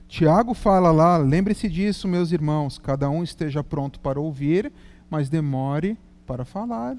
Tiago 0.08 0.54
fala 0.54 0.92
lá, 0.92 1.18
lembre-se 1.18 1.68
disso, 1.68 2.08
meus 2.08 2.32
irmãos, 2.32 2.78
cada 2.78 3.10
um 3.10 3.24
esteja 3.24 3.64
pronto 3.64 4.00
para 4.00 4.20
ouvir, 4.20 4.72
mas 5.10 5.30
demore 5.30 5.98
para 6.26 6.46
falar. 6.46 6.98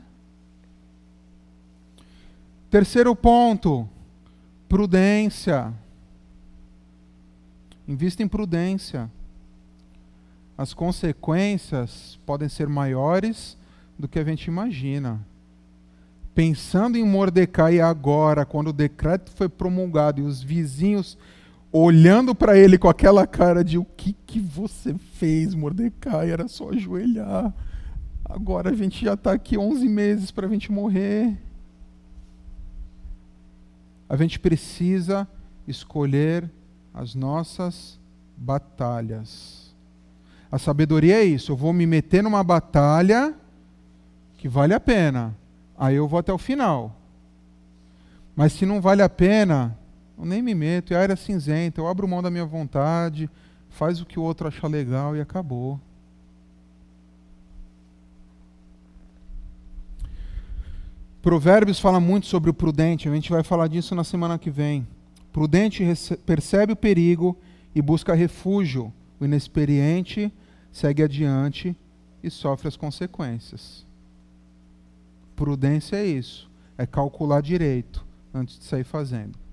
Terceiro 2.68 3.14
ponto, 3.14 3.88
prudência. 4.68 5.72
Invista 7.86 8.22
em 8.22 8.28
prudência. 8.28 9.10
As 10.58 10.74
consequências 10.74 12.18
podem 12.26 12.48
ser 12.48 12.68
maiores 12.68 13.56
do 13.98 14.08
que 14.08 14.18
a 14.18 14.24
gente 14.24 14.46
imagina. 14.46 15.20
Pensando 16.34 16.98
em 16.98 17.04
Mordecai 17.04 17.80
agora, 17.80 18.44
quando 18.44 18.68
o 18.68 18.72
decreto 18.72 19.30
foi 19.30 19.48
promulgado 19.48 20.20
e 20.20 20.24
os 20.24 20.42
vizinhos 20.42 21.16
olhando 21.72 22.34
para 22.34 22.56
ele 22.58 22.78
com 22.78 22.88
aquela 22.88 23.26
cara 23.26 23.62
de 23.62 23.78
o 23.78 23.84
que, 23.84 24.14
que 24.26 24.40
você 24.40 24.94
fez, 25.14 25.54
Mordecai? 25.54 26.30
Era 26.30 26.48
só 26.48 26.70
ajoelhar. 26.70 27.52
Agora 28.24 28.70
a 28.70 28.74
gente 28.74 29.04
já 29.04 29.14
está 29.14 29.32
aqui 29.32 29.56
11 29.56 29.88
meses 29.88 30.30
para 30.30 30.46
a 30.46 30.50
gente 30.50 30.72
morrer. 30.72 31.36
A 34.08 34.16
gente 34.16 34.38
precisa 34.38 35.28
escolher 35.66 36.50
as 36.94 37.14
nossas 37.14 37.98
batalhas. 38.36 39.74
A 40.50 40.58
sabedoria 40.58 41.16
é 41.16 41.24
isso. 41.24 41.52
Eu 41.52 41.56
vou 41.56 41.72
me 41.72 41.86
meter 41.86 42.22
numa 42.22 42.42
batalha 42.42 43.34
que 44.38 44.48
vale 44.48 44.74
a 44.74 44.80
pena. 44.80 45.36
Aí 45.76 45.96
eu 45.96 46.08
vou 46.08 46.18
até 46.18 46.32
o 46.32 46.38
final. 46.38 46.96
Mas 48.34 48.52
se 48.52 48.64
não 48.64 48.80
vale 48.80 49.02
a 49.02 49.08
pena, 49.08 49.76
eu 50.18 50.24
nem 50.24 50.40
me 50.40 50.54
meto, 50.54 50.94
é 50.94 50.96
área 50.96 51.16
cinzenta, 51.16 51.80
eu 51.80 51.86
abro 51.86 52.08
mão 52.08 52.22
da 52.22 52.30
minha 52.30 52.46
vontade, 52.46 53.28
faz 53.68 54.00
o 54.00 54.06
que 54.06 54.18
o 54.18 54.22
outro 54.22 54.48
achar 54.48 54.68
legal 54.68 55.14
e 55.14 55.20
acabou. 55.20 55.80
Provérbios 61.20 61.80
fala 61.80 61.98
muito 61.98 62.26
sobre 62.26 62.50
o 62.50 62.54
prudente, 62.54 63.08
a 63.08 63.14
gente 63.14 63.30
vai 63.30 63.42
falar 63.42 63.66
disso 63.66 63.94
na 63.94 64.04
semana 64.04 64.38
que 64.38 64.50
vem. 64.50 64.86
Prudente 65.32 65.84
percebe 66.24 66.72
o 66.72 66.76
perigo 66.76 67.36
e 67.74 67.82
busca 67.82 68.14
refúgio. 68.14 68.92
O 69.18 69.24
inexperiente 69.24 70.32
segue 70.70 71.02
adiante 71.02 71.76
e 72.22 72.30
sofre 72.30 72.68
as 72.68 72.76
consequências. 72.76 73.84
Prudência 75.34 75.96
é 75.96 76.06
isso, 76.06 76.50
é 76.78 76.86
calcular 76.86 77.42
direito 77.42 78.06
antes 78.32 78.58
de 78.58 78.64
sair 78.64 78.84
fazendo. 78.84 79.45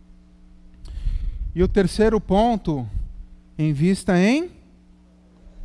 E 1.56 1.62
o 1.62 1.68
terceiro 1.68 2.20
ponto, 2.20 2.88
invista 3.58 4.18
em 4.18 4.50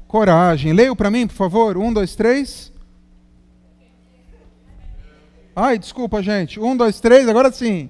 coragem. 0.07 0.73
Leia 0.73 0.95
para 0.95 1.11
mim, 1.11 1.27
por 1.27 1.35
favor. 1.35 1.79
Um, 1.79 1.93
dois, 1.93 2.15
três. 2.15 2.73
Ai, 5.57 5.79
desculpa, 5.79 6.23
gente. 6.23 6.61
Um, 6.61 6.77
dois, 6.77 7.01
três, 7.01 7.27
agora 7.29 7.51
sim. 7.51 7.89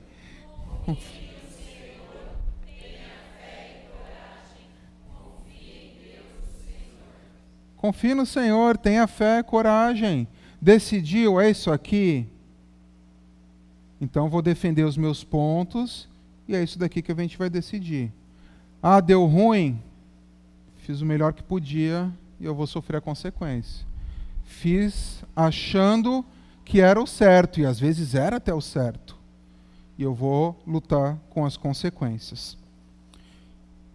Confie 7.76 8.14
no 8.14 8.26
Senhor, 8.26 8.76
tenha 8.76 9.06
fé, 9.06 9.42
coragem. 9.42 10.26
Decidiu, 10.60 11.40
é 11.40 11.50
isso 11.50 11.70
aqui? 11.70 12.26
Então 14.00 14.28
vou 14.28 14.42
defender 14.42 14.84
os 14.84 14.96
meus 14.96 15.22
pontos 15.22 16.08
e 16.48 16.56
é 16.56 16.62
isso 16.62 16.78
daqui 16.78 17.02
que 17.02 17.12
a 17.12 17.14
gente 17.14 17.36
vai 17.36 17.50
decidir. 17.50 18.10
Ah, 18.82 19.00
deu 19.00 19.26
ruim, 19.26 19.80
fiz 20.78 21.02
o 21.02 21.06
melhor 21.06 21.34
que 21.34 21.42
podia 21.42 22.10
e 22.40 22.46
eu 22.46 22.54
vou 22.54 22.66
sofrer 22.66 22.96
a 22.96 23.00
consequência. 23.02 23.86
Fiz 24.44 25.22
achando 25.36 26.24
que 26.64 26.80
era 26.80 27.00
o 27.00 27.06
certo, 27.06 27.60
e 27.60 27.66
às 27.66 27.78
vezes 27.78 28.14
era 28.14 28.36
até 28.36 28.52
o 28.54 28.60
certo. 28.60 29.16
E 29.98 30.02
eu 30.02 30.14
vou 30.14 30.58
lutar 30.66 31.18
com 31.28 31.44
as 31.44 31.56
consequências. 31.56 32.56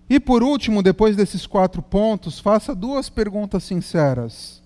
E 0.09 0.19
por 0.19 0.43
último, 0.43 0.83
depois 0.83 1.15
desses 1.15 1.47
quatro 1.47 1.81
pontos, 1.81 2.39
faça 2.39 2.75
duas 2.75 3.09
perguntas 3.09 3.63
sinceras. 3.63 4.61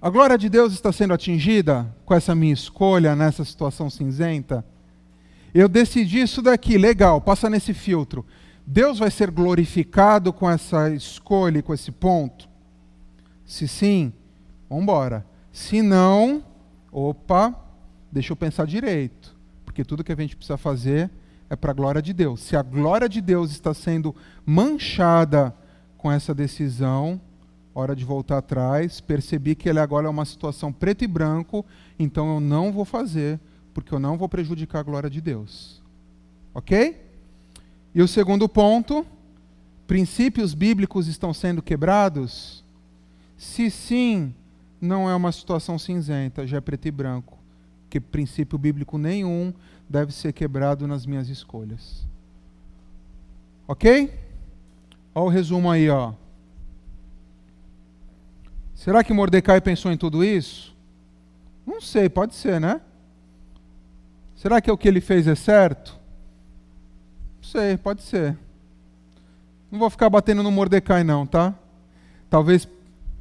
A 0.00 0.08
glória 0.08 0.38
de 0.38 0.48
Deus 0.48 0.72
está 0.72 0.92
sendo 0.92 1.12
atingida 1.12 1.92
com 2.04 2.14
essa 2.14 2.34
minha 2.34 2.54
escolha 2.54 3.16
nessa 3.16 3.44
situação 3.44 3.90
cinzenta? 3.90 4.64
Eu 5.52 5.68
decidi 5.68 6.20
isso 6.20 6.40
daqui, 6.42 6.78
legal, 6.78 7.20
passa 7.20 7.50
nesse 7.50 7.74
filtro. 7.74 8.24
Deus 8.66 8.98
vai 8.98 9.10
ser 9.10 9.30
glorificado 9.30 10.32
com 10.32 10.48
essa 10.48 10.90
escolha, 10.90 11.62
com 11.62 11.74
esse 11.74 11.90
ponto? 11.90 12.48
Se 13.44 13.66
sim, 13.66 14.12
vamos 14.68 14.84
embora. 14.84 15.26
Se 15.52 15.82
não, 15.82 16.44
opa, 16.92 17.54
deixa 18.12 18.32
eu 18.32 18.36
pensar 18.36 18.66
direito. 18.66 19.36
Porque 19.64 19.84
tudo 19.84 20.04
que 20.04 20.12
a 20.12 20.16
gente 20.16 20.36
precisa 20.36 20.56
fazer 20.56 21.10
é 21.48 21.56
para 21.56 21.72
a 21.72 21.74
glória 21.74 22.00
de 22.00 22.12
Deus. 22.12 22.40
Se 22.40 22.54
a 22.54 22.62
glória 22.62 23.08
de 23.08 23.20
Deus 23.20 23.50
está 23.50 23.74
sendo 23.74 24.14
manchada 24.46 25.54
com 25.96 26.10
essa 26.10 26.32
decisão, 26.32 27.20
hora 27.74 27.94
de 27.94 28.04
voltar 28.04 28.38
atrás. 28.38 29.00
Percebi 29.00 29.54
que 29.54 29.68
ele 29.68 29.80
agora 29.80 30.06
é 30.06 30.10
uma 30.10 30.24
situação 30.24 30.72
preto 30.72 31.04
e 31.04 31.06
branco, 31.06 31.64
então 31.98 32.34
eu 32.34 32.40
não 32.40 32.72
vou 32.72 32.84
fazer, 32.84 33.40
porque 33.72 33.94
eu 33.94 33.98
não 33.98 34.18
vou 34.18 34.28
prejudicar 34.28 34.80
a 34.80 34.82
glória 34.82 35.10
de 35.10 35.20
Deus. 35.20 35.82
Ok? 36.54 37.00
E 37.94 38.02
o 38.02 38.08
segundo 38.08 38.48
ponto: 38.48 39.06
princípios 39.86 40.54
bíblicos 40.54 41.06
estão 41.06 41.32
sendo 41.32 41.62
quebrados? 41.62 42.64
Se 43.36 43.70
sim, 43.70 44.34
não 44.80 45.08
é 45.08 45.14
uma 45.14 45.32
situação 45.32 45.78
cinzenta, 45.78 46.46
já 46.46 46.58
é 46.58 46.60
preto 46.60 46.86
e 46.86 46.90
branco. 46.90 47.38
Que 47.88 48.00
princípio 48.00 48.58
bíblico 48.58 48.98
nenhum 48.98 49.52
deve 49.88 50.12
ser 50.12 50.32
quebrado 50.32 50.86
nas 50.86 51.04
minhas 51.04 51.28
escolhas. 51.28 52.06
Ok? 53.66 54.12
Olha 55.14 55.24
o 55.24 55.28
resumo 55.28 55.70
aí, 55.70 55.88
ó. 55.88 56.12
Será 58.74 59.04
que 59.04 59.12
Mordecai 59.12 59.60
pensou 59.60 59.92
em 59.92 59.96
tudo 59.96 60.24
isso? 60.24 60.74
Não 61.66 61.80
sei, 61.80 62.08
pode 62.08 62.34
ser, 62.34 62.60
né? 62.60 62.80
Será 64.40 64.58
que 64.58 64.70
o 64.70 64.78
que 64.78 64.88
ele 64.88 65.02
fez 65.02 65.26
é 65.26 65.34
certo? 65.34 66.00
Não 67.42 67.50
sei, 67.50 67.76
pode 67.76 68.00
ser. 68.00 68.38
Não 69.70 69.78
vou 69.78 69.90
ficar 69.90 70.08
batendo 70.08 70.42
no 70.42 70.50
Mordecai, 70.50 71.04
não, 71.04 71.26
tá? 71.26 71.54
Talvez 72.30 72.66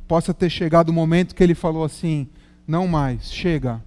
possa 0.07 0.33
ter 0.33 0.49
chegado 0.49 0.87
o 0.87 0.93
momento 0.93 1.35
que 1.35 1.43
ele 1.43 1.53
falou 1.53 1.83
assim: 1.83 2.29
não 2.65 2.87
mais, 2.87 3.33
chega. 3.33 3.83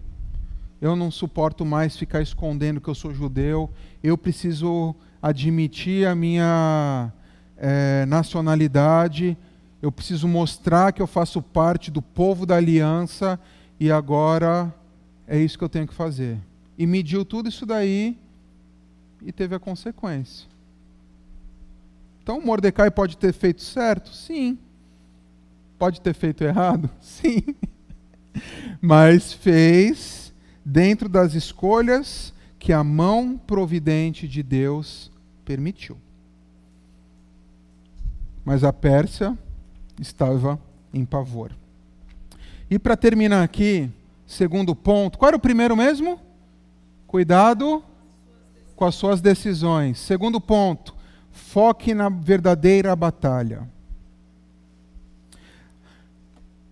Eu 0.79 0.95
não 0.95 1.11
suporto 1.11 1.65
mais 1.65 1.97
ficar 1.97 2.21
escondendo 2.21 2.83
que 2.83 2.89
eu 2.89 2.95
sou 2.95 3.15
judeu. 3.15 3.71
Eu 4.03 4.19
preciso 4.19 4.95
admitir 5.23 6.07
a 6.07 6.15
minha 6.15 7.11
é, 7.57 8.05
nacionalidade. 8.05 9.39
Eu 9.81 9.91
preciso 9.91 10.29
mostrar 10.29 10.93
que 10.93 11.01
eu 11.01 11.07
faço 11.07 11.41
parte 11.41 11.91
do 11.91 12.03
povo 12.03 12.45
da 12.45 12.57
aliança 12.57 13.41
e 13.81 13.91
agora 13.91 14.71
é 15.27 15.39
isso 15.39 15.57
que 15.57 15.65
eu 15.65 15.71
tenho 15.71 15.87
que 15.87 15.95
fazer. 15.95 16.39
E 16.83 16.87
mediu 16.87 17.25
tudo 17.25 17.49
isso 17.49 17.65
daí 17.65 18.19
e 19.25 19.31
teve 19.31 19.55
a 19.55 19.61
consequência. 19.61 20.49
Então 22.21 22.41
Mordecai 22.41 22.91
pode 22.91 23.17
ter 23.17 23.33
feito 23.33 23.63
certo? 23.63 24.13
Sim. 24.13 24.59
Pode 25.79 26.01
ter 26.01 26.13
feito 26.13 26.43
errado? 26.43 26.91
Sim. 27.01 27.41
Mas 28.81 29.33
fez 29.33 30.35
dentro 30.65 31.09
das 31.09 31.35
escolhas 31.35 32.35
que 32.59 32.73
a 32.73 32.83
mão 32.83 33.39
providente 33.39 34.27
de 34.27 34.43
Deus 34.43 35.09
permitiu. 35.45 35.97
Mas 38.45 38.65
a 38.65 38.73
Pérsia 38.73 39.39
estava 40.01 40.61
em 40.93 41.05
pavor. 41.05 41.53
E 42.69 42.77
para 42.77 42.97
terminar 42.97 43.45
aqui, 43.45 43.89
segundo 44.27 44.75
ponto, 44.75 45.17
qual 45.17 45.29
era 45.29 45.37
o 45.37 45.41
primeiro 45.41 45.77
mesmo? 45.77 46.32
Cuidado 47.13 47.85
com 48.75 48.87
as 48.87 48.95
suas 48.95 49.21
decisões. 49.21 49.99
Segundo 49.99 50.41
ponto, 50.41 50.95
foque 51.31 51.93
na 51.93 52.09
verdadeira 52.09 52.97
batalha. 52.97 53.69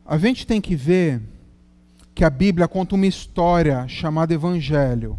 A 0.02 0.16
gente 0.16 0.46
tem 0.46 0.58
que 0.58 0.74
ver 0.74 1.20
que 2.14 2.24
a 2.24 2.30
Bíblia 2.30 2.66
conta 2.66 2.94
uma 2.94 3.06
história 3.06 3.86
chamada 3.86 4.32
Evangelho, 4.32 5.18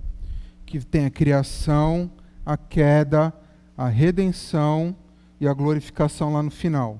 que 0.65 0.83
tem 0.83 1.05
a 1.05 1.11
criação, 1.11 2.09
a 2.43 2.57
queda, 2.57 3.31
a 3.77 3.87
redenção 3.87 4.95
e 5.39 5.47
a 5.47 5.53
glorificação 5.53 6.33
lá 6.33 6.41
no 6.41 6.49
final. 6.49 6.99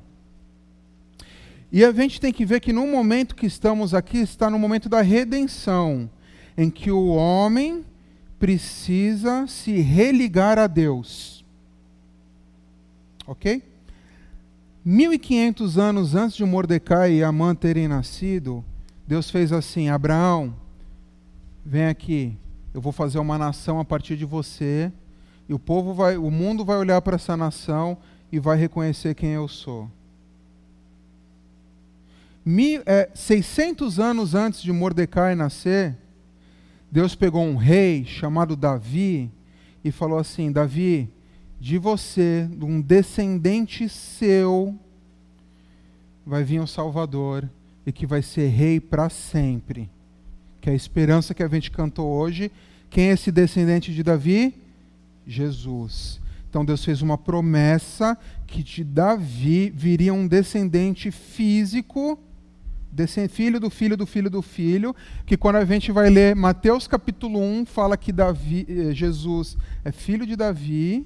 E 1.72 1.84
a 1.84 1.92
gente 1.92 2.22
tem 2.22 2.32
que 2.32 2.46
ver 2.46 2.60
que 2.60 2.72
no 2.72 2.86
momento 2.86 3.34
que 3.34 3.48
estamos 3.48 3.96
aqui 3.96 4.20
está 4.20 4.48
no 4.48 4.60
momento 4.60 4.88
da 4.88 5.02
redenção, 5.02 6.08
em 6.56 6.70
que 6.70 6.92
o 6.92 7.08
homem 7.08 7.84
precisa 8.42 9.46
se 9.46 9.82
religar 9.82 10.58
a 10.58 10.66
Deus. 10.66 11.46
Ok? 13.28 13.62
1500 14.84 15.78
anos 15.78 16.16
antes 16.16 16.36
de 16.36 16.44
Mordecai 16.44 17.14
e 17.14 17.24
Amã 17.24 17.54
terem 17.54 17.88
nascido, 17.88 18.66
Deus 19.08 19.30
fez 19.30 19.54
assim: 19.54 19.90
Abraão, 19.90 20.56
vem 21.64 21.86
aqui, 21.86 22.36
eu 22.74 22.82
vou 22.82 22.92
fazer 22.92 23.20
uma 23.20 23.38
nação 23.38 23.80
a 23.80 23.86
partir 23.86 24.18
de 24.18 24.26
você, 24.26 24.92
e 25.48 25.54
o 25.54 25.60
povo 25.60 25.94
vai, 25.94 26.18
o 26.18 26.32
mundo 26.32 26.66
vai 26.66 26.78
olhar 26.78 27.00
para 27.04 27.18
essa 27.18 27.38
nação 27.38 27.96
e 28.32 28.40
vai 28.40 28.58
reconhecer 28.58 29.14
quem 29.14 29.30
eu 29.34 29.48
sou. 29.48 29.88
Mil, 32.44 32.82
é, 32.88 33.08
600 33.14 34.00
anos 34.00 34.34
antes 34.34 34.64
de 34.64 34.72
Mordecai 34.72 35.36
nascer, 35.36 35.96
Deus 36.92 37.16
pegou 37.16 37.42
um 37.42 37.56
rei 37.56 38.04
chamado 38.04 38.56
Davi 38.56 39.32
e 39.82 39.92
falou 39.92 40.20
assim: 40.20 40.52
Davi, 40.52 41.10
de 41.58 41.78
você, 41.78 42.50
de 42.52 42.66
um 42.66 42.82
descendente 42.82 43.88
seu, 43.88 44.78
vai 46.26 46.44
vir 46.44 46.60
um 46.60 46.68
Salvador 46.68 47.50
e 47.86 47.94
que 47.94 48.06
vai 48.06 48.22
ser 48.22 48.48
rei 48.50 48.80
para 48.80 49.10
sempre. 49.10 49.90
Que 50.60 50.70
é 50.70 50.74
a 50.74 50.76
esperança 50.76 51.34
que 51.34 51.42
a 51.42 51.48
gente 51.48 51.72
cantou 51.72 52.10
hoje. 52.10 52.52
Quem 52.90 53.06
é 53.06 53.14
esse 53.14 53.32
descendente 53.32 53.94
de 53.94 54.04
Davi? 54.04 54.54
Jesus. 55.26 56.20
Então 56.50 56.66
Deus 56.66 56.84
fez 56.84 57.02
uma 57.02 57.18
promessa 57.18 58.18
que 58.46 58.62
de 58.62 58.84
Davi 58.84 59.70
viria 59.74 60.14
um 60.14 60.28
descendente 60.28 61.10
físico, 61.10 62.20
filho 63.30 63.60
do 63.60 63.70
filho 63.70 63.98
do 63.98 64.06
filho 64.06 64.30
do 64.30 64.42
filho, 64.42 64.96
que 65.26 65.38
quando 65.38 65.58
a 65.58 65.66
gente 65.66 65.92
vai 65.92 66.10
ler 66.10 66.36
Mateus 66.36 66.88
capítulo 66.88 67.40
1, 67.40 67.66
fala 67.66 67.98
que 67.98 68.12
Davi, 68.12 68.66
eh, 68.68 68.94
Jesus 68.94 69.58
é 69.84 69.92
filho 69.92 70.26
de 70.26 70.36
Davi, 70.36 71.06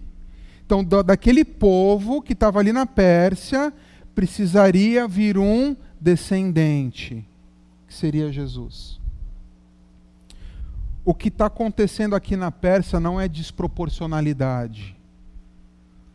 então, 0.66 0.84
daquele 0.84 1.46
povo 1.46 2.24
que 2.24 2.34
estava 2.34 2.60
ali 2.60 2.74
na 2.74 2.88
Pérsia, 2.88 3.72
precisaria 4.16 5.08
vir 5.08 5.38
um 5.38 5.76
descendente, 6.02 7.24
que 7.88 7.94
seria 7.94 8.32
Jesus. 8.32 9.00
O 11.04 11.14
que 11.14 11.28
está 11.28 11.46
acontecendo 11.46 12.16
aqui 12.16 12.36
na 12.36 12.50
Pérsia 12.50 13.00
não 13.00 13.22
é 13.22 13.28
desproporcionalidade. 13.28 14.96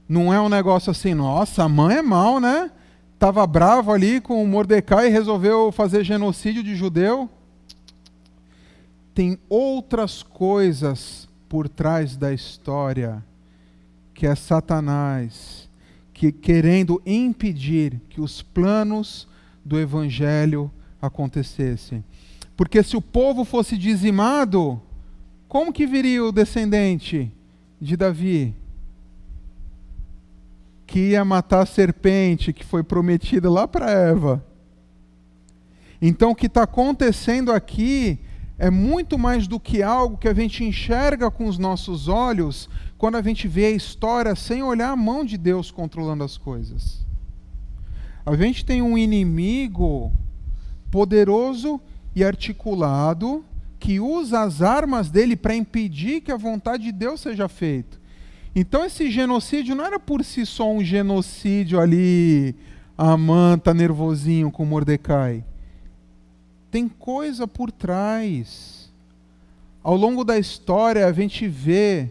Não 0.08 0.34
é 0.34 0.40
um 0.40 0.48
negócio 0.48 0.90
assim, 0.90 1.14
nossa, 1.14 1.62
a 1.62 1.68
mãe 1.68 1.98
é 1.98 2.02
mal, 2.02 2.40
né? 2.40 2.72
Estava 3.20 3.46
bravo 3.46 3.92
ali 3.92 4.18
com 4.18 4.42
o 4.42 4.48
Mordecai 4.48 5.08
e 5.08 5.10
resolveu 5.10 5.70
fazer 5.70 6.02
genocídio 6.02 6.62
de 6.62 6.74
judeu. 6.74 7.28
Tem 9.14 9.38
outras 9.46 10.22
coisas 10.22 11.28
por 11.46 11.68
trás 11.68 12.16
da 12.16 12.32
história 12.32 13.22
que 14.14 14.26
é 14.26 14.34
Satanás, 14.34 15.68
que 16.14 16.32
querendo 16.32 17.02
impedir 17.04 18.00
que 18.08 18.22
os 18.22 18.40
planos 18.40 19.28
do 19.62 19.78
evangelho 19.78 20.70
acontecessem. 20.98 22.02
Porque 22.56 22.82
se 22.82 22.96
o 22.96 23.02
povo 23.02 23.44
fosse 23.44 23.76
dizimado, 23.76 24.80
como 25.46 25.74
que 25.74 25.86
viria 25.86 26.24
o 26.24 26.32
descendente 26.32 27.30
de 27.78 27.98
Davi? 27.98 28.54
Que 30.90 31.10
ia 31.10 31.24
matar 31.24 31.60
a 31.60 31.66
serpente 31.66 32.52
que 32.52 32.64
foi 32.64 32.82
prometida 32.82 33.48
lá 33.48 33.68
para 33.68 33.88
Eva. 33.88 34.44
Então 36.02 36.32
o 36.32 36.34
que 36.34 36.46
está 36.46 36.64
acontecendo 36.64 37.52
aqui 37.52 38.18
é 38.58 38.70
muito 38.70 39.16
mais 39.16 39.46
do 39.46 39.60
que 39.60 39.84
algo 39.84 40.18
que 40.18 40.26
a 40.26 40.34
gente 40.34 40.64
enxerga 40.64 41.30
com 41.30 41.46
os 41.46 41.58
nossos 41.58 42.08
olhos 42.08 42.68
quando 42.98 43.14
a 43.14 43.22
gente 43.22 43.46
vê 43.46 43.66
a 43.66 43.70
história 43.70 44.34
sem 44.34 44.64
olhar 44.64 44.90
a 44.90 44.96
mão 44.96 45.24
de 45.24 45.38
Deus 45.38 45.70
controlando 45.70 46.24
as 46.24 46.36
coisas. 46.36 47.06
A 48.26 48.34
gente 48.34 48.64
tem 48.64 48.82
um 48.82 48.98
inimigo 48.98 50.12
poderoso 50.90 51.80
e 52.16 52.24
articulado, 52.24 53.44
que 53.78 54.00
usa 54.00 54.40
as 54.40 54.60
armas 54.60 55.08
dele 55.08 55.36
para 55.36 55.54
impedir 55.54 56.20
que 56.20 56.32
a 56.32 56.36
vontade 56.36 56.82
de 56.82 56.92
Deus 56.92 57.20
seja 57.20 57.48
feita. 57.48 57.99
Então 58.54 58.84
esse 58.84 59.10
genocídio 59.10 59.74
não 59.74 59.84
era 59.84 60.00
por 60.00 60.24
si 60.24 60.44
só 60.44 60.70
um 60.70 60.82
genocídio 60.82 61.80
ali, 61.80 62.54
a 62.98 63.16
manta 63.16 63.72
nervosinho 63.72 64.50
com 64.50 64.64
Mordecai. 64.64 65.44
Tem 66.70 66.88
coisa 66.88 67.46
por 67.46 67.70
trás. 67.70 68.92
Ao 69.82 69.96
longo 69.96 70.24
da 70.24 70.38
história 70.38 71.06
a 71.06 71.12
gente 71.12 71.46
vê 71.46 72.10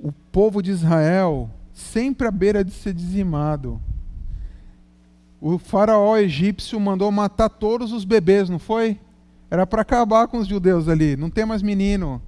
o 0.00 0.10
povo 0.32 0.62
de 0.62 0.70
Israel 0.70 1.50
sempre 1.72 2.26
à 2.26 2.30
beira 2.30 2.64
de 2.64 2.72
ser 2.72 2.94
dizimado. 2.94 3.80
O 5.40 5.58
faraó 5.58 6.16
egípcio 6.16 6.80
mandou 6.80 7.12
matar 7.12 7.50
todos 7.50 7.92
os 7.92 8.04
bebês, 8.04 8.48
não 8.48 8.58
foi? 8.58 8.98
Era 9.50 9.66
para 9.66 9.82
acabar 9.82 10.26
com 10.26 10.38
os 10.38 10.48
judeus 10.48 10.88
ali, 10.88 11.16
não 11.16 11.30
tem 11.30 11.44
mais 11.44 11.62
menino. 11.62 12.20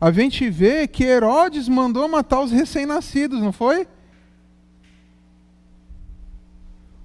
A 0.00 0.10
gente 0.10 0.48
vê 0.48 0.88
que 0.88 1.04
Herodes 1.04 1.68
mandou 1.68 2.08
matar 2.08 2.40
os 2.40 2.50
recém-nascidos, 2.50 3.38
não 3.38 3.52
foi? 3.52 3.86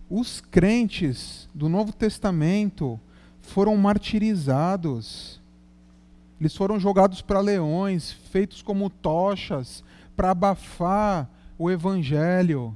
Os 0.10 0.40
crentes 0.40 1.50
do 1.54 1.68
Novo 1.68 1.92
Testamento 1.92 2.98
foram 3.42 3.76
martirizados. 3.76 5.42
Eles 6.40 6.56
foram 6.56 6.80
jogados 6.80 7.22
para 7.22 7.42
leões, 7.42 8.14
feitos 8.14 8.62
como 8.62 8.90
tochas, 8.90 9.84
para 10.16 10.32
abafar 10.32 11.30
o 11.58 11.70
evangelho. 11.70 12.74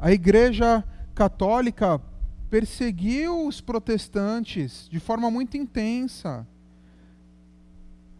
A 0.00 0.10
igreja 0.10 0.82
católica 1.14 2.00
perseguiu 2.50 3.46
os 3.46 3.60
protestantes 3.60 4.88
de 4.90 4.98
forma 4.98 5.30
muito 5.30 5.56
intensa. 5.56 6.44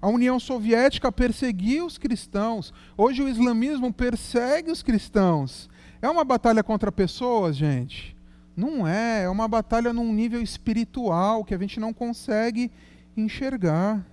A 0.00 0.08
União 0.08 0.38
Soviética 0.38 1.10
perseguiu 1.10 1.86
os 1.86 1.98
cristãos. 1.98 2.72
Hoje 2.96 3.22
o 3.22 3.28
islamismo 3.28 3.92
persegue 3.92 4.70
os 4.70 4.82
cristãos. 4.82 5.68
É 6.00 6.08
uma 6.08 6.24
batalha 6.24 6.62
contra 6.62 6.92
pessoas, 6.92 7.56
gente? 7.56 8.16
Não 8.56 8.86
é. 8.86 9.24
É 9.24 9.28
uma 9.28 9.48
batalha 9.48 9.92
num 9.92 10.12
nível 10.12 10.40
espiritual 10.40 11.44
que 11.44 11.54
a 11.54 11.58
gente 11.58 11.80
não 11.80 11.92
consegue 11.92 12.70
enxergar. 13.16 14.04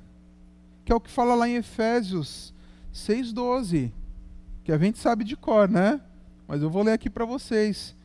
Que 0.85 0.91
é 0.91 0.95
o 0.95 1.01
que 1.01 1.11
fala 1.11 1.35
lá 1.35 1.47
em 1.47 1.55
Efésios 1.55 2.53
6,12. 2.93 3.91
Que 4.63 4.71
a 4.71 4.77
gente 4.77 4.97
sabe 4.97 5.23
de 5.23 5.35
cor, 5.35 5.69
né? 5.69 5.99
Mas 6.47 6.61
eu 6.61 6.69
vou 6.69 6.83
ler 6.83 6.93
aqui 6.93 7.09
para 7.09 7.25
vocês 7.25 7.95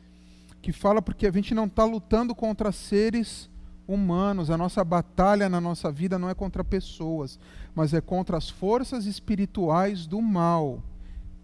que 0.61 0.71
fala 0.71 1.01
porque 1.01 1.25
a 1.25 1.31
gente 1.31 1.53
não 1.53 1.65
está 1.65 1.83
lutando 1.83 2.35
contra 2.35 2.71
seres 2.71 3.49
humanos. 3.89 4.49
A 4.49 4.57
nossa 4.57 4.83
batalha 4.83 5.49
na 5.49 5.59
nossa 5.59 5.91
vida 5.91 6.19
não 6.19 6.29
é 6.29 6.33
contra 6.33 6.63
pessoas, 6.63 7.39
mas 7.73 7.93
é 7.93 7.99
contra 7.99 8.37
as 8.37 8.49
forças 8.49 9.05
espirituais 9.05 10.05
do 10.05 10.21
mal 10.21 10.83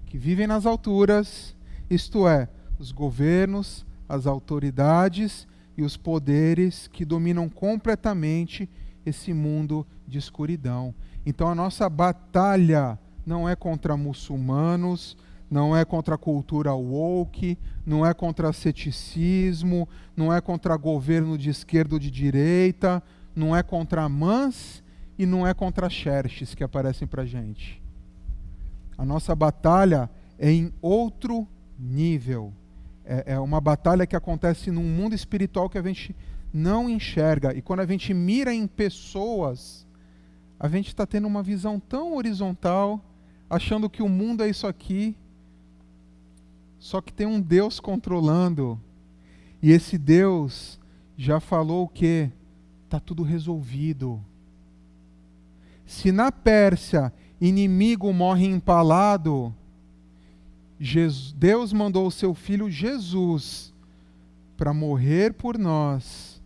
que 0.06 0.18
vivem 0.18 0.48
nas 0.48 0.66
alturas, 0.66 1.56
isto 1.90 2.28
é, 2.28 2.48
os 2.80 2.92
governos, 2.92 3.86
as 4.08 4.28
autoridades 4.28 5.48
e 5.76 5.82
os 5.82 5.98
poderes 5.98 6.88
que 6.88 7.04
dominam 7.04 7.50
completamente 7.50 8.70
esse 9.06 9.34
mundo 9.34 9.86
de 10.08 10.18
escuridão. 10.18 10.94
Então 11.26 11.50
a 11.50 11.56
nossa 11.56 11.90
batalha 11.90 13.00
não 13.26 13.50
é 13.50 13.56
contra 13.56 13.98
muçulmanos, 13.98 15.18
não 15.50 15.76
é 15.76 15.86
contra 15.86 16.16
a 16.16 16.18
cultura 16.18 16.74
woke, 16.74 17.58
não 17.86 18.06
é 18.06 18.14
contra 18.14 18.52
ceticismo, 18.52 19.88
não 20.16 20.34
é 20.34 20.42
contra 20.42 20.76
governo 20.76 21.38
de 21.38 21.50
esquerda 21.50 21.96
ou 21.96 22.00
de 22.00 22.10
direita, 22.10 23.02
não 23.36 23.56
é 23.56 23.62
contra 23.62 24.08
mãs 24.10 24.84
e 25.18 25.26
não 25.26 25.46
é 25.46 25.54
contra 25.54 25.90
Xerxes 25.90 26.56
que 26.56 26.64
aparecem 26.64 27.08
para 27.08 27.26
gente. 27.26 27.82
A 28.98 29.06
nossa 29.06 29.36
batalha 29.36 30.10
é 30.40 30.52
em 30.52 30.74
outro 30.82 31.48
nível. 31.78 32.52
É, 33.04 33.34
é 33.34 33.40
uma 33.40 33.62
batalha 33.62 34.08
que 34.08 34.16
acontece 34.16 34.72
num 34.72 34.84
mundo 34.84 35.14
espiritual 35.14 35.70
que 35.70 35.78
a 35.78 35.84
gente 35.84 36.16
não 36.52 36.90
enxerga. 36.90 37.54
E 37.54 37.62
quando 37.62 37.82
a 37.82 37.86
gente 37.86 38.14
mira 38.14 38.54
em 38.54 38.66
pessoas, 38.66 39.86
a 40.60 40.68
gente 40.68 40.88
está 40.88 41.06
tendo 41.06 41.28
uma 41.28 41.44
visão 41.44 41.80
tão 41.80 42.16
horizontal, 42.16 43.04
achando 43.50 43.90
que 43.90 44.02
o 44.02 44.10
mundo 44.10 44.44
é 44.44 44.50
isso 44.50 44.66
aqui 44.66 45.16
só 46.86 47.02
que 47.02 47.12
tem 47.12 47.26
um 47.26 47.42
Deus 47.42 47.80
controlando. 47.80 48.80
E 49.60 49.72
esse 49.72 49.98
Deus 49.98 50.80
já 51.18 51.40
falou 51.40 51.86
o 51.86 51.88
que? 51.88 52.30
Está 52.84 53.00
tudo 53.00 53.24
resolvido. 53.24 54.24
Se 55.84 56.12
na 56.12 56.32
Pérsia 56.32 57.12
inimigo 57.42 58.14
morre 58.14 58.46
empalado, 58.46 59.52
Deus 61.36 61.74
mandou 61.74 62.06
o 62.06 62.12
seu 62.12 62.36
filho 62.36 62.70
Jesus 62.70 63.74
para 64.56 64.72
morrer 64.72 65.34
por 65.34 65.58
nós, 65.58 66.40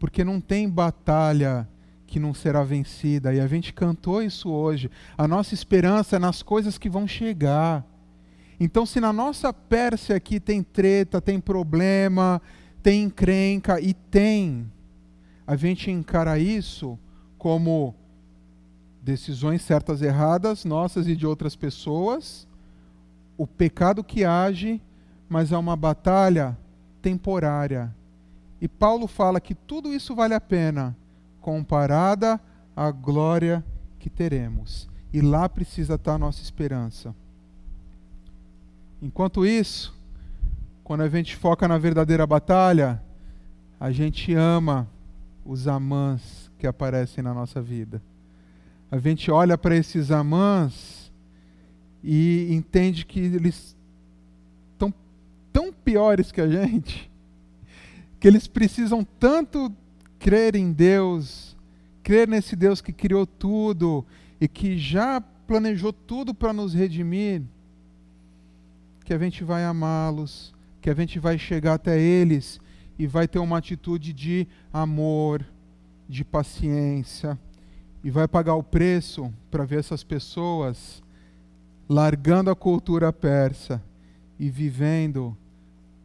porque 0.00 0.24
não 0.24 0.40
tem 0.40 0.68
batalha 0.68 1.68
que 2.08 2.18
não 2.18 2.34
será 2.34 2.64
vencida. 2.64 3.32
E 3.32 3.38
a 3.38 3.46
gente 3.46 3.72
cantou 3.72 4.20
isso 4.20 4.50
hoje. 4.50 4.90
A 5.16 5.28
nossa 5.28 5.54
esperança 5.54 6.16
é 6.16 6.18
nas 6.18 6.42
coisas 6.42 6.76
que 6.76 6.90
vão 6.90 7.06
chegar. 7.06 7.86
Então, 8.64 8.86
se 8.86 9.00
na 9.00 9.12
nossa 9.12 9.52
Pérsia 9.52 10.14
aqui 10.14 10.38
tem 10.38 10.62
treta, 10.62 11.20
tem 11.20 11.40
problema, 11.40 12.40
tem 12.80 13.02
encrenca 13.02 13.80
e 13.80 13.92
tem, 13.92 14.70
a 15.44 15.56
gente 15.56 15.90
encara 15.90 16.38
isso 16.38 16.96
como 17.36 17.92
decisões 19.02 19.62
certas 19.62 20.00
erradas, 20.00 20.64
nossas 20.64 21.08
e 21.08 21.16
de 21.16 21.26
outras 21.26 21.56
pessoas, 21.56 22.46
o 23.36 23.48
pecado 23.48 24.04
que 24.04 24.24
age, 24.24 24.80
mas 25.28 25.50
é 25.50 25.58
uma 25.58 25.74
batalha 25.74 26.56
temporária. 27.02 27.92
E 28.60 28.68
Paulo 28.68 29.08
fala 29.08 29.40
que 29.40 29.56
tudo 29.56 29.92
isso 29.92 30.14
vale 30.14 30.34
a 30.34 30.40
pena 30.40 30.96
comparada 31.40 32.40
à 32.76 32.92
glória 32.92 33.64
que 33.98 34.08
teremos. 34.08 34.88
E 35.12 35.20
lá 35.20 35.48
precisa 35.48 35.96
estar 35.96 36.14
a 36.14 36.18
nossa 36.18 36.40
esperança. 36.40 37.12
Enquanto 39.02 39.44
isso, 39.44 39.92
quando 40.84 41.00
a 41.00 41.08
gente 41.08 41.34
foca 41.34 41.66
na 41.66 41.76
verdadeira 41.76 42.24
batalha, 42.24 43.02
a 43.80 43.90
gente 43.90 44.32
ama 44.32 44.88
os 45.44 45.66
amãs 45.66 46.48
que 46.56 46.68
aparecem 46.68 47.24
na 47.24 47.34
nossa 47.34 47.60
vida. 47.60 48.00
A 48.92 48.98
gente 48.98 49.28
olha 49.28 49.58
para 49.58 49.76
esses 49.76 50.12
amãs 50.12 51.10
e 52.00 52.54
entende 52.54 53.04
que 53.04 53.18
eles 53.18 53.76
estão 54.70 54.94
tão 55.52 55.72
piores 55.72 56.30
que 56.30 56.40
a 56.40 56.46
gente, 56.46 57.10
que 58.20 58.28
eles 58.28 58.46
precisam 58.46 59.04
tanto 59.18 59.74
crer 60.20 60.54
em 60.54 60.72
Deus, 60.72 61.56
crer 62.04 62.28
nesse 62.28 62.54
Deus 62.54 62.80
que 62.80 62.92
criou 62.92 63.26
tudo 63.26 64.06
e 64.40 64.46
que 64.46 64.78
já 64.78 65.20
planejou 65.20 65.92
tudo 65.92 66.32
para 66.32 66.52
nos 66.52 66.72
redimir 66.72 67.42
que 69.04 69.12
a 69.12 69.18
gente 69.18 69.44
vai 69.44 69.64
amá-los, 69.64 70.54
que 70.80 70.90
a 70.90 70.94
gente 70.94 71.18
vai 71.18 71.38
chegar 71.38 71.74
até 71.74 72.00
eles 72.00 72.60
e 72.98 73.06
vai 73.06 73.26
ter 73.26 73.38
uma 73.38 73.58
atitude 73.58 74.12
de 74.12 74.46
amor, 74.72 75.44
de 76.08 76.24
paciência, 76.24 77.38
e 78.04 78.10
vai 78.10 78.26
pagar 78.26 78.54
o 78.54 78.62
preço 78.62 79.32
para 79.50 79.64
ver 79.64 79.78
essas 79.78 80.02
pessoas 80.02 81.02
largando 81.88 82.50
a 82.50 82.56
cultura 82.56 83.12
persa 83.12 83.82
e 84.38 84.48
vivendo 84.48 85.36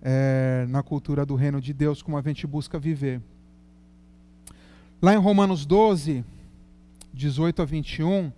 é, 0.02 0.66
na 0.70 0.84
cultura 0.84 1.26
do 1.26 1.36
reino 1.36 1.60
de 1.60 1.74
Deus 1.74 2.02
como 2.02 2.18
a 2.18 2.22
gente 2.22 2.46
busca 2.46 2.78
viver. 2.78 3.22
Lá 5.02 5.14
em 5.14 5.18
Romanos 5.18 5.66
12, 5.66 6.24
18 7.14 7.62
a 7.62 7.66
21, 7.66 8.32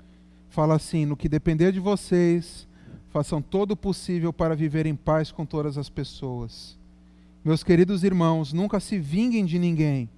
fala 0.49 0.75
assim: 0.75 1.05
No 1.05 1.17
que 1.17 1.29
depender 1.29 1.71
de 1.71 1.79
vocês, 1.79 2.67
façam 3.09 3.41
todo 3.41 3.71
o 3.71 3.77
possível 3.77 4.31
para 4.31 4.55
viver 4.55 4.85
em 4.85 4.95
paz 4.95 5.31
com 5.31 5.45
todas 5.45 5.77
as 5.77 5.89
pessoas. 5.89 6.77
Meus 7.43 7.63
queridos 7.63 8.03
irmãos, 8.03 8.53
nunca 8.53 8.79
se 8.79 8.99
vinguem 8.99 9.45
de 9.45 9.57
ninguém. 9.57 10.09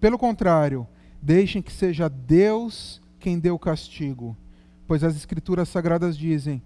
Pelo 0.00 0.18
contrário, 0.18 0.86
deixem 1.20 1.60
que 1.60 1.72
seja 1.72 2.08
Deus 2.08 3.00
quem 3.20 3.38
dê 3.38 3.50
o 3.50 3.58
castigo, 3.58 4.36
pois 4.86 5.04
as 5.04 5.14
Escrituras 5.14 5.68
Sagradas 5.68 6.16
dizem: 6.16 6.62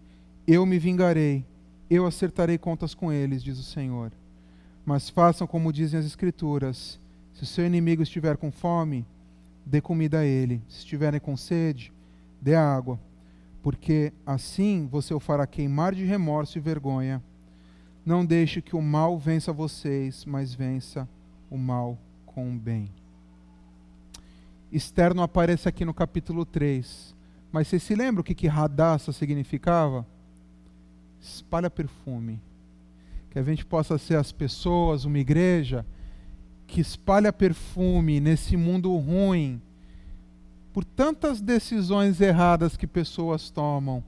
Eu 0.47 0.65
me 0.65 0.79
vingarei, 0.79 1.45
eu 1.91 2.07
acertarei 2.07 2.59
contas 2.59 2.95
com 2.95 3.13
eles, 3.13 3.43
diz 3.43 3.59
o 3.59 3.63
Senhor. 3.63 4.13
Mas 4.85 5.11
façam 5.11 5.47
como 5.47 5.73
dizem 5.73 5.99
as 5.99 6.07
Escrituras: 6.07 7.01
se 7.35 7.43
o 7.43 7.47
seu 7.47 7.67
inimigo 7.67 8.03
estiver 8.03 8.37
com 8.37 8.53
fome, 8.53 9.05
dê 9.65 9.81
comida 9.81 10.21
a 10.21 10.25
ele, 10.25 10.63
se 10.69 10.79
estiverem 10.79 11.19
com 11.19 11.37
sede, 11.37 11.93
dê 12.41 12.55
água 12.55 13.01
porque 13.67 14.13
assim 14.25 14.87
você 14.87 15.13
o 15.13 15.19
fará 15.19 15.45
queimar 15.45 15.93
de 15.93 16.05
remorso 16.05 16.57
e 16.57 16.61
vergonha. 16.61 17.21
Não 18.05 18.25
deixe 18.25 18.63
que 18.63 18.77
o 18.77 18.81
mal 18.81 19.19
vença 19.19 19.53
vocês, 19.53 20.25
mas 20.25 20.55
vença 20.55 21.09
o 21.51 21.59
mal 21.59 21.99
com 22.25 22.55
o 22.55 22.57
bem. 22.57 22.93
Externo 24.71 25.21
aparece 25.21 25.69
aqui 25.69 25.85
no 25.85 25.93
capítulo 25.93 26.45
3. 26.45 27.13
Mas 27.51 27.67
você 27.67 27.81
se 27.81 27.97
lembra 27.97 28.21
o 28.21 28.25
que, 28.25 28.37
que 28.37 28.47
radassa 28.47 29.13
significava? 29.13 30.07
Espalha 31.21 31.69
perfume. 31.69 32.41
Que 33.31 33.41
a 33.41 33.43
gente 33.43 33.67
possa 33.67 33.99
ser 33.99 34.15
as 34.15 34.31
pessoas, 34.31 35.05
uma 35.05 35.19
igreja, 35.19 35.85
que 36.69 36.81
espalha 36.81 37.33
perfume 37.33 38.21
nesse 38.21 38.57
mundo 38.57 38.97
ruim, 38.97 39.61
por 40.77 40.85
tantas 40.85 41.41
decisões 41.41 42.21
erradas 42.21 42.77
que 42.77 42.87
pessoas 42.87 43.49
tomam, 43.49 44.05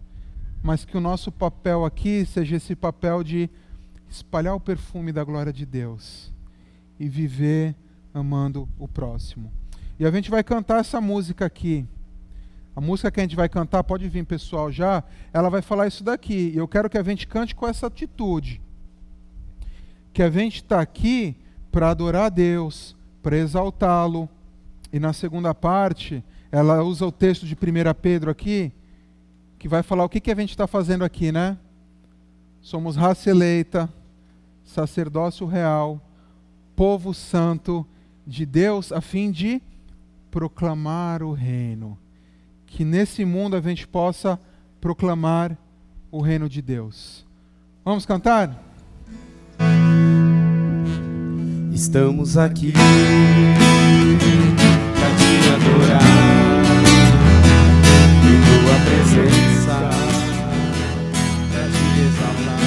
mas 0.62 0.84
que 0.84 0.98
o 0.98 1.00
nosso 1.00 1.32
papel 1.32 1.82
aqui 1.82 2.26
seja 2.26 2.56
esse 2.56 2.76
papel 2.76 3.24
de 3.24 3.48
espalhar 4.06 4.54
o 4.54 4.60
perfume 4.60 5.10
da 5.10 5.24
glória 5.24 5.50
de 5.50 5.64
Deus 5.64 6.30
e 7.00 7.08
viver 7.08 7.74
amando 8.12 8.68
o 8.78 8.86
próximo. 8.86 9.50
E 9.98 10.04
a 10.04 10.10
gente 10.10 10.30
vai 10.30 10.44
cantar 10.44 10.80
essa 10.80 11.00
música 11.00 11.46
aqui. 11.46 11.86
A 12.76 12.82
música 12.82 13.10
que 13.10 13.20
a 13.20 13.22
gente 13.22 13.34
vai 13.34 13.48
cantar, 13.48 13.82
pode 13.82 14.06
vir 14.06 14.26
pessoal 14.26 14.70
já, 14.70 15.02
ela 15.32 15.48
vai 15.48 15.62
falar 15.62 15.86
isso 15.86 16.04
daqui. 16.04 16.52
E 16.54 16.58
eu 16.58 16.68
quero 16.68 16.90
que 16.90 16.98
a 16.98 17.02
gente 17.02 17.26
cante 17.26 17.54
com 17.54 17.66
essa 17.66 17.86
atitude. 17.86 18.60
Que 20.12 20.22
a 20.22 20.28
gente 20.28 20.56
está 20.56 20.82
aqui 20.82 21.34
para 21.72 21.88
adorar 21.88 22.26
a 22.26 22.28
Deus, 22.28 22.94
para 23.22 23.38
exaltá-lo. 23.38 24.28
E 24.92 25.00
na 25.00 25.14
segunda 25.14 25.54
parte, 25.54 26.22
ela 26.50 26.82
usa 26.82 27.06
o 27.06 27.12
texto 27.12 27.46
de 27.46 27.54
1 27.54 27.58
Pedro 28.00 28.30
aqui, 28.30 28.72
que 29.58 29.68
vai 29.68 29.82
falar 29.82 30.04
o 30.04 30.08
que, 30.08 30.20
que 30.20 30.30
a 30.30 30.34
gente 30.34 30.50
está 30.50 30.66
fazendo 30.66 31.04
aqui, 31.04 31.30
né? 31.30 31.58
Somos 32.60 32.96
raça 32.96 33.30
eleita, 33.30 33.88
sacerdócio 34.64 35.46
real, 35.46 36.00
povo 36.74 37.12
santo 37.12 37.86
de 38.26 38.46
Deus, 38.46 38.92
a 38.92 39.00
fim 39.00 39.30
de 39.30 39.60
proclamar 40.30 41.22
o 41.22 41.32
reino. 41.32 41.98
Que 42.66 42.84
nesse 42.84 43.24
mundo 43.24 43.56
a 43.56 43.60
gente 43.60 43.86
possa 43.86 44.38
proclamar 44.80 45.56
o 46.10 46.20
reino 46.20 46.48
de 46.48 46.62
Deus. 46.62 47.26
Vamos 47.84 48.06
cantar? 48.06 48.64
Estamos 51.72 52.36
aqui 52.36 52.72
para 52.72 52.82
te 55.16 55.48
adorar 55.54 56.07
presença, 59.08 59.76
para 61.50 61.66
te 61.68 61.86
exaltar. 62.00 62.60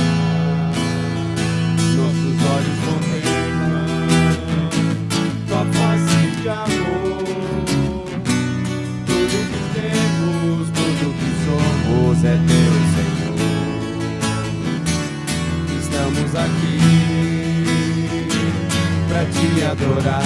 Nossos 1.97 2.38
olhos 2.55 2.77
contemplam 2.85 3.85
tua 5.47 5.63
face 5.65 6.22
de 6.41 6.49
amor. 6.49 7.23
Tudo 9.05 9.38
que 9.51 9.61
temos, 9.76 10.63
tudo 10.72 11.03
que 11.19 11.31
somos 11.45 12.18
é 12.26 12.27
teu, 12.47 12.73
Senhor. 12.95 13.41
Estamos 15.80 16.31
aqui 16.35 16.80
para 19.07 19.23
te 19.26 19.47
adorar 19.63 20.23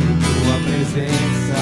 em 0.00 0.16
tua 0.22 0.56
presença, 0.64 1.60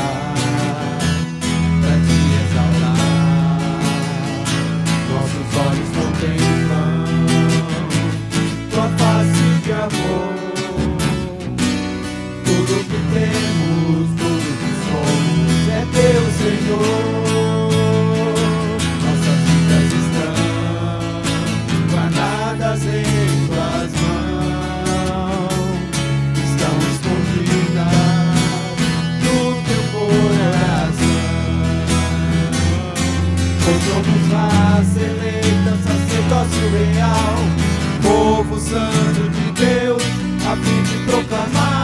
povo 38.02 38.58
santo 38.58 39.28
de 39.28 39.52
Deus, 39.52 40.02
a 40.46 40.56
fim 40.56 40.82
de 40.82 41.04
proclamar 41.04 41.79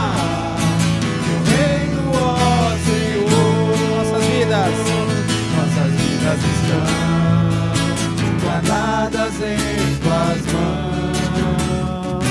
em 9.41 9.95
tuas 10.01 10.41
mãos, 10.53 12.25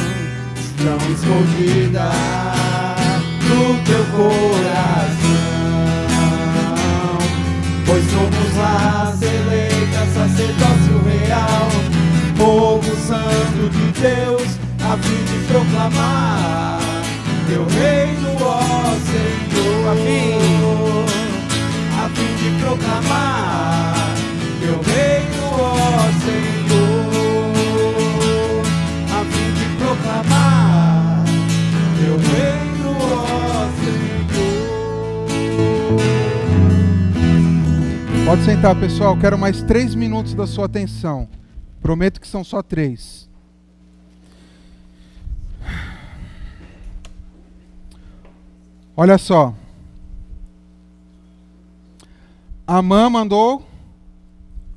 estão 0.59 0.99
escondidas 1.12 2.12
no 3.43 3.61
teu 3.85 4.05
coração. 4.07 5.47
Pois 7.87 8.05
somos 8.11 8.51
raça 8.57 9.24
eleita, 9.24 10.01
sacerdócio 10.15 10.97
real, 11.05 11.69
povo 12.37 12.97
santo 12.97 13.70
de 13.70 13.87
Deus, 14.01 14.51
a 14.83 14.97
fim 14.97 15.23
de 15.24 15.39
proclamar 15.47 16.81
teu 17.49 17.65
reino, 17.66 18.37
ó 18.41 18.97
Senhor, 19.07 19.89
a 19.91 19.95
fim, 19.95 20.39
a 22.03 22.09
fim 22.09 22.33
de 22.37 22.51
proclamar 22.61 23.95
Pode 38.24 38.44
sentar, 38.44 38.78
pessoal. 38.78 39.16
Quero 39.16 39.38
mais 39.38 39.62
três 39.62 39.94
minutos 39.94 40.34
da 40.34 40.46
sua 40.46 40.66
atenção. 40.66 41.28
Prometo 41.80 42.20
que 42.20 42.26
são 42.26 42.42
só 42.42 42.60
três. 42.60 43.30
Olha 48.96 49.16
só. 49.16 49.54
Amã 52.66 53.08
mandou 53.08 53.64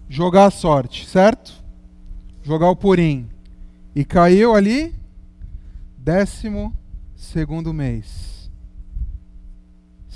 jogar 0.08 0.46
a 0.46 0.52
sorte, 0.52 1.08
certo? 1.08 1.54
Jogar 2.44 2.70
o 2.70 2.76
purim. 2.76 3.28
E 3.96 4.06
caiu 4.06 4.54
ali, 4.54 4.94
décimo 5.98 6.72
segundo 7.16 7.74
mês. 7.74 8.39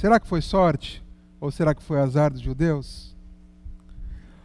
Será 0.04 0.20
que 0.20 0.28
foi 0.28 0.42
sorte? 0.42 1.02
Ou 1.40 1.50
será 1.50 1.74
que 1.74 1.82
foi 1.82 1.98
azar 1.98 2.30
dos 2.30 2.42
judeus? 2.42 3.16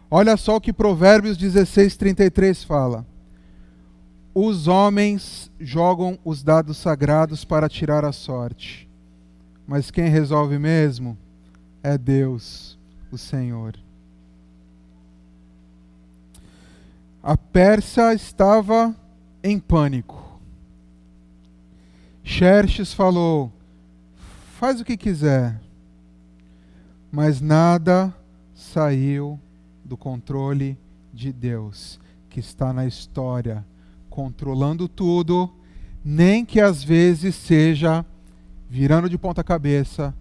Olha 0.08 0.36
só 0.36 0.54
o 0.54 0.60
que 0.60 0.72
Provérbios 0.72 1.36
16, 1.36 1.96
33 1.96 2.62
fala. 2.62 3.04
Os 4.32 4.68
homens 4.68 5.50
jogam 5.58 6.16
os 6.24 6.44
dados 6.44 6.76
sagrados 6.76 7.44
para 7.44 7.68
tirar 7.68 8.04
a 8.04 8.12
sorte, 8.12 8.88
mas 9.66 9.90
quem 9.90 10.08
resolve 10.08 10.60
mesmo 10.60 11.18
é 11.82 11.98
Deus, 11.98 12.78
o 13.10 13.18
Senhor. 13.18 13.74
A 17.20 17.36
Pérsia 17.36 18.14
estava 18.14 18.94
em 19.42 19.58
pânico. 19.58 20.40
Xerxes 22.22 22.94
falou: 22.94 23.57
faz 24.58 24.80
o 24.80 24.84
que 24.84 24.96
quiser, 24.96 25.56
mas 27.12 27.40
nada 27.40 28.12
saiu 28.52 29.38
do 29.84 29.96
controle 29.96 30.76
de 31.14 31.32
Deus, 31.32 32.00
que 32.28 32.40
está 32.40 32.72
na 32.72 32.84
história, 32.84 33.64
controlando 34.10 34.88
tudo, 34.88 35.48
nem 36.04 36.44
que 36.44 36.60
às 36.60 36.82
vezes 36.82 37.36
seja 37.36 38.04
virando 38.68 39.08
de 39.08 39.16
ponta 39.16 39.44
cabeça 39.44 40.12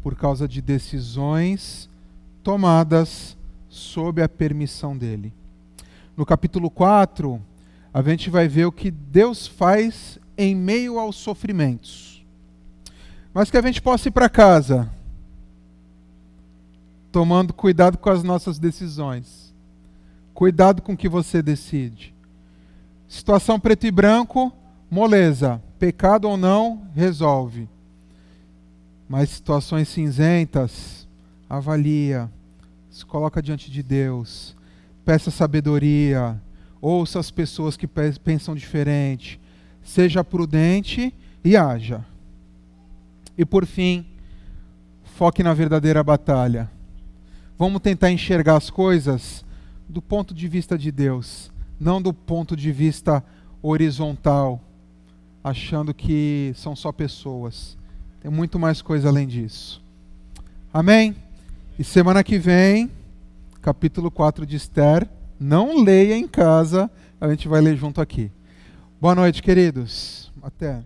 por 0.00 0.14
causa 0.14 0.46
de 0.46 0.62
decisões 0.62 1.90
tomadas 2.44 3.36
sob 3.68 4.22
a 4.22 4.28
permissão 4.28 4.96
dele. 4.96 5.32
No 6.16 6.24
capítulo 6.24 6.70
4, 6.70 7.42
a 7.92 8.00
gente 8.00 8.30
vai 8.30 8.46
ver 8.46 8.66
o 8.66 8.70
que 8.70 8.92
Deus 8.92 9.44
faz 9.44 10.20
em 10.38 10.54
meio 10.54 11.00
aos 11.00 11.16
sofrimentos. 11.16 12.15
Mas 13.36 13.50
que 13.50 13.58
a 13.58 13.60
gente 13.60 13.82
possa 13.82 14.08
ir 14.08 14.12
para 14.12 14.30
casa 14.30 14.90
tomando 17.12 17.52
cuidado 17.52 17.98
com 17.98 18.08
as 18.08 18.22
nossas 18.22 18.58
decisões. 18.58 19.54
Cuidado 20.32 20.80
com 20.80 20.94
o 20.94 20.96
que 20.96 21.06
você 21.06 21.42
decide. 21.42 22.14
Situação 23.06 23.60
preto 23.60 23.86
e 23.86 23.90
branco, 23.90 24.50
moleza, 24.90 25.62
pecado 25.78 26.26
ou 26.30 26.38
não, 26.38 26.88
resolve. 26.94 27.68
Mas 29.06 29.28
situações 29.28 29.88
cinzentas, 29.88 31.06
avalia, 31.46 32.30
se 32.90 33.04
coloca 33.04 33.42
diante 33.42 33.70
de 33.70 33.82
Deus, 33.82 34.56
peça 35.04 35.30
sabedoria, 35.30 36.40
ouça 36.80 37.18
as 37.18 37.30
pessoas 37.30 37.76
que 37.76 37.86
pensam 37.86 38.54
diferente, 38.54 39.38
seja 39.82 40.24
prudente 40.24 41.12
e 41.44 41.54
haja. 41.54 42.02
E 43.36 43.44
por 43.44 43.66
fim, 43.66 44.06
foque 45.04 45.42
na 45.42 45.52
verdadeira 45.54 46.02
batalha. 46.02 46.70
Vamos 47.58 47.80
tentar 47.80 48.10
enxergar 48.10 48.56
as 48.56 48.70
coisas 48.70 49.44
do 49.88 50.02
ponto 50.02 50.34
de 50.34 50.48
vista 50.48 50.76
de 50.76 50.90
Deus, 50.90 51.50
não 51.78 52.02
do 52.02 52.12
ponto 52.12 52.56
de 52.56 52.72
vista 52.72 53.24
horizontal, 53.62 54.60
achando 55.42 55.94
que 55.94 56.52
são 56.54 56.74
só 56.74 56.92
pessoas. 56.92 57.76
Tem 58.20 58.30
muito 58.30 58.58
mais 58.58 58.82
coisa 58.82 59.08
além 59.08 59.26
disso. 59.26 59.82
Amém? 60.72 61.14
E 61.78 61.84
semana 61.84 62.24
que 62.24 62.38
vem, 62.38 62.90
capítulo 63.62 64.10
4 64.10 64.44
de 64.44 64.56
Esther, 64.56 65.08
não 65.38 65.82
leia 65.82 66.16
em 66.16 66.26
casa, 66.26 66.90
a 67.20 67.28
gente 67.28 67.48
vai 67.48 67.60
ler 67.60 67.76
junto 67.76 68.00
aqui. 68.00 68.30
Boa 69.00 69.14
noite, 69.14 69.42
queridos. 69.42 70.32
Até. 70.42 70.82